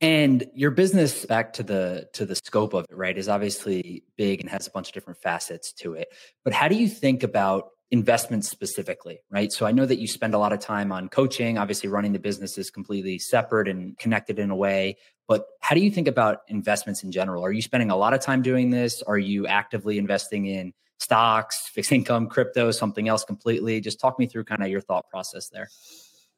And 0.00 0.46
your 0.54 0.70
business, 0.72 1.24
back 1.24 1.54
to 1.54 1.62
the 1.62 2.08
to 2.14 2.26
the 2.26 2.34
scope 2.34 2.74
of 2.74 2.84
it, 2.90 2.94
right, 2.94 3.16
is 3.16 3.28
obviously 3.28 4.04
big 4.16 4.40
and 4.40 4.50
has 4.50 4.66
a 4.66 4.70
bunch 4.70 4.88
of 4.88 4.94
different 4.94 5.20
facets 5.20 5.72
to 5.74 5.94
it. 5.94 6.08
But 6.44 6.52
how 6.52 6.68
do 6.68 6.74
you 6.74 6.88
think 6.88 7.22
about 7.22 7.70
investments 7.90 8.50
specifically, 8.50 9.20
right? 9.30 9.52
So 9.52 9.64
I 9.64 9.72
know 9.72 9.86
that 9.86 9.98
you 9.98 10.08
spend 10.08 10.34
a 10.34 10.38
lot 10.38 10.52
of 10.52 10.58
time 10.58 10.92
on 10.92 11.08
coaching. 11.08 11.56
Obviously, 11.56 11.88
running 11.88 12.12
the 12.12 12.18
business 12.18 12.58
is 12.58 12.70
completely 12.70 13.18
separate 13.18 13.68
and 13.68 13.96
connected 13.96 14.38
in 14.38 14.50
a 14.50 14.56
way. 14.56 14.96
But 15.28 15.46
how 15.60 15.74
do 15.74 15.80
you 15.80 15.90
think 15.90 16.08
about 16.08 16.40
investments 16.48 17.02
in 17.02 17.10
general? 17.10 17.44
Are 17.44 17.52
you 17.52 17.62
spending 17.62 17.90
a 17.90 17.96
lot 17.96 18.12
of 18.12 18.20
time 18.20 18.42
doing 18.42 18.70
this? 18.70 19.02
Are 19.02 19.18
you 19.18 19.46
actively 19.46 19.98
investing 19.98 20.46
in 20.46 20.72
stocks, 20.98 21.68
fixed 21.68 21.92
income, 21.92 22.28
crypto, 22.28 22.70
something 22.70 23.08
else 23.08 23.24
completely? 23.24 23.80
Just 23.80 24.00
talk 24.00 24.18
me 24.18 24.26
through 24.26 24.44
kind 24.44 24.62
of 24.62 24.68
your 24.68 24.80
thought 24.80 25.08
process 25.08 25.48
there. 25.48 25.68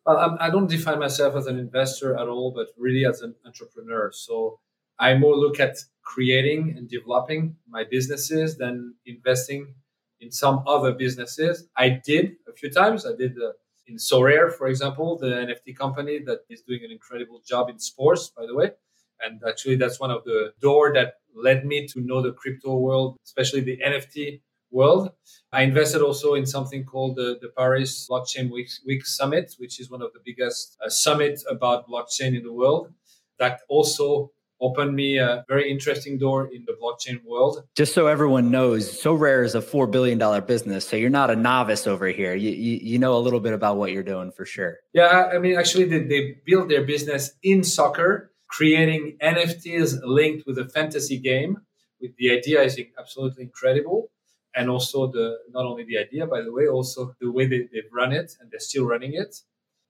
Well, 0.07 0.38
I 0.40 0.49
don't 0.49 0.71
define 0.71 0.99
myself 0.99 1.37
as 1.37 1.47
an 1.47 1.59
investor 1.59 2.16
at 2.16 2.29
all, 2.29 2.51
but 2.51 2.68
really 2.79 3.05
as 3.05 3.21
an 3.21 3.35
entrepreneur. 3.44 4.11
So 4.12 4.59
I 4.99 5.16
more 5.16 5.37
look 5.37 5.61
at 5.61 5.77
creating 6.03 6.75
and 6.77 6.88
developing 6.88 7.57
my 7.68 7.85
businesses 7.85 8.57
than 8.57 8.94
investing 9.07 9.75
in 10.21 10.31
some 10.31 10.62
other 10.66 10.92
businesses. 10.92 11.68
I 11.77 12.01
did 12.05 12.37
a 12.49 12.53
few 12.53 12.71
times. 12.71 13.07
I 13.07 13.14
did 13.14 13.37
uh, 13.38 13.53
in 13.87 13.97
Sorare, 13.97 14.53
for 14.53 14.68
example, 14.68 15.16
the 15.18 15.27
NFT 15.27 15.77
company 15.77 16.18
that 16.21 16.40
is 16.49 16.62
doing 16.62 16.85
an 16.85 16.90
incredible 16.90 17.40
job 17.47 17.68
in 17.68 17.79
sports, 17.79 18.31
by 18.37 18.47
the 18.47 18.55
way. 18.55 18.73
And 19.21 19.40
actually, 19.47 19.77
that's 19.77 19.99
one 19.99 20.11
of 20.11 20.25
the 20.25 20.53
door 20.61 20.92
that 20.94 21.14
led 21.35 21.66
me 21.66 21.87
to 21.88 22.01
know 22.01 22.23
the 22.23 22.33
crypto 22.33 22.77
world, 22.77 23.16
especially 23.25 23.61
the 23.61 23.79
NFT 23.85 24.40
world. 24.70 25.11
I 25.52 25.62
invested 25.62 26.02
also 26.02 26.35
in 26.35 26.46
something 26.46 26.85
called 26.85 27.16
the, 27.16 27.38
the 27.40 27.48
Paris 27.57 28.07
Blockchain 28.09 28.50
Week, 28.50 28.68
Week 28.87 29.07
Summit, 29.07 29.54
which 29.59 29.81
is 29.81 29.90
one 29.90 30.02
of 30.02 30.12
the 30.12 30.20
biggest 30.24 30.76
uh, 30.85 30.88
summits 30.88 31.44
about 31.48 31.88
blockchain 31.88 32.37
in 32.37 32.42
the 32.42 32.52
world. 32.52 32.92
That 33.38 33.61
also 33.68 34.33
opened 34.61 34.94
me 34.94 35.18
a 35.18 35.44
very 35.48 35.70
interesting 35.70 36.18
door 36.18 36.48
in 36.52 36.64
the 36.66 36.76
blockchain 36.83 37.24
world. 37.24 37.62
Just 37.76 37.94
so 37.94 38.07
everyone 38.07 38.50
knows, 38.50 39.00
Sorare 39.02 39.44
is 39.44 39.54
a 39.54 39.62
four 39.62 39.87
billion 39.87 40.18
dollar 40.18 40.40
business, 40.40 40.87
so 40.87 40.96
you're 40.96 41.11
not 41.11 41.31
a 41.31 41.37
novice 41.37 41.87
over 41.87 42.09
here. 42.09 42.35
You, 42.35 42.50
you, 42.50 42.78
you 42.83 42.98
know 42.98 43.16
a 43.16 43.20
little 43.20 43.40
bit 43.40 43.52
about 43.52 43.76
what 43.76 43.92
you're 43.92 44.02
doing 44.02 44.33
for 44.33 44.44
sure. 44.44 44.78
Yeah, 44.92 45.31
I 45.33 45.38
mean, 45.38 45.57
actually, 45.57 45.85
they, 45.85 46.00
they 46.00 46.37
built 46.44 46.68
their 46.68 46.85
business 46.85 47.33
in 47.42 47.62
soccer, 47.62 48.33
creating 48.48 49.16
NFTs 49.22 50.00
linked 50.02 50.46
with 50.46 50.59
a 50.59 50.68
fantasy 50.68 51.18
game. 51.18 51.59
With 52.00 52.16
the 52.16 52.31
idea 52.31 52.62
is 52.62 52.81
absolutely 52.96 53.42
incredible, 53.42 54.11
and 54.54 54.68
also 54.68 55.11
the 55.11 55.38
not 55.50 55.64
only 55.66 55.84
the 55.84 55.98
idea, 55.98 56.26
by 56.26 56.42
the 56.42 56.52
way, 56.52 56.66
also 56.66 57.14
the 57.20 57.30
way 57.30 57.46
they, 57.46 57.68
they've 57.72 57.92
run 57.92 58.12
it, 58.12 58.32
and 58.40 58.50
they're 58.50 58.61
still 58.61 58.87
running 58.87 59.14
it. 59.14 59.37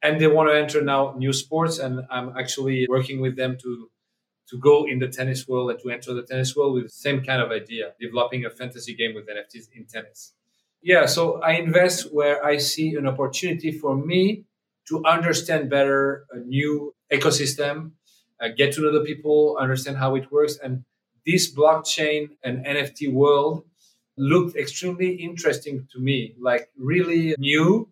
And 0.03 0.21
they 0.21 0.29
want 0.29 0.49
to 0.51 0.57
enter 0.57 0.81
now 0.83 1.14
new 1.16 1.33
sports, 1.33 1.79
and 1.79 2.03
I'm 2.11 2.35
actually 2.38 2.87
working 2.88 3.21
with 3.21 3.37
them 3.37 3.57
to 3.62 3.90
to 4.51 4.59
go 4.59 4.87
in 4.87 4.99
the 4.99 5.09
tennis 5.09 5.47
world 5.47 5.71
and 5.71 5.81
to 5.81 5.90
enter 5.90 6.14
the 6.14 6.23
tennis 6.23 6.57
world 6.57 6.75
with 6.75 6.85
the 6.85 6.88
same 6.88 7.23
kind 7.23 7.42
of 7.42 7.51
idea, 7.51 7.92
developing 8.01 8.47
a 8.47 8.51
fantasy 8.51 8.94
game 8.94 9.14
with 9.14 9.27
NFTs 9.29 9.68
in 9.75 9.85
tennis. 9.85 10.33
Yeah, 10.81 11.07
so 11.07 11.40
I 11.42 11.53
invest 11.53 12.14
where 12.14 12.44
I 12.44 12.57
see 12.57 12.94
an 12.94 13.07
opportunity 13.07 13.73
for 13.73 13.94
me 13.94 14.44
to 14.88 15.05
understand 15.05 15.68
better 15.68 16.25
a 16.33 16.38
new 16.38 16.94
ecosystem, 17.12 17.92
uh, 18.40 18.49
get 18.57 18.73
to 18.75 18.81
know 18.81 18.92
the 18.92 19.05
people, 19.05 19.59
understand 19.61 19.99
how 19.99 20.14
it 20.14 20.31
works. 20.33 20.57
And 20.57 20.85
this 21.27 21.55
blockchain 21.55 22.31
and 22.42 22.64
NFT 22.64 23.12
world 23.12 23.64
looked 24.19 24.57
extremely 24.57 25.13
interesting 25.13 25.87
to 25.93 26.01
me, 26.01 26.35
like 26.41 26.69
really 26.77 27.35
new 27.39 27.91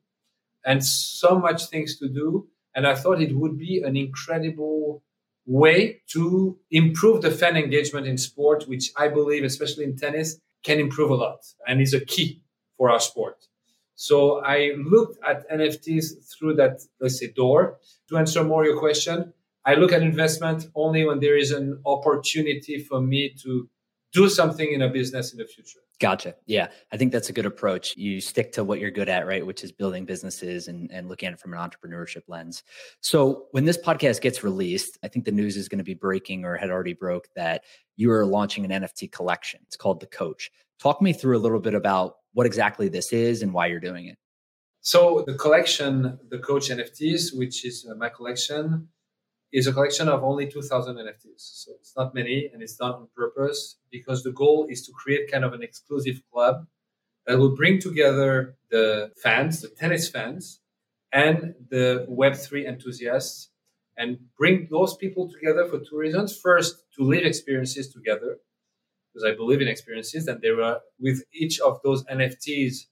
and 0.64 0.84
so 0.84 1.38
much 1.38 1.66
things 1.66 1.98
to 1.98 2.08
do. 2.08 2.48
And 2.74 2.86
I 2.86 2.94
thought 2.94 3.22
it 3.22 3.36
would 3.36 3.58
be 3.58 3.82
an 3.82 3.96
incredible 3.96 5.02
way 5.46 6.02
to 6.08 6.58
improve 6.70 7.22
the 7.22 7.30
fan 7.30 7.56
engagement 7.56 8.06
in 8.06 8.18
sport, 8.18 8.64
which 8.68 8.90
I 8.96 9.08
believe, 9.08 9.44
especially 9.44 9.84
in 9.84 9.96
tennis, 9.96 10.40
can 10.64 10.80
improve 10.80 11.10
a 11.10 11.14
lot 11.14 11.44
and 11.66 11.80
is 11.80 11.94
a 11.94 12.04
key 12.04 12.42
for 12.76 12.90
our 12.90 13.00
sport. 13.00 13.46
So 13.94 14.44
I 14.44 14.72
looked 14.76 15.18
at 15.26 15.48
NFTs 15.48 16.36
through 16.36 16.56
that, 16.56 16.82
let's 17.00 17.18
say, 17.18 17.28
door. 17.28 17.78
To 18.10 18.18
answer 18.18 18.44
more 18.44 18.64
your 18.64 18.78
question, 18.78 19.32
I 19.64 19.74
look 19.74 19.92
at 19.92 20.02
investment 20.02 20.66
only 20.74 21.06
when 21.06 21.20
there 21.20 21.36
is 21.36 21.50
an 21.50 21.80
opportunity 21.86 22.78
for 22.78 23.00
me 23.00 23.34
to 23.42 23.68
do 24.16 24.30
something 24.30 24.72
in 24.72 24.80
a 24.80 24.88
business 24.88 25.32
in 25.32 25.38
the 25.38 25.44
future. 25.44 25.80
Gotcha. 26.00 26.34
Yeah. 26.46 26.68
I 26.90 26.96
think 26.96 27.12
that's 27.12 27.28
a 27.28 27.34
good 27.34 27.44
approach. 27.44 27.94
You 27.98 28.20
stick 28.22 28.52
to 28.52 28.64
what 28.64 28.80
you're 28.80 28.90
good 28.90 29.10
at, 29.10 29.26
right? 29.26 29.44
Which 29.44 29.62
is 29.62 29.72
building 29.72 30.06
businesses 30.06 30.68
and, 30.68 30.90
and 30.90 31.08
looking 31.10 31.26
at 31.26 31.34
it 31.34 31.40
from 31.40 31.52
an 31.52 31.58
entrepreneurship 31.58 32.22
lens. 32.26 32.62
So 33.02 33.46
when 33.50 33.66
this 33.66 33.76
podcast 33.76 34.22
gets 34.22 34.42
released, 34.42 34.98
I 35.04 35.08
think 35.08 35.26
the 35.26 35.32
news 35.32 35.56
is 35.58 35.68
going 35.68 35.78
to 35.78 35.84
be 35.84 35.94
breaking 35.94 36.46
or 36.46 36.56
had 36.56 36.70
already 36.70 36.94
broke 36.94 37.28
that 37.36 37.64
you 37.96 38.10
are 38.10 38.24
launching 38.24 38.64
an 38.64 38.82
NFT 38.82 39.12
collection. 39.12 39.60
It's 39.66 39.76
called 39.76 40.00
The 40.00 40.06
Coach. 40.06 40.50
Talk 40.80 41.02
me 41.02 41.12
through 41.12 41.36
a 41.36 41.40
little 41.40 41.60
bit 41.60 41.74
about 41.74 42.14
what 42.32 42.46
exactly 42.46 42.88
this 42.88 43.12
is 43.12 43.42
and 43.42 43.52
why 43.52 43.66
you're 43.66 43.80
doing 43.80 44.06
it. 44.06 44.16
So 44.80 45.24
the 45.26 45.34
collection, 45.34 46.18
The 46.30 46.38
Coach 46.38 46.70
NFTs, 46.70 47.36
which 47.36 47.66
is 47.66 47.86
uh, 47.90 47.96
my 47.96 48.08
collection, 48.08 48.88
is 49.52 49.66
a 49.66 49.72
collection 49.72 50.08
of 50.08 50.22
only 50.22 50.46
2000 50.50 50.96
NFTs. 50.96 51.64
So 51.64 51.72
it's 51.78 51.94
not 51.96 52.14
many 52.14 52.50
and 52.52 52.62
it's 52.62 52.76
done 52.76 52.92
on 52.92 53.08
purpose 53.16 53.78
because 53.90 54.22
the 54.22 54.32
goal 54.32 54.66
is 54.68 54.84
to 54.86 54.92
create 54.92 55.30
kind 55.30 55.44
of 55.44 55.52
an 55.52 55.62
exclusive 55.62 56.20
club 56.32 56.66
that 57.26 57.38
will 57.38 57.54
bring 57.54 57.80
together 57.80 58.56
the 58.70 59.12
fans, 59.22 59.60
the 59.60 59.68
tennis 59.68 60.08
fans, 60.08 60.60
and 61.12 61.54
the 61.70 62.06
Web3 62.10 62.66
enthusiasts 62.66 63.50
and 63.96 64.18
bring 64.36 64.68
those 64.70 64.96
people 64.96 65.30
together 65.30 65.64
for 65.66 65.78
two 65.78 65.96
reasons. 65.96 66.38
First, 66.38 66.84
to 66.96 67.02
live 67.02 67.24
experiences 67.24 67.92
together, 67.92 68.38
because 69.12 69.24
I 69.24 69.34
believe 69.34 69.62
in 69.62 69.68
experiences, 69.68 70.28
and 70.28 70.42
there 70.42 70.60
are 70.62 70.80
with 71.00 71.22
each 71.32 71.58
of 71.60 71.80
those 71.82 72.04
NFTs, 72.04 72.86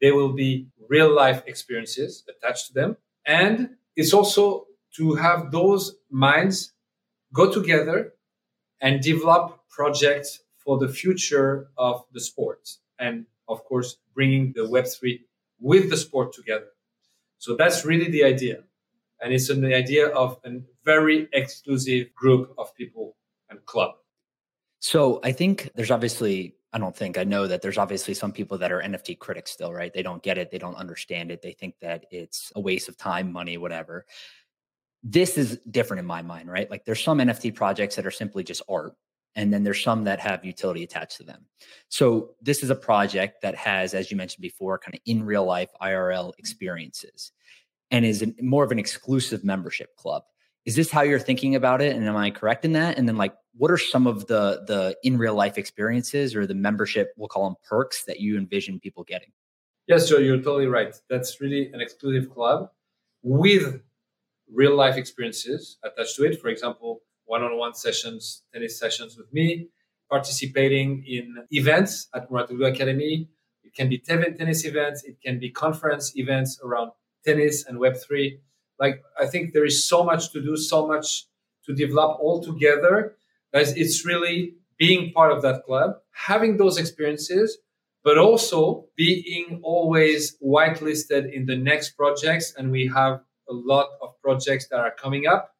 there 0.00 0.14
will 0.14 0.32
be 0.32 0.68
real 0.88 1.12
life 1.12 1.42
experiences 1.46 2.24
attached 2.28 2.68
to 2.68 2.74
them. 2.74 2.96
And 3.26 3.70
it's 3.96 4.12
also 4.12 4.66
to 4.96 5.14
have 5.14 5.50
those 5.50 5.96
minds 6.10 6.72
go 7.32 7.52
together 7.52 8.14
and 8.80 9.00
develop 9.00 9.60
projects 9.68 10.40
for 10.56 10.78
the 10.78 10.88
future 10.88 11.68
of 11.76 12.04
the 12.12 12.20
sport. 12.20 12.70
And 12.98 13.26
of 13.48 13.64
course, 13.64 13.96
bringing 14.14 14.52
the 14.54 14.62
Web3 14.62 15.20
with 15.60 15.90
the 15.90 15.96
sport 15.96 16.32
together. 16.32 16.68
So 17.38 17.56
that's 17.56 17.84
really 17.84 18.10
the 18.10 18.24
idea. 18.24 18.62
And 19.20 19.32
it's 19.32 19.50
an 19.50 19.64
idea 19.64 20.08
of 20.08 20.38
a 20.44 20.60
very 20.84 21.28
exclusive 21.32 22.14
group 22.14 22.54
of 22.58 22.74
people 22.74 23.16
and 23.50 23.64
club. 23.66 23.92
So 24.80 25.20
I 25.24 25.32
think 25.32 25.70
there's 25.74 25.90
obviously, 25.90 26.56
I 26.72 26.78
don't 26.78 26.94
think, 26.94 27.16
I 27.16 27.24
know 27.24 27.46
that 27.46 27.62
there's 27.62 27.78
obviously 27.78 28.14
some 28.14 28.32
people 28.32 28.58
that 28.58 28.70
are 28.70 28.82
NFT 28.82 29.18
critics 29.18 29.50
still, 29.50 29.72
right? 29.72 29.92
They 29.92 30.02
don't 30.02 30.22
get 30.22 30.36
it. 30.36 30.50
They 30.50 30.58
don't 30.58 30.76
understand 30.76 31.30
it. 31.30 31.40
They 31.40 31.52
think 31.52 31.74
that 31.80 32.04
it's 32.10 32.52
a 32.54 32.60
waste 32.60 32.88
of 32.88 32.96
time, 32.96 33.32
money, 33.32 33.56
whatever. 33.56 34.04
This 35.04 35.38
is 35.38 35.58
different 35.70 36.00
in 36.00 36.06
my 36.06 36.22
mind, 36.22 36.50
right? 36.50 36.68
Like 36.70 36.84
there's 36.84 37.04
some 37.04 37.18
NFT 37.18 37.54
projects 37.54 37.94
that 37.96 38.06
are 38.06 38.10
simply 38.10 38.42
just 38.42 38.62
art 38.68 38.94
and 39.36 39.52
then 39.52 39.64
there's 39.64 39.82
some 39.82 40.04
that 40.04 40.20
have 40.20 40.44
utility 40.44 40.82
attached 40.84 41.16
to 41.18 41.24
them. 41.24 41.44
So 41.88 42.30
this 42.40 42.62
is 42.62 42.70
a 42.70 42.74
project 42.74 43.42
that 43.42 43.54
has, 43.56 43.94
as 43.94 44.10
you 44.10 44.16
mentioned 44.16 44.42
before, 44.42 44.78
kind 44.78 44.94
of 44.94 45.00
in 45.06 45.24
real 45.24 45.44
life 45.44 45.70
IRL 45.82 46.32
experiences, 46.38 47.32
and 47.90 48.04
is 48.04 48.22
an, 48.22 48.34
more 48.40 48.64
of 48.64 48.72
an 48.72 48.78
exclusive 48.78 49.44
membership 49.44 49.96
club. 49.96 50.22
Is 50.64 50.76
this 50.76 50.90
how 50.90 51.02
you're 51.02 51.18
thinking 51.18 51.56
about 51.56 51.82
it? 51.82 51.94
And 51.94 52.06
am 52.06 52.16
I 52.16 52.30
correct 52.30 52.64
in 52.64 52.72
that? 52.72 52.96
And 52.96 53.06
then, 53.06 53.16
like, 53.16 53.34
what 53.56 53.70
are 53.70 53.78
some 53.78 54.06
of 54.06 54.26
the 54.28 54.64
the 54.66 54.96
in 55.02 55.18
real 55.18 55.34
life 55.34 55.58
experiences 55.58 56.34
or 56.34 56.46
the 56.46 56.54
membership, 56.54 57.12
we'll 57.16 57.28
call 57.28 57.44
them 57.44 57.56
perks, 57.68 58.04
that 58.04 58.20
you 58.20 58.38
envision 58.38 58.80
people 58.80 59.04
getting? 59.04 59.30
Yes, 59.86 60.08
Joe, 60.08 60.18
you're 60.18 60.38
totally 60.38 60.66
right. 60.66 60.94
That's 61.10 61.40
really 61.40 61.70
an 61.72 61.80
exclusive 61.82 62.30
club 62.30 62.70
with 63.22 63.82
real 64.52 64.76
life 64.76 64.96
experiences 64.96 65.78
attached 65.84 66.16
to 66.16 66.24
it. 66.24 66.40
For 66.40 66.48
example, 66.48 67.00
one-on-one 67.26 67.74
sessions, 67.74 68.42
tennis 68.52 68.78
sessions 68.78 69.16
with 69.16 69.32
me, 69.32 69.68
participating 70.10 71.04
in 71.06 71.36
events 71.50 72.08
at 72.14 72.30
Mouratoglou 72.30 72.72
Academy. 72.72 73.28
It 73.62 73.74
can 73.74 73.88
be 73.88 73.98
tennis 73.98 74.64
events, 74.64 75.04
it 75.04 75.16
can 75.24 75.38
be 75.38 75.50
conference 75.50 76.12
events 76.16 76.60
around 76.62 76.92
tennis 77.26 77.64
and 77.66 77.78
Web3. 77.78 78.38
Like 78.78 79.02
I 79.18 79.26
think 79.26 79.52
there 79.52 79.64
is 79.64 79.88
so 79.88 80.04
much 80.04 80.32
to 80.32 80.42
do, 80.42 80.56
so 80.56 80.86
much 80.86 81.26
to 81.66 81.74
develop 81.74 82.18
all 82.20 82.42
together. 82.42 83.16
Guys, 83.52 83.72
it's 83.76 84.04
really 84.04 84.56
being 84.78 85.12
part 85.12 85.32
of 85.32 85.42
that 85.42 85.64
club, 85.64 85.96
having 86.12 86.56
those 86.56 86.76
experiences, 86.78 87.58
but 88.02 88.18
also 88.18 88.86
being 88.96 89.60
always 89.62 90.36
whitelisted 90.44 91.32
in 91.32 91.46
the 91.46 91.56
next 91.56 91.96
projects. 91.96 92.52
And 92.56 92.70
we 92.70 92.90
have 92.94 93.20
a 93.48 93.52
lot 93.52 93.88
of 94.02 94.14
projects 94.22 94.68
that 94.68 94.80
are 94.80 94.90
coming 94.90 95.26
up 95.26 95.54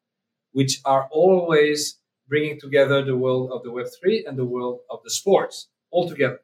which 0.55 0.79
are 0.85 1.09
always 1.11 1.99
bringing 2.29 2.57
together 2.57 3.03
the 3.03 3.17
world 3.17 3.51
of 3.51 3.61
the 3.63 3.69
Web3 3.69 4.25
and 4.25 4.37
the 4.37 4.45
world 4.45 4.79
of 4.89 4.99
the 5.03 5.09
sports 5.09 5.67
all 5.91 6.07
together. 6.07 6.39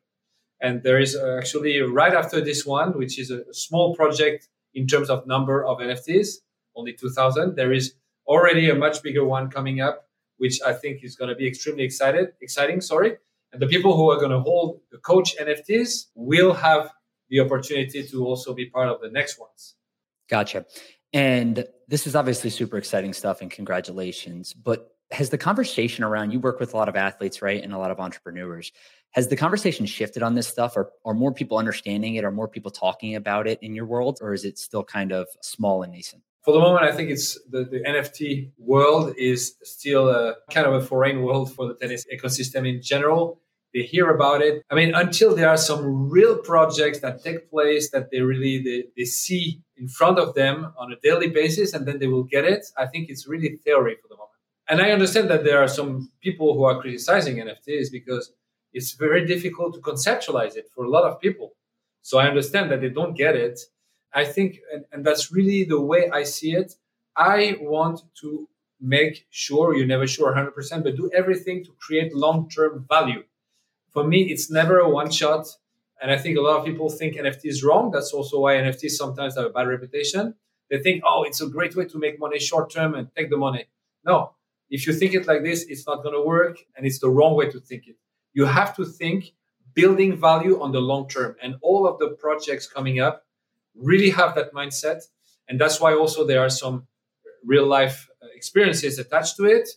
And 0.62 0.84
there 0.84 1.00
is 1.00 1.16
uh, 1.16 1.38
actually 1.38 1.80
right 1.80 2.14
after 2.14 2.42
this 2.42 2.66
one, 2.66 2.98
which 2.98 3.18
is 3.18 3.32
a 3.32 3.42
small 3.54 3.96
project 3.96 4.50
in 4.74 4.86
terms 4.86 5.10
of 5.10 5.26
number 5.26 5.66
of 5.66 5.78
NFTs, 5.78 6.40
only 6.76 6.92
2000. 6.92 7.56
There 7.56 7.72
is 7.72 7.94
already 8.28 8.70
a 8.70 8.76
much 8.76 9.02
bigger 9.02 9.24
one 9.24 9.50
coming 9.50 9.80
up, 9.80 10.10
which 10.38 10.62
I 10.62 10.74
think 10.74 11.06
is 11.06 11.16
going 11.16 11.30
to 11.30 11.36
be 11.36 11.48
extremely 11.48 11.86
excited, 11.86 12.34
exciting. 12.42 12.82
Sorry. 12.82 13.16
And 13.54 13.62
the 13.62 13.68
people 13.68 13.96
who 13.96 14.12
are 14.12 14.18
going 14.18 14.32
to 14.32 14.42
hold 14.42 14.82
the 14.92 14.98
coach 14.98 15.38
NFTs 15.38 16.08
will 16.16 16.52
have 16.52 16.92
the 17.30 17.40
opportunity 17.40 18.06
to 18.06 18.26
also 18.26 18.54
be 18.54 18.66
part 18.66 18.90
of 18.90 19.00
the 19.00 19.10
next 19.10 19.40
ones. 19.40 19.76
Gotcha. 20.30 20.66
And 21.14 21.66
this 21.88 22.08
is 22.08 22.16
obviously 22.16 22.50
super 22.50 22.78
exciting 22.78 23.14
stuff 23.14 23.42
and 23.42 23.52
congratulations. 23.52 24.54
But 24.54 24.96
has 25.12 25.30
the 25.30 25.38
conversation 25.38 26.04
around 26.04 26.32
you 26.32 26.40
work 26.40 26.60
with 26.60 26.74
a 26.74 26.78
lot 26.78 26.88
of 26.88 26.96
athletes, 26.96 27.42
right? 27.42 27.62
And 27.62 27.74
a 27.74 27.78
lot 27.78 27.92
of 27.92 28.00
entrepreneurs. 28.00 28.72
Has 29.12 29.28
the 29.28 29.36
conversation 29.36 29.86
shifted 29.86 30.24
on 30.24 30.36
this 30.36 30.48
stuff? 30.48 30.78
Or 30.78 30.92
are 31.06 31.14
more 31.14 31.34
people 31.34 31.58
understanding 31.58 32.16
it? 32.16 32.24
Are 32.24 32.32
more 32.32 32.48
people 32.48 32.72
talking 32.72 33.16
about 33.16 33.46
it 33.46 33.60
in 33.62 33.76
your 33.76 33.86
world? 33.86 34.20
Or 34.22 34.34
is 34.34 34.46
it 34.46 34.58
still 34.58 34.84
kind 34.84 35.12
of 35.12 35.28
small 35.42 35.84
and 35.84 35.92
nascent? 35.92 36.24
For 36.44 36.54
the 36.54 36.60
moment, 36.60 36.86
I 36.86 36.92
think 36.92 37.10
it's 37.12 37.38
the, 37.50 37.66
the 37.66 37.82
NFT 37.82 38.52
world 38.58 39.14
is 39.18 39.56
still 39.64 40.10
a 40.10 40.36
kind 40.50 40.66
of 40.66 40.74
a 40.74 40.82
foreign 40.82 41.22
world 41.22 41.54
for 41.54 41.68
the 41.68 41.76
tennis 41.76 42.06
ecosystem 42.12 42.68
in 42.68 42.82
general 42.82 43.42
they 43.74 43.84
hear 43.84 44.10
about 44.10 44.42
it. 44.42 44.64
I 44.70 44.76
mean 44.76 44.94
until 44.94 45.36
there 45.36 45.50
are 45.50 45.58
some 45.58 46.10
real 46.10 46.38
projects 46.38 47.00
that 47.00 47.24
take 47.24 47.50
place 47.50 47.90
that 47.92 48.12
they 48.12 48.22
really 48.22 48.62
they, 48.64 48.84
they 48.98 49.06
see 49.06 49.62
in 49.78 49.88
front 49.88 50.20
of 50.20 50.36
them 50.36 50.74
on 50.78 50.92
a 50.92 51.00
daily 51.02 51.28
basis 51.28 51.74
and 51.74 51.88
then 51.88 51.98
they 52.00 52.08
will 52.08 52.24
get 52.24 52.46
it 52.46 52.64
i 52.78 52.86
think 52.86 53.10
it's 53.10 53.28
really 53.28 53.50
theory 53.66 53.96
for 54.02 54.08
the 54.08 54.16
moment. 54.16 54.40
And 54.70 54.82
i 54.82 54.92
understand 54.92 55.30
that 55.30 55.44
there 55.44 55.62
are 55.64 55.68
some 55.68 56.12
people 56.22 56.54
who 56.56 56.64
are 56.64 56.80
criticizing 56.82 57.38
nfts 57.38 57.92
because 57.92 58.34
it's 58.74 58.94
very 58.94 59.26
difficult 59.26 59.74
to 59.74 59.82
conceptualize 59.82 60.56
it 60.56 60.68
for 60.74 60.86
a 60.86 60.90
lot 60.90 61.04
of 61.04 61.20
people. 61.20 61.50
So 62.02 62.20
i 62.20 62.28
understand 62.28 62.72
that 62.72 62.82
they 62.82 62.90
don't 62.90 63.16
get 63.16 63.36
it. 63.36 63.60
I 64.14 64.24
think 64.26 64.60
and, 64.74 64.86
and 64.92 65.06
that's 65.06 65.32
really 65.32 65.64
the 65.64 65.82
way 65.82 66.10
i 66.20 66.24
see 66.24 66.54
it. 66.62 66.70
I 67.16 67.58
want 67.60 67.98
to 68.22 68.48
make 68.80 69.26
sure 69.30 69.76
you're 69.76 69.94
never 69.96 70.08
sure 70.08 70.34
100% 70.34 70.84
but 70.84 70.96
do 70.96 71.10
everything 71.14 71.64
to 71.64 71.72
create 71.86 72.16
long-term 72.16 72.86
value 72.90 73.24
for 73.92 74.04
me, 74.04 74.24
it's 74.32 74.50
never 74.50 74.80
a 74.80 74.90
one 74.90 75.12
shot. 75.12 75.48
And 76.02 76.10
I 76.10 76.18
think 76.18 76.38
a 76.38 76.42
lot 76.42 76.60
of 76.60 76.66
people 76.66 76.90
think 76.90 77.16
NFT 77.16 77.46
is 77.46 77.64
wrong. 77.64 77.92
That's 77.92 78.12
also 78.12 78.40
why 78.40 78.56
NFTs 78.56 78.92
sometimes 78.92 79.36
have 79.36 79.46
a 79.46 79.50
bad 79.50 79.68
reputation. 79.68 80.36
They 80.70 80.80
think, 80.80 81.04
oh, 81.06 81.24
it's 81.24 81.42
a 81.42 81.48
great 81.48 81.76
way 81.76 81.86
to 81.86 82.00
make 82.00 82.20
money 82.20 82.40
short 82.40 82.72
term 82.72 82.96
and 82.96 83.10
take 83.16 83.30
the 83.30 83.38
money. 83.38 83.66
No, 84.04 84.32
if 84.70 84.88
you 84.88 84.94
think 84.94 85.14
it 85.14 85.28
like 85.28 85.44
this, 85.44 85.66
it's 85.68 85.86
not 85.86 86.02
going 86.02 86.16
to 86.16 86.22
work. 86.22 86.58
And 86.76 86.86
it's 86.86 87.00
the 87.00 87.10
wrong 87.10 87.36
way 87.36 87.50
to 87.52 87.60
think 87.60 87.88
it. 87.88 87.98
You 88.34 88.46
have 88.46 88.76
to 88.78 88.86
think 88.86 89.34
building 89.74 90.18
value 90.18 90.62
on 90.62 90.72
the 90.72 90.80
long 90.80 91.08
term. 91.08 91.36
And 91.44 91.56
all 91.62 91.88
of 91.88 92.00
the 92.00 92.10
projects 92.10 92.68
coming 92.68 93.00
up 93.00 93.26
really 93.76 94.10
have 94.10 94.34
that 94.36 94.54
mindset. 94.54 95.02
And 95.48 95.60
that's 95.60 95.80
why 95.80 95.94
also 95.94 96.26
there 96.26 96.40
are 96.42 96.50
some 96.50 96.88
real 97.46 97.68
life 97.68 98.10
uh, 98.24 98.28
experiences 98.34 98.98
attached 98.98 99.36
to 99.38 99.46
it 99.46 99.68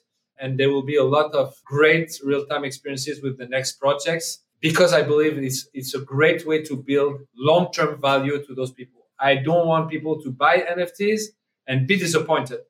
and 0.41 0.59
there 0.59 0.71
will 0.71 0.85
be 0.85 0.97
a 0.97 1.05
lot 1.05 1.35
of 1.35 1.55
great 1.65 2.19
real-time 2.25 2.65
experiences 2.65 3.23
with 3.23 3.39
the 3.39 3.47
next 3.47 3.73
projects 3.81 4.41
because 4.61 4.93
I 4.93 5.03
believe 5.03 5.37
it's 5.39 5.69
it's 5.75 5.95
a 5.95 6.01
great 6.01 6.47
way 6.47 6.63
to 6.63 6.77
build 6.77 7.21
long-term 7.37 8.01
value 8.01 8.45
to 8.47 8.55
those 8.55 8.73
people. 8.73 9.03
I 9.19 9.37
don't 9.37 9.67
want 9.67 9.91
people 9.91 10.21
to 10.23 10.31
buy 10.31 10.65
NFTs 10.77 11.23
and 11.67 11.87
be 11.87 11.97
disappointed. 11.97 12.61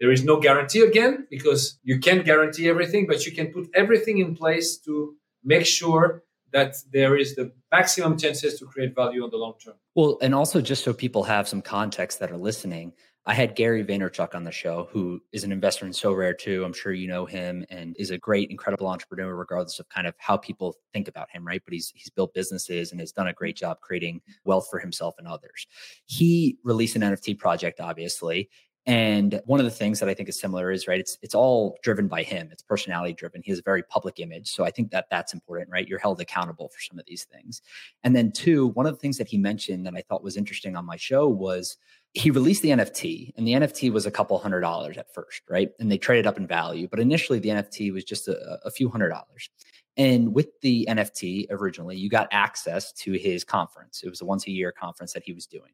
There 0.00 0.10
is 0.10 0.24
no 0.24 0.38
guarantee 0.40 0.80
again 0.80 1.26
because 1.30 1.78
you 1.82 1.98
can't 1.98 2.24
guarantee 2.24 2.68
everything, 2.68 3.06
but 3.06 3.24
you 3.24 3.32
can 3.32 3.46
put 3.48 3.68
everything 3.74 4.18
in 4.18 4.34
place 4.34 4.76
to 4.78 5.14
make 5.42 5.64
sure 5.64 6.22
that 6.52 6.74
there 6.92 7.16
is 7.16 7.34
the 7.34 7.52
maximum 7.72 8.18
chances 8.18 8.58
to 8.58 8.66
create 8.66 8.94
value 8.94 9.22
on 9.22 9.30
the 9.30 9.36
long 9.36 9.54
term. 9.62 9.74
Well, 9.94 10.18
and 10.20 10.34
also 10.34 10.60
just 10.60 10.84
so 10.84 10.92
people 10.92 11.24
have 11.24 11.48
some 11.48 11.62
context 11.62 12.18
that 12.20 12.30
are 12.30 12.36
listening, 12.36 12.92
I 13.28 13.34
had 13.34 13.56
Gary 13.56 13.84
Vaynerchuk 13.84 14.36
on 14.36 14.44
the 14.44 14.52
show, 14.52 14.88
who 14.92 15.20
is 15.32 15.42
an 15.42 15.50
investor 15.50 15.84
in 15.84 15.90
Sorare 15.90 16.38
too. 16.38 16.64
I'm 16.64 16.72
sure 16.72 16.92
you 16.92 17.08
know 17.08 17.26
him 17.26 17.66
and 17.70 17.96
is 17.98 18.12
a 18.12 18.18
great, 18.18 18.50
incredible 18.50 18.86
entrepreneur, 18.86 19.34
regardless 19.34 19.80
of 19.80 19.88
kind 19.88 20.06
of 20.06 20.14
how 20.18 20.36
people 20.36 20.76
think 20.92 21.08
about 21.08 21.28
him, 21.30 21.44
right? 21.44 21.60
But 21.64 21.74
he's 21.74 21.92
he's 21.94 22.08
built 22.08 22.34
businesses 22.34 22.92
and 22.92 23.00
has 23.00 23.10
done 23.10 23.26
a 23.26 23.32
great 23.32 23.56
job 23.56 23.80
creating 23.80 24.20
wealth 24.44 24.68
for 24.70 24.78
himself 24.78 25.16
and 25.18 25.26
others. 25.26 25.66
He 26.04 26.58
released 26.62 26.94
an 26.94 27.02
NFT 27.02 27.36
project, 27.36 27.80
obviously. 27.80 28.48
And 28.88 29.42
one 29.46 29.58
of 29.58 29.66
the 29.66 29.72
things 29.72 29.98
that 29.98 30.08
I 30.08 30.14
think 30.14 30.28
is 30.28 30.38
similar 30.38 30.70
is 30.70 30.86
right. 30.86 31.00
It's 31.00 31.18
it's 31.20 31.34
all 31.34 31.76
driven 31.82 32.06
by 32.06 32.22
him. 32.22 32.50
It's 32.52 32.62
personality 32.62 33.12
driven. 33.12 33.42
He 33.44 33.50
has 33.50 33.58
a 33.58 33.62
very 33.62 33.82
public 33.82 34.20
image, 34.20 34.52
so 34.52 34.64
I 34.64 34.70
think 34.70 34.92
that 34.92 35.06
that's 35.10 35.34
important, 35.34 35.70
right? 35.70 35.88
You're 35.88 35.98
held 35.98 36.20
accountable 36.20 36.68
for 36.68 36.80
some 36.80 36.96
of 36.96 37.04
these 37.06 37.24
things. 37.24 37.60
And 38.04 38.14
then 38.14 38.30
two, 38.30 38.68
one 38.68 38.86
of 38.86 38.94
the 38.94 39.00
things 39.00 39.18
that 39.18 39.26
he 39.26 39.38
mentioned 39.38 39.84
that 39.86 39.94
I 39.96 40.02
thought 40.08 40.22
was 40.22 40.36
interesting 40.36 40.76
on 40.76 40.86
my 40.86 40.96
show 40.96 41.26
was 41.26 41.76
he 42.16 42.30
released 42.30 42.62
the 42.62 42.70
NFT, 42.70 43.34
and 43.36 43.46
the 43.46 43.52
NFT 43.52 43.92
was 43.92 44.06
a 44.06 44.10
couple 44.10 44.38
hundred 44.38 44.62
dollars 44.62 44.96
at 44.96 45.12
first, 45.12 45.42
right? 45.50 45.70
And 45.78 45.92
they 45.92 45.98
traded 45.98 46.26
up 46.26 46.38
in 46.38 46.46
value, 46.46 46.88
but 46.88 46.98
initially 46.98 47.38
the 47.38 47.50
NFT 47.50 47.92
was 47.92 48.04
just 48.04 48.26
a, 48.26 48.58
a 48.64 48.70
few 48.70 48.88
hundred 48.88 49.10
dollars. 49.10 49.50
And 49.98 50.34
with 50.34 50.48
the 50.62 50.86
NFT 50.88 51.46
originally, 51.50 51.96
you 51.96 52.08
got 52.08 52.28
access 52.30 52.90
to 52.92 53.12
his 53.12 53.44
conference. 53.44 54.02
It 54.02 54.08
was 54.08 54.22
a 54.22 54.24
once 54.24 54.46
a 54.46 54.50
year 54.50 54.72
conference 54.72 55.12
that 55.12 55.24
he 55.24 55.34
was 55.34 55.46
doing. 55.46 55.72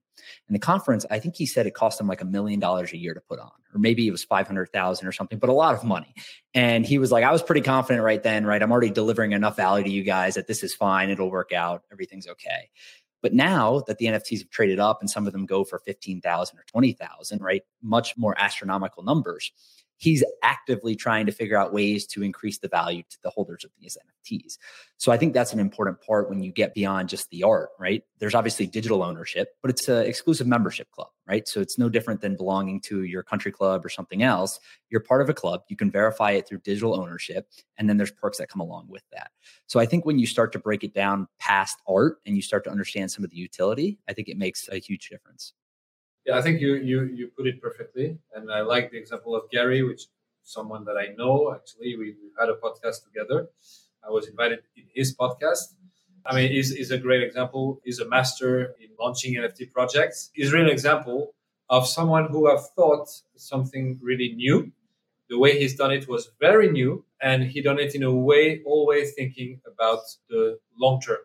And 0.48 0.54
the 0.54 0.58
conference, 0.60 1.06
I 1.12 1.20
think 1.20 1.36
he 1.36 1.46
said 1.46 1.66
it 1.66 1.74
cost 1.74 2.00
him 2.00 2.08
like 2.08 2.20
a 2.20 2.24
million 2.24 2.58
dollars 2.58 2.92
a 2.92 2.96
year 2.96 3.14
to 3.14 3.20
put 3.20 3.38
on, 3.38 3.52
or 3.72 3.78
maybe 3.78 4.08
it 4.08 4.10
was 4.10 4.24
500,000 4.24 5.06
or 5.06 5.12
something, 5.12 5.38
but 5.38 5.48
a 5.48 5.52
lot 5.52 5.76
of 5.76 5.84
money. 5.84 6.12
And 6.54 6.84
he 6.84 6.98
was 6.98 7.12
like, 7.12 7.24
I 7.24 7.30
was 7.30 7.42
pretty 7.42 7.60
confident 7.60 8.04
right 8.04 8.22
then, 8.22 8.44
right? 8.46 8.60
I'm 8.60 8.72
already 8.72 8.90
delivering 8.90 9.30
enough 9.30 9.56
value 9.56 9.84
to 9.84 9.90
you 9.90 10.02
guys 10.02 10.34
that 10.34 10.48
this 10.48 10.64
is 10.64 10.74
fine. 10.74 11.08
It'll 11.08 11.30
work 11.30 11.52
out. 11.52 11.82
Everything's 11.92 12.26
okay. 12.26 12.70
But 13.22 13.32
now 13.32 13.80
that 13.86 13.98
the 13.98 14.06
NFTs 14.06 14.40
have 14.40 14.50
traded 14.50 14.78
up 14.78 15.00
and 15.00 15.08
some 15.08 15.26
of 15.26 15.32
them 15.32 15.46
go 15.46 15.64
for 15.64 15.78
15,000 15.78 16.58
or 16.58 16.64
20,000, 16.64 17.40
right? 17.40 17.62
Much 17.80 18.16
more 18.18 18.34
astronomical 18.36 19.02
numbers. 19.02 19.52
He's 20.02 20.24
actively 20.42 20.96
trying 20.96 21.26
to 21.26 21.30
figure 21.30 21.56
out 21.56 21.72
ways 21.72 22.04
to 22.08 22.24
increase 22.24 22.58
the 22.58 22.66
value 22.66 23.04
to 23.08 23.18
the 23.22 23.30
holders 23.30 23.62
of 23.62 23.70
these 23.78 23.96
NFTs. 24.26 24.58
So 24.96 25.12
I 25.12 25.16
think 25.16 25.32
that's 25.32 25.52
an 25.52 25.60
important 25.60 26.00
part 26.00 26.28
when 26.28 26.42
you 26.42 26.50
get 26.50 26.74
beyond 26.74 27.08
just 27.08 27.30
the 27.30 27.44
art, 27.44 27.68
right? 27.78 28.02
There's 28.18 28.34
obviously 28.34 28.66
digital 28.66 29.04
ownership, 29.04 29.50
but 29.62 29.70
it's 29.70 29.88
an 29.88 30.04
exclusive 30.04 30.48
membership 30.48 30.90
club, 30.90 31.06
right? 31.28 31.46
So 31.46 31.60
it's 31.60 31.78
no 31.78 31.88
different 31.88 32.20
than 32.20 32.34
belonging 32.34 32.80
to 32.82 33.04
your 33.04 33.22
country 33.22 33.52
club 33.52 33.84
or 33.84 33.88
something 33.88 34.24
else. 34.24 34.58
You're 34.90 35.02
part 35.02 35.22
of 35.22 35.28
a 35.28 35.34
club. 35.34 35.62
You 35.68 35.76
can 35.76 35.88
verify 35.88 36.32
it 36.32 36.48
through 36.48 36.58
digital 36.64 37.00
ownership, 37.00 37.46
and 37.78 37.88
then 37.88 37.96
there's 37.96 38.10
perks 38.10 38.38
that 38.38 38.48
come 38.48 38.60
along 38.60 38.86
with 38.88 39.04
that. 39.12 39.30
So 39.68 39.78
I 39.78 39.86
think 39.86 40.04
when 40.04 40.18
you 40.18 40.26
start 40.26 40.50
to 40.54 40.58
break 40.58 40.82
it 40.82 40.94
down 40.94 41.28
past 41.38 41.78
art 41.86 42.16
and 42.26 42.34
you 42.34 42.42
start 42.42 42.64
to 42.64 42.70
understand 42.70 43.12
some 43.12 43.22
of 43.22 43.30
the 43.30 43.36
utility, 43.36 44.00
I 44.08 44.14
think 44.14 44.28
it 44.28 44.36
makes 44.36 44.68
a 44.68 44.78
huge 44.78 45.08
difference. 45.10 45.54
Yeah, 46.26 46.38
I 46.38 46.42
think 46.42 46.60
you 46.60 46.74
you 46.74 47.02
you 47.18 47.28
put 47.36 47.46
it 47.46 47.60
perfectly, 47.60 48.18
and 48.34 48.50
I 48.50 48.60
like 48.62 48.90
the 48.90 48.98
example 48.98 49.34
of 49.34 49.50
Gary, 49.50 49.82
which 49.82 50.02
someone 50.42 50.84
that 50.84 50.96
I 50.96 51.14
know. 51.18 51.52
Actually, 51.54 51.96
we, 51.96 52.06
we 52.20 52.28
had 52.38 52.48
a 52.48 52.54
podcast 52.54 53.04
together. 53.04 53.48
I 54.06 54.10
was 54.10 54.28
invited 54.28 54.60
in 54.76 54.84
his 54.94 55.16
podcast. 55.16 55.74
I 56.24 56.34
mean, 56.36 56.50
he's, 56.52 56.72
he's 56.74 56.90
a 56.92 56.98
great 56.98 57.22
example. 57.22 57.80
He's 57.84 57.98
a 57.98 58.08
master 58.08 58.74
in 58.80 58.90
launching 59.00 59.34
NFT 59.34 59.72
projects. 59.72 60.30
He's 60.34 60.52
really 60.52 60.66
an 60.66 60.70
example 60.72 61.34
of 61.68 61.86
someone 61.88 62.28
who 62.30 62.48
have 62.48 62.68
thought 62.76 63.08
something 63.36 63.98
really 64.02 64.32
new. 64.34 64.70
The 65.28 65.38
way 65.38 65.58
he's 65.58 65.76
done 65.76 65.92
it 65.92 66.08
was 66.08 66.30
very 66.40 66.70
new, 66.70 67.04
and 67.20 67.42
he 67.44 67.62
done 67.62 67.78
it 67.80 67.94
in 67.96 68.02
a 68.04 68.14
way 68.14 68.62
always 68.64 69.14
thinking 69.14 69.60
about 69.66 70.00
the 70.28 70.58
long 70.78 71.00
term 71.00 71.18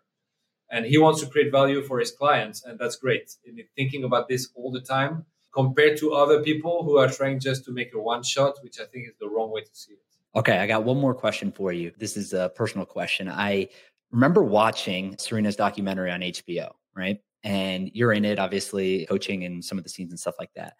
and 0.69 0.85
he 0.85 0.97
wants 0.97 1.21
to 1.21 1.27
create 1.27 1.51
value 1.51 1.81
for 1.81 1.99
his 1.99 2.11
clients 2.11 2.63
and 2.65 2.77
that's 2.79 2.95
great. 2.95 3.35
And 3.45 3.61
thinking 3.75 4.03
about 4.03 4.27
this 4.27 4.49
all 4.55 4.71
the 4.71 4.81
time 4.81 5.25
compared 5.53 5.97
to 5.97 6.13
other 6.13 6.43
people 6.43 6.83
who 6.83 6.97
are 6.97 7.09
trying 7.09 7.39
just 7.39 7.65
to 7.65 7.71
make 7.71 7.93
a 7.93 7.99
one 7.99 8.21
shot 8.21 8.55
which 8.63 8.79
i 8.79 8.85
think 8.85 9.07
is 9.07 9.15
the 9.19 9.27
wrong 9.27 9.51
way 9.51 9.61
to 9.61 9.73
see 9.73 9.93
it. 9.93 9.99
Okay 10.35 10.57
i 10.59 10.67
got 10.67 10.83
one 10.83 10.99
more 10.99 11.13
question 11.13 11.51
for 11.51 11.71
you. 11.71 11.91
This 11.97 12.17
is 12.17 12.33
a 12.33 12.51
personal 12.55 12.85
question. 12.85 13.29
I 13.29 13.69
remember 14.11 14.43
watching 14.43 15.17
serena's 15.17 15.55
documentary 15.55 16.11
on 16.11 16.21
hbo 16.21 16.69
right? 16.95 17.19
And 17.43 17.91
you're 17.93 18.13
in 18.13 18.25
it 18.25 18.39
obviously 18.39 19.05
coaching 19.05 19.45
and 19.45 19.63
some 19.63 19.77
of 19.77 19.83
the 19.83 19.89
scenes 19.89 20.11
and 20.11 20.19
stuff 20.19 20.35
like 20.39 20.51
that. 20.55 20.73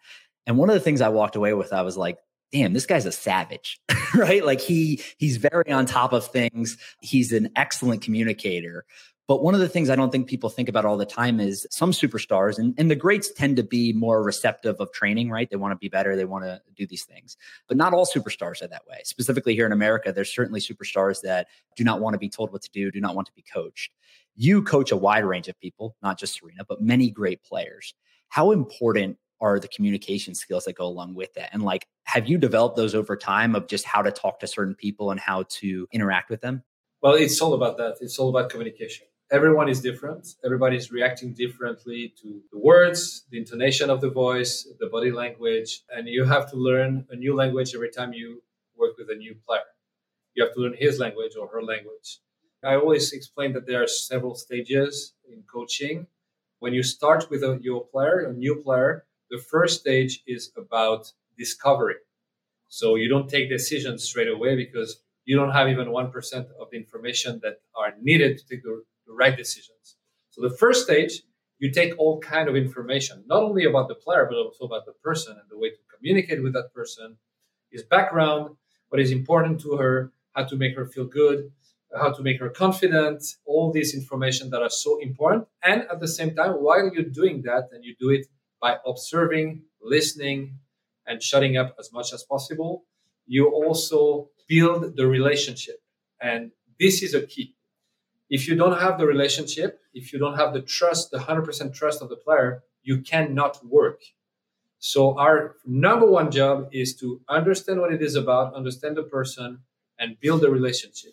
And 0.46 0.58
one 0.58 0.68
of 0.68 0.74
the 0.74 0.80
things 0.80 1.00
i 1.00 1.08
walked 1.08 1.36
away 1.36 1.54
with 1.54 1.72
i 1.72 1.82
was 1.82 1.96
like 1.96 2.18
damn 2.52 2.72
this 2.72 2.86
guy's 2.86 3.06
a 3.06 3.12
savage 3.12 3.80
right 4.14 4.44
like 4.44 4.60
he 4.60 5.00
he's 5.18 5.36
very 5.36 5.70
on 5.70 5.86
top 5.86 6.12
of 6.12 6.26
things 6.26 6.76
he's 7.00 7.32
an 7.32 7.50
excellent 7.56 8.02
communicator 8.02 8.84
but 9.28 9.42
one 9.42 9.52
of 9.52 9.60
the 9.60 9.68
things 9.68 9.90
I 9.90 9.94
don't 9.94 10.10
think 10.10 10.26
people 10.26 10.48
think 10.48 10.70
about 10.70 10.86
all 10.86 10.96
the 10.96 11.04
time 11.04 11.38
is 11.38 11.66
some 11.70 11.92
superstars 11.92 12.58
and, 12.58 12.74
and 12.78 12.90
the 12.90 12.96
greats 12.96 13.30
tend 13.30 13.58
to 13.58 13.62
be 13.62 13.92
more 13.92 14.22
receptive 14.22 14.76
of 14.80 14.90
training, 14.90 15.28
right? 15.28 15.48
They 15.50 15.56
want 15.56 15.72
to 15.72 15.76
be 15.76 15.90
better. 15.90 16.16
They 16.16 16.24
want 16.24 16.44
to 16.44 16.62
do 16.74 16.86
these 16.86 17.04
things. 17.04 17.36
But 17.68 17.76
not 17.76 17.92
all 17.92 18.06
superstars 18.06 18.62
are 18.62 18.68
that 18.68 18.86
way. 18.88 19.00
Specifically 19.04 19.54
here 19.54 19.66
in 19.66 19.72
America, 19.72 20.14
there's 20.14 20.34
certainly 20.34 20.60
superstars 20.60 21.20
that 21.20 21.48
do 21.76 21.84
not 21.84 22.00
want 22.00 22.14
to 22.14 22.18
be 22.18 22.30
told 22.30 22.52
what 22.52 22.62
to 22.62 22.70
do, 22.70 22.90
do 22.90 23.02
not 23.02 23.14
want 23.14 23.26
to 23.26 23.34
be 23.34 23.42
coached. 23.42 23.92
You 24.34 24.62
coach 24.62 24.92
a 24.92 24.96
wide 24.96 25.26
range 25.26 25.48
of 25.48 25.60
people, 25.60 25.94
not 26.02 26.18
just 26.18 26.38
Serena, 26.38 26.64
but 26.66 26.80
many 26.80 27.10
great 27.10 27.42
players. 27.42 27.92
How 28.30 28.50
important 28.50 29.18
are 29.40 29.58
the 29.58 29.68
communication 29.68 30.34
skills 30.34 30.64
that 30.64 30.76
go 30.76 30.86
along 30.86 31.14
with 31.14 31.34
that? 31.34 31.50
And 31.52 31.62
like, 31.62 31.86
have 32.04 32.28
you 32.28 32.38
developed 32.38 32.76
those 32.76 32.94
over 32.94 33.16
time 33.16 33.54
of 33.54 33.68
just 33.68 33.84
how 33.84 34.02
to 34.02 34.10
talk 34.10 34.40
to 34.40 34.46
certain 34.46 34.74
people 34.74 35.10
and 35.10 35.20
how 35.20 35.44
to 35.48 35.86
interact 35.92 36.30
with 36.30 36.40
them? 36.40 36.62
Well, 37.02 37.14
it's 37.14 37.40
all 37.40 37.54
about 37.54 37.76
that. 37.76 37.96
It's 38.00 38.18
all 38.18 38.28
about 38.30 38.50
communication 38.50 39.06
everyone 39.30 39.68
is 39.68 39.80
different. 39.80 40.26
Everybody 40.44 40.76
is 40.76 40.90
reacting 40.90 41.34
differently 41.34 42.14
to 42.22 42.40
the 42.50 42.58
words, 42.58 43.24
the 43.30 43.38
intonation 43.38 43.90
of 43.90 44.00
the 44.00 44.10
voice, 44.10 44.66
the 44.80 44.86
body 44.86 45.10
language, 45.10 45.82
and 45.90 46.08
you 46.08 46.24
have 46.24 46.50
to 46.50 46.56
learn 46.56 47.06
a 47.10 47.16
new 47.16 47.34
language 47.34 47.74
every 47.74 47.90
time 47.90 48.12
you 48.12 48.42
work 48.76 48.96
with 48.96 49.10
a 49.10 49.14
new 49.14 49.34
player. 49.46 49.60
You 50.34 50.44
have 50.44 50.54
to 50.54 50.60
learn 50.60 50.74
his 50.78 50.98
language 50.98 51.32
or 51.38 51.48
her 51.48 51.62
language. 51.62 52.20
I 52.64 52.76
always 52.76 53.12
explain 53.12 53.52
that 53.52 53.66
there 53.66 53.82
are 53.82 53.86
several 53.86 54.34
stages 54.34 55.14
in 55.30 55.42
coaching. 55.42 56.06
When 56.60 56.74
you 56.74 56.82
start 56.82 57.30
with 57.30 57.42
a, 57.42 57.58
your 57.62 57.86
player, 57.86 58.20
a 58.20 58.32
new 58.32 58.56
player, 58.56 59.04
the 59.30 59.38
first 59.38 59.80
stage 59.80 60.22
is 60.26 60.52
about 60.56 61.12
discovery. 61.36 61.96
So 62.68 62.96
you 62.96 63.08
don't 63.08 63.28
take 63.28 63.48
decisions 63.48 64.04
straight 64.04 64.28
away 64.28 64.56
because 64.56 65.00
you 65.24 65.36
don't 65.36 65.52
have 65.52 65.68
even 65.68 65.88
1% 65.88 66.34
of 66.60 66.70
the 66.70 66.76
information 66.76 67.40
that 67.42 67.60
are 67.76 67.94
needed 68.00 68.38
to 68.38 68.46
take 68.46 68.62
the 68.62 68.82
right 69.08 69.36
decisions. 69.36 69.96
So 70.30 70.42
the 70.42 70.56
first 70.56 70.84
stage, 70.84 71.22
you 71.58 71.70
take 71.70 71.92
all 71.98 72.20
kind 72.20 72.48
of 72.48 72.56
information, 72.56 73.24
not 73.26 73.42
only 73.42 73.64
about 73.64 73.88
the 73.88 73.94
player, 73.94 74.26
but 74.30 74.36
also 74.36 74.64
about 74.64 74.86
the 74.86 74.92
person 75.02 75.32
and 75.32 75.48
the 75.50 75.58
way 75.58 75.70
to 75.70 75.76
communicate 75.94 76.42
with 76.42 76.52
that 76.52 76.72
person, 76.72 77.16
his 77.70 77.82
background, 77.82 78.56
what 78.88 79.00
is 79.00 79.10
important 79.10 79.60
to 79.62 79.76
her, 79.76 80.12
how 80.32 80.44
to 80.44 80.56
make 80.56 80.76
her 80.76 80.86
feel 80.86 81.04
good, 81.04 81.50
how 81.96 82.12
to 82.12 82.22
make 82.22 82.38
her 82.38 82.48
confident, 82.48 83.22
all 83.44 83.72
these 83.72 83.94
information 83.94 84.50
that 84.50 84.62
are 84.62 84.70
so 84.70 84.98
important. 85.00 85.46
And 85.62 85.82
at 85.90 86.00
the 86.00 86.08
same 86.08 86.34
time, 86.34 86.52
while 86.52 86.90
you're 86.92 87.04
doing 87.04 87.42
that, 87.42 87.68
and 87.72 87.84
you 87.84 87.94
do 87.98 88.10
it 88.10 88.26
by 88.60 88.76
observing, 88.86 89.62
listening, 89.82 90.58
and 91.06 91.22
shutting 91.22 91.56
up 91.56 91.74
as 91.78 91.92
much 91.92 92.12
as 92.12 92.22
possible, 92.22 92.84
you 93.26 93.48
also 93.48 94.30
build 94.48 94.96
the 94.96 95.06
relationship. 95.06 95.80
And 96.20 96.50
this 96.78 97.02
is 97.02 97.14
a 97.14 97.22
key 97.26 97.54
if 98.30 98.46
you 98.46 98.54
don't 98.54 98.78
have 98.78 98.98
the 98.98 99.06
relationship, 99.06 99.80
if 99.94 100.12
you 100.12 100.18
don't 100.18 100.36
have 100.36 100.52
the 100.52 100.60
trust, 100.60 101.10
the 101.10 101.18
100% 101.18 101.72
trust 101.74 102.02
of 102.02 102.08
the 102.08 102.16
player, 102.16 102.62
you 102.82 103.00
cannot 103.00 103.64
work. 103.64 104.02
So 104.78 105.18
our 105.18 105.56
number 105.64 106.06
one 106.06 106.30
job 106.30 106.68
is 106.72 106.94
to 106.96 107.20
understand 107.28 107.80
what 107.80 107.92
it 107.92 108.02
is 108.02 108.14
about, 108.14 108.54
understand 108.54 108.96
the 108.96 109.02
person, 109.02 109.60
and 109.98 110.20
build 110.20 110.44
a 110.44 110.50
relationship. 110.50 111.12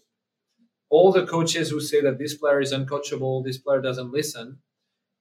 All 0.89 1.12
the 1.12 1.26
coaches 1.26 1.70
who 1.70 1.80
say 1.80 2.02
that 2.02 2.20
this 2.20 2.36
player 2.36 2.62
is 2.62 2.74
uncoachable, 2.74 3.43
this 3.43 3.58
player 3.58 3.82
doesn't 3.82 4.12
listen, 4.12 4.60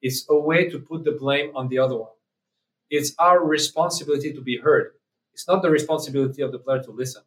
it's 0.04 0.26
a 0.30 0.38
way 0.38 0.70
to 0.70 0.78
put 0.80 1.04
the 1.04 1.12
blame 1.12 1.52
on 1.56 1.68
the 1.68 1.80
other 1.80 1.96
one. 1.98 2.12
It's 2.90 3.14
our 3.18 3.44
responsibility 3.44 4.32
to 4.32 4.40
be 4.40 4.58
heard. 4.58 4.92
It's 5.32 5.48
not 5.48 5.62
the 5.62 5.70
responsibility 5.70 6.42
of 6.42 6.52
the 6.52 6.58
player 6.58 6.82
to 6.82 6.90
listen. 6.92 7.22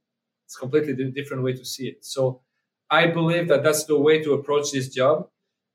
It's 0.46 0.56
a 0.56 0.60
completely 0.60 0.94
different 1.12 1.44
way 1.44 1.54
to 1.54 1.66
see 1.66 1.88
it. 1.90 2.06
So 2.06 2.42
I 2.90 3.08
believe 3.08 3.48
that 3.50 3.64
that's 3.64 3.86
the 3.86 4.00
way 4.00 4.24
to 4.24 4.34
approach 4.34 4.72
this 4.72 4.90
job. 4.90 5.30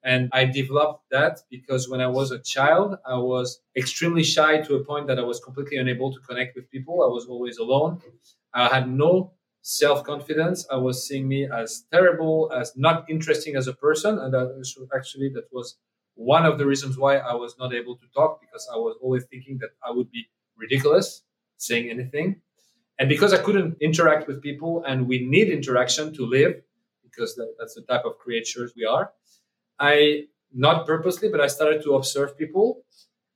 And 0.05 0.31
I 0.33 0.47
developed 0.47 1.05
that 1.11 1.41
because 1.51 1.89
when 1.89 2.01
I 2.01 2.09
was 2.09 2.33
a 2.33 2.41
child, 2.41 2.97
I 3.07 3.17
was 3.19 3.61
extremely 3.77 4.25
shy 4.25 4.61
to 4.63 4.77
a 4.77 4.85
point 4.85 5.07
that 5.09 5.19
I 5.19 5.23
was 5.23 5.41
completely 5.41 5.77
unable 5.77 6.13
to 6.13 6.21
connect 6.21 6.57
with 6.57 6.71
people. 6.71 7.03
I 7.05 7.09
was 7.09 7.27
always 7.27 7.59
alone. 7.59 8.01
I 8.55 8.69
had 8.69 8.89
no 8.91 9.33
self 9.63 10.05
confidence. 10.05 10.67
I 10.71 10.77
was 10.77 11.07
seeing 11.07 11.29
me 11.29 11.47
as 11.51 11.85
terrible, 11.93 12.51
as 12.55 12.73
not 12.77 13.09
interesting 13.09 13.57
as 13.57 13.69
a 13.69 13.75
person. 13.75 14.19
And 14.19 14.35
that 14.35 14.49
actually, 14.95 15.29
that 15.31 15.45
was 15.53 15.77
one 16.23 16.45
of 16.47 16.59
the 16.59 16.67
reasons 16.67 16.97
why 16.97 17.17
I 17.19 17.35
was 17.35 17.57
not 17.59 17.75
able 17.75 17.97
to 17.97 18.07
talk 18.15 18.41
because 18.41 18.69
I 18.73 18.77
was 18.77 18.97
always 19.03 19.25
thinking 19.25 19.59
that 19.59 19.71
I 19.87 19.91
would 19.91 20.11
be 20.11 20.29
ridiculous 20.57 21.23
saying 21.57 21.91
anything. 21.91 22.41
And 22.99 23.09
because 23.09 23.33
I 23.33 23.39
couldn't 23.39 23.77
interact 23.81 24.29
with 24.29 24.43
people 24.43 24.85
and 24.87 25.09
we 25.09 25.27
need 25.27 25.49
interaction 25.49 26.13
to 26.15 26.27
live, 26.27 26.63
because 27.03 27.39
that's 27.59 27.75
the 27.75 27.83
type 27.83 28.05
of 28.05 28.19
creatures 28.19 28.73
we 28.77 28.85
are. 28.85 29.13
I 29.79 30.25
not 30.55 30.87
purposely, 30.87 31.29
but 31.29 31.41
I 31.41 31.47
started 31.47 31.83
to 31.85 31.95
observe 31.95 32.37
people 32.37 32.85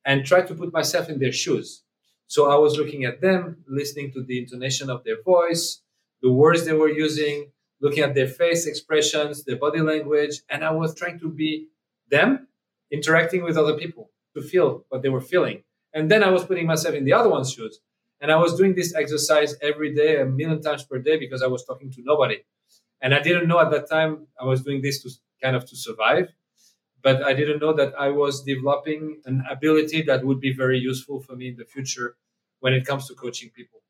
and 0.04 0.24
try 0.24 0.42
to 0.42 0.54
put 0.54 0.72
myself 0.72 1.08
in 1.08 1.18
their 1.18 1.32
shoes. 1.32 1.82
So 2.26 2.50
I 2.50 2.56
was 2.56 2.76
looking 2.76 3.04
at 3.04 3.20
them, 3.20 3.64
listening 3.66 4.12
to 4.12 4.22
the 4.22 4.38
intonation 4.38 4.90
of 4.90 5.04
their 5.04 5.22
voice, 5.22 5.80
the 6.22 6.32
words 6.32 6.64
they 6.64 6.72
were 6.72 6.90
using, 6.90 7.50
looking 7.80 8.02
at 8.02 8.14
their 8.14 8.28
face 8.28 8.66
expressions, 8.66 9.44
their 9.44 9.56
body 9.56 9.80
language, 9.80 10.42
and 10.50 10.64
I 10.64 10.70
was 10.70 10.94
trying 10.94 11.18
to 11.20 11.28
be 11.28 11.68
them 12.10 12.48
interacting 12.90 13.42
with 13.42 13.56
other 13.56 13.76
people 13.76 14.10
to 14.34 14.42
feel 14.42 14.84
what 14.88 15.02
they 15.02 15.08
were 15.08 15.20
feeling. 15.20 15.62
And 15.92 16.10
then 16.10 16.22
I 16.22 16.30
was 16.30 16.44
putting 16.44 16.66
myself 16.66 16.94
in 16.94 17.04
the 17.04 17.12
other 17.12 17.28
one's 17.28 17.52
shoes. 17.52 17.80
And 18.20 18.30
I 18.32 18.36
was 18.36 18.54
doing 18.54 18.74
this 18.74 18.94
exercise 18.94 19.56
every 19.60 19.94
day, 19.94 20.20
a 20.20 20.24
million 20.24 20.62
times 20.62 20.84
per 20.84 20.98
day, 20.98 21.18
because 21.18 21.42
I 21.42 21.46
was 21.46 21.64
talking 21.64 21.90
to 21.92 22.02
nobody. 22.02 22.38
And 23.00 23.14
I 23.14 23.20
didn't 23.20 23.48
know 23.48 23.60
at 23.60 23.70
that 23.70 23.88
time 23.88 24.26
I 24.40 24.44
was 24.44 24.62
doing 24.62 24.80
this 24.82 25.02
to 25.02 25.10
kind 25.42 25.54
of 25.54 25.66
to 25.66 25.76
survive, 25.76 26.28
but 27.02 27.22
I 27.22 27.34
didn't 27.34 27.60
know 27.60 27.72
that 27.74 27.94
I 27.98 28.08
was 28.08 28.42
developing 28.42 29.20
an 29.26 29.44
ability 29.50 30.02
that 30.02 30.24
would 30.24 30.40
be 30.40 30.52
very 30.52 30.78
useful 30.78 31.20
for 31.20 31.36
me 31.36 31.48
in 31.48 31.56
the 31.56 31.64
future 31.64 32.16
when 32.60 32.72
it 32.72 32.86
comes 32.86 33.06
to 33.08 33.14
coaching 33.14 33.50
people. 33.50 33.80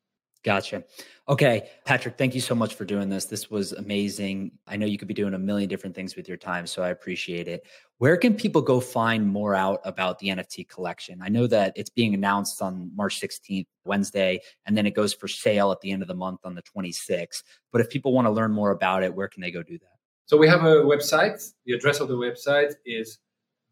Gotcha. 0.47 0.85
Okay, 1.29 1.69
Patrick, 1.85 2.17
thank 2.17 2.33
you 2.33 2.41
so 2.41 2.55
much 2.55 2.77
for 2.77 2.85
doing 2.85 3.09
this. 3.09 3.25
This 3.25 3.51
was 3.51 3.73
amazing. 3.73 4.53
I 4.69 4.77
know 4.77 4.87
you 4.87 4.97
could 4.97 5.09
be 5.09 5.15
doing 5.15 5.35
a 5.35 5.39
million 5.41 5.69
different 5.69 5.97
things 5.97 6.15
with 6.15 6.29
your 6.29 6.37
time, 6.37 6.69
so 6.69 6.85
I 6.85 6.91
appreciate 6.91 7.49
it. 7.49 7.67
Where 7.99 8.17
can 8.17 8.33
people 8.33 8.63
go 8.63 8.79
find 8.79 9.27
more 9.27 9.57
out 9.57 9.81
about 9.85 10.21
the 10.21 10.29
NFT 10.29 10.69
collection? 10.69 11.19
I 11.21 11.31
know 11.31 11.49
that 11.49 11.73
it's 11.75 11.91
being 11.91 12.15
announced 12.15 12.63
on 12.63 12.93
March 12.95 13.21
16th, 13.21 13.67
Wednesday, 13.85 14.41
and 14.67 14.77
then 14.77 14.87
it 14.87 14.95
goes 14.95 15.13
for 15.13 15.27
sale 15.27 15.73
at 15.73 15.81
the 15.81 15.91
end 15.91 16.03
of 16.03 16.07
the 16.07 16.15
month 16.15 16.39
on 16.45 16.55
the 16.55 16.63
26th. 16.63 17.43
But 17.73 17.81
if 17.81 17.91
people 17.91 18.13
want 18.13 18.29
to 18.29 18.31
learn 18.31 18.53
more 18.53 18.71
about 18.71 19.03
it, 19.03 19.13
where 19.13 19.27
can 19.27 19.43
they 19.43 19.51
go 19.51 19.65
do 19.65 19.79
that? 19.79 19.97
So 20.27 20.37
we 20.37 20.47
have 20.47 20.63
a 20.63 20.85
website. 20.85 21.45
The 21.65 21.73
address 21.73 21.99
of 21.99 22.07
the 22.07 22.17
website 22.17 22.75
is 22.85 23.19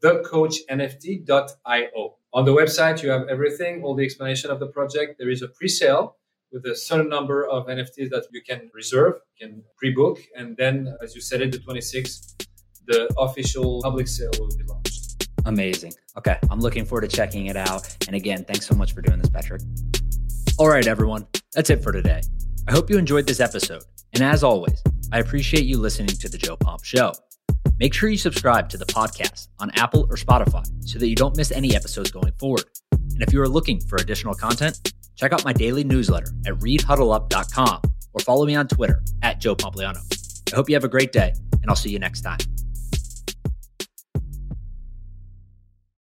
thecoachnft.io. 0.02 2.16
On 2.32 2.44
the 2.44 2.52
website, 2.52 3.00
you 3.00 3.10
have 3.10 3.28
everything, 3.28 3.84
all 3.84 3.94
the 3.94 4.04
explanation 4.04 4.50
of 4.50 4.58
the 4.58 4.66
project. 4.66 5.20
There 5.20 5.30
is 5.30 5.42
a 5.42 5.46
pre 5.46 5.68
sale 5.68 6.16
with 6.54 6.64
a 6.66 6.76
certain 6.76 7.08
number 7.08 7.46
of 7.48 7.66
NFTs 7.66 8.10
that 8.10 8.26
you 8.30 8.40
can 8.40 8.70
reserve, 8.72 9.14
can 9.38 9.64
pre-book, 9.76 10.20
and 10.36 10.56
then, 10.56 10.96
as 11.02 11.12
you 11.16 11.20
said 11.20 11.42
it, 11.42 11.50
the 11.50 11.58
26th, 11.58 12.46
the 12.86 13.12
official 13.18 13.82
public 13.82 14.06
sale 14.06 14.30
will 14.38 14.46
be 14.56 14.62
launched. 14.62 15.28
Amazing. 15.46 15.92
Okay, 16.16 16.38
I'm 16.50 16.60
looking 16.60 16.84
forward 16.84 17.10
to 17.10 17.16
checking 17.16 17.46
it 17.46 17.56
out. 17.56 17.96
And 18.06 18.14
again, 18.14 18.44
thanks 18.44 18.68
so 18.68 18.76
much 18.76 18.94
for 18.94 19.02
doing 19.02 19.18
this, 19.18 19.28
Patrick. 19.30 19.62
All 20.56 20.68
right, 20.68 20.86
everyone, 20.86 21.26
that's 21.52 21.70
it 21.70 21.82
for 21.82 21.90
today. 21.90 22.20
I 22.68 22.72
hope 22.72 22.88
you 22.88 22.98
enjoyed 22.98 23.26
this 23.26 23.40
episode. 23.40 23.82
And 24.12 24.22
as 24.22 24.44
always, 24.44 24.80
I 25.10 25.18
appreciate 25.18 25.64
you 25.64 25.78
listening 25.78 26.16
to 26.16 26.28
The 26.28 26.38
Joe 26.38 26.56
Pomp 26.56 26.84
Show. 26.84 27.12
Make 27.80 27.92
sure 27.92 28.08
you 28.08 28.16
subscribe 28.16 28.68
to 28.68 28.78
the 28.78 28.86
podcast 28.86 29.48
on 29.58 29.72
Apple 29.72 30.06
or 30.08 30.14
Spotify 30.14 30.64
so 30.86 31.00
that 31.00 31.08
you 31.08 31.16
don't 31.16 31.36
miss 31.36 31.50
any 31.50 31.74
episodes 31.74 32.12
going 32.12 32.32
forward. 32.38 32.64
And 32.92 33.22
if 33.22 33.32
you 33.32 33.40
are 33.42 33.48
looking 33.48 33.80
for 33.80 33.96
additional 33.96 34.34
content, 34.34 34.92
check 35.16 35.32
out 35.32 35.44
my 35.44 35.52
daily 35.52 35.84
newsletter 35.84 36.28
at 36.46 36.54
readhuddleup.com 36.54 37.82
or 38.12 38.20
follow 38.20 38.46
me 38.46 38.54
on 38.54 38.68
Twitter 38.68 39.02
at 39.22 39.40
Joe 39.40 39.56
Pompliano. 39.56 39.98
I 40.52 40.56
hope 40.56 40.68
you 40.68 40.74
have 40.74 40.84
a 40.84 40.88
great 40.88 41.12
day, 41.12 41.32
and 41.52 41.68
I'll 41.68 41.76
see 41.76 41.90
you 41.90 41.98
next 41.98 42.20
time. 42.20 42.38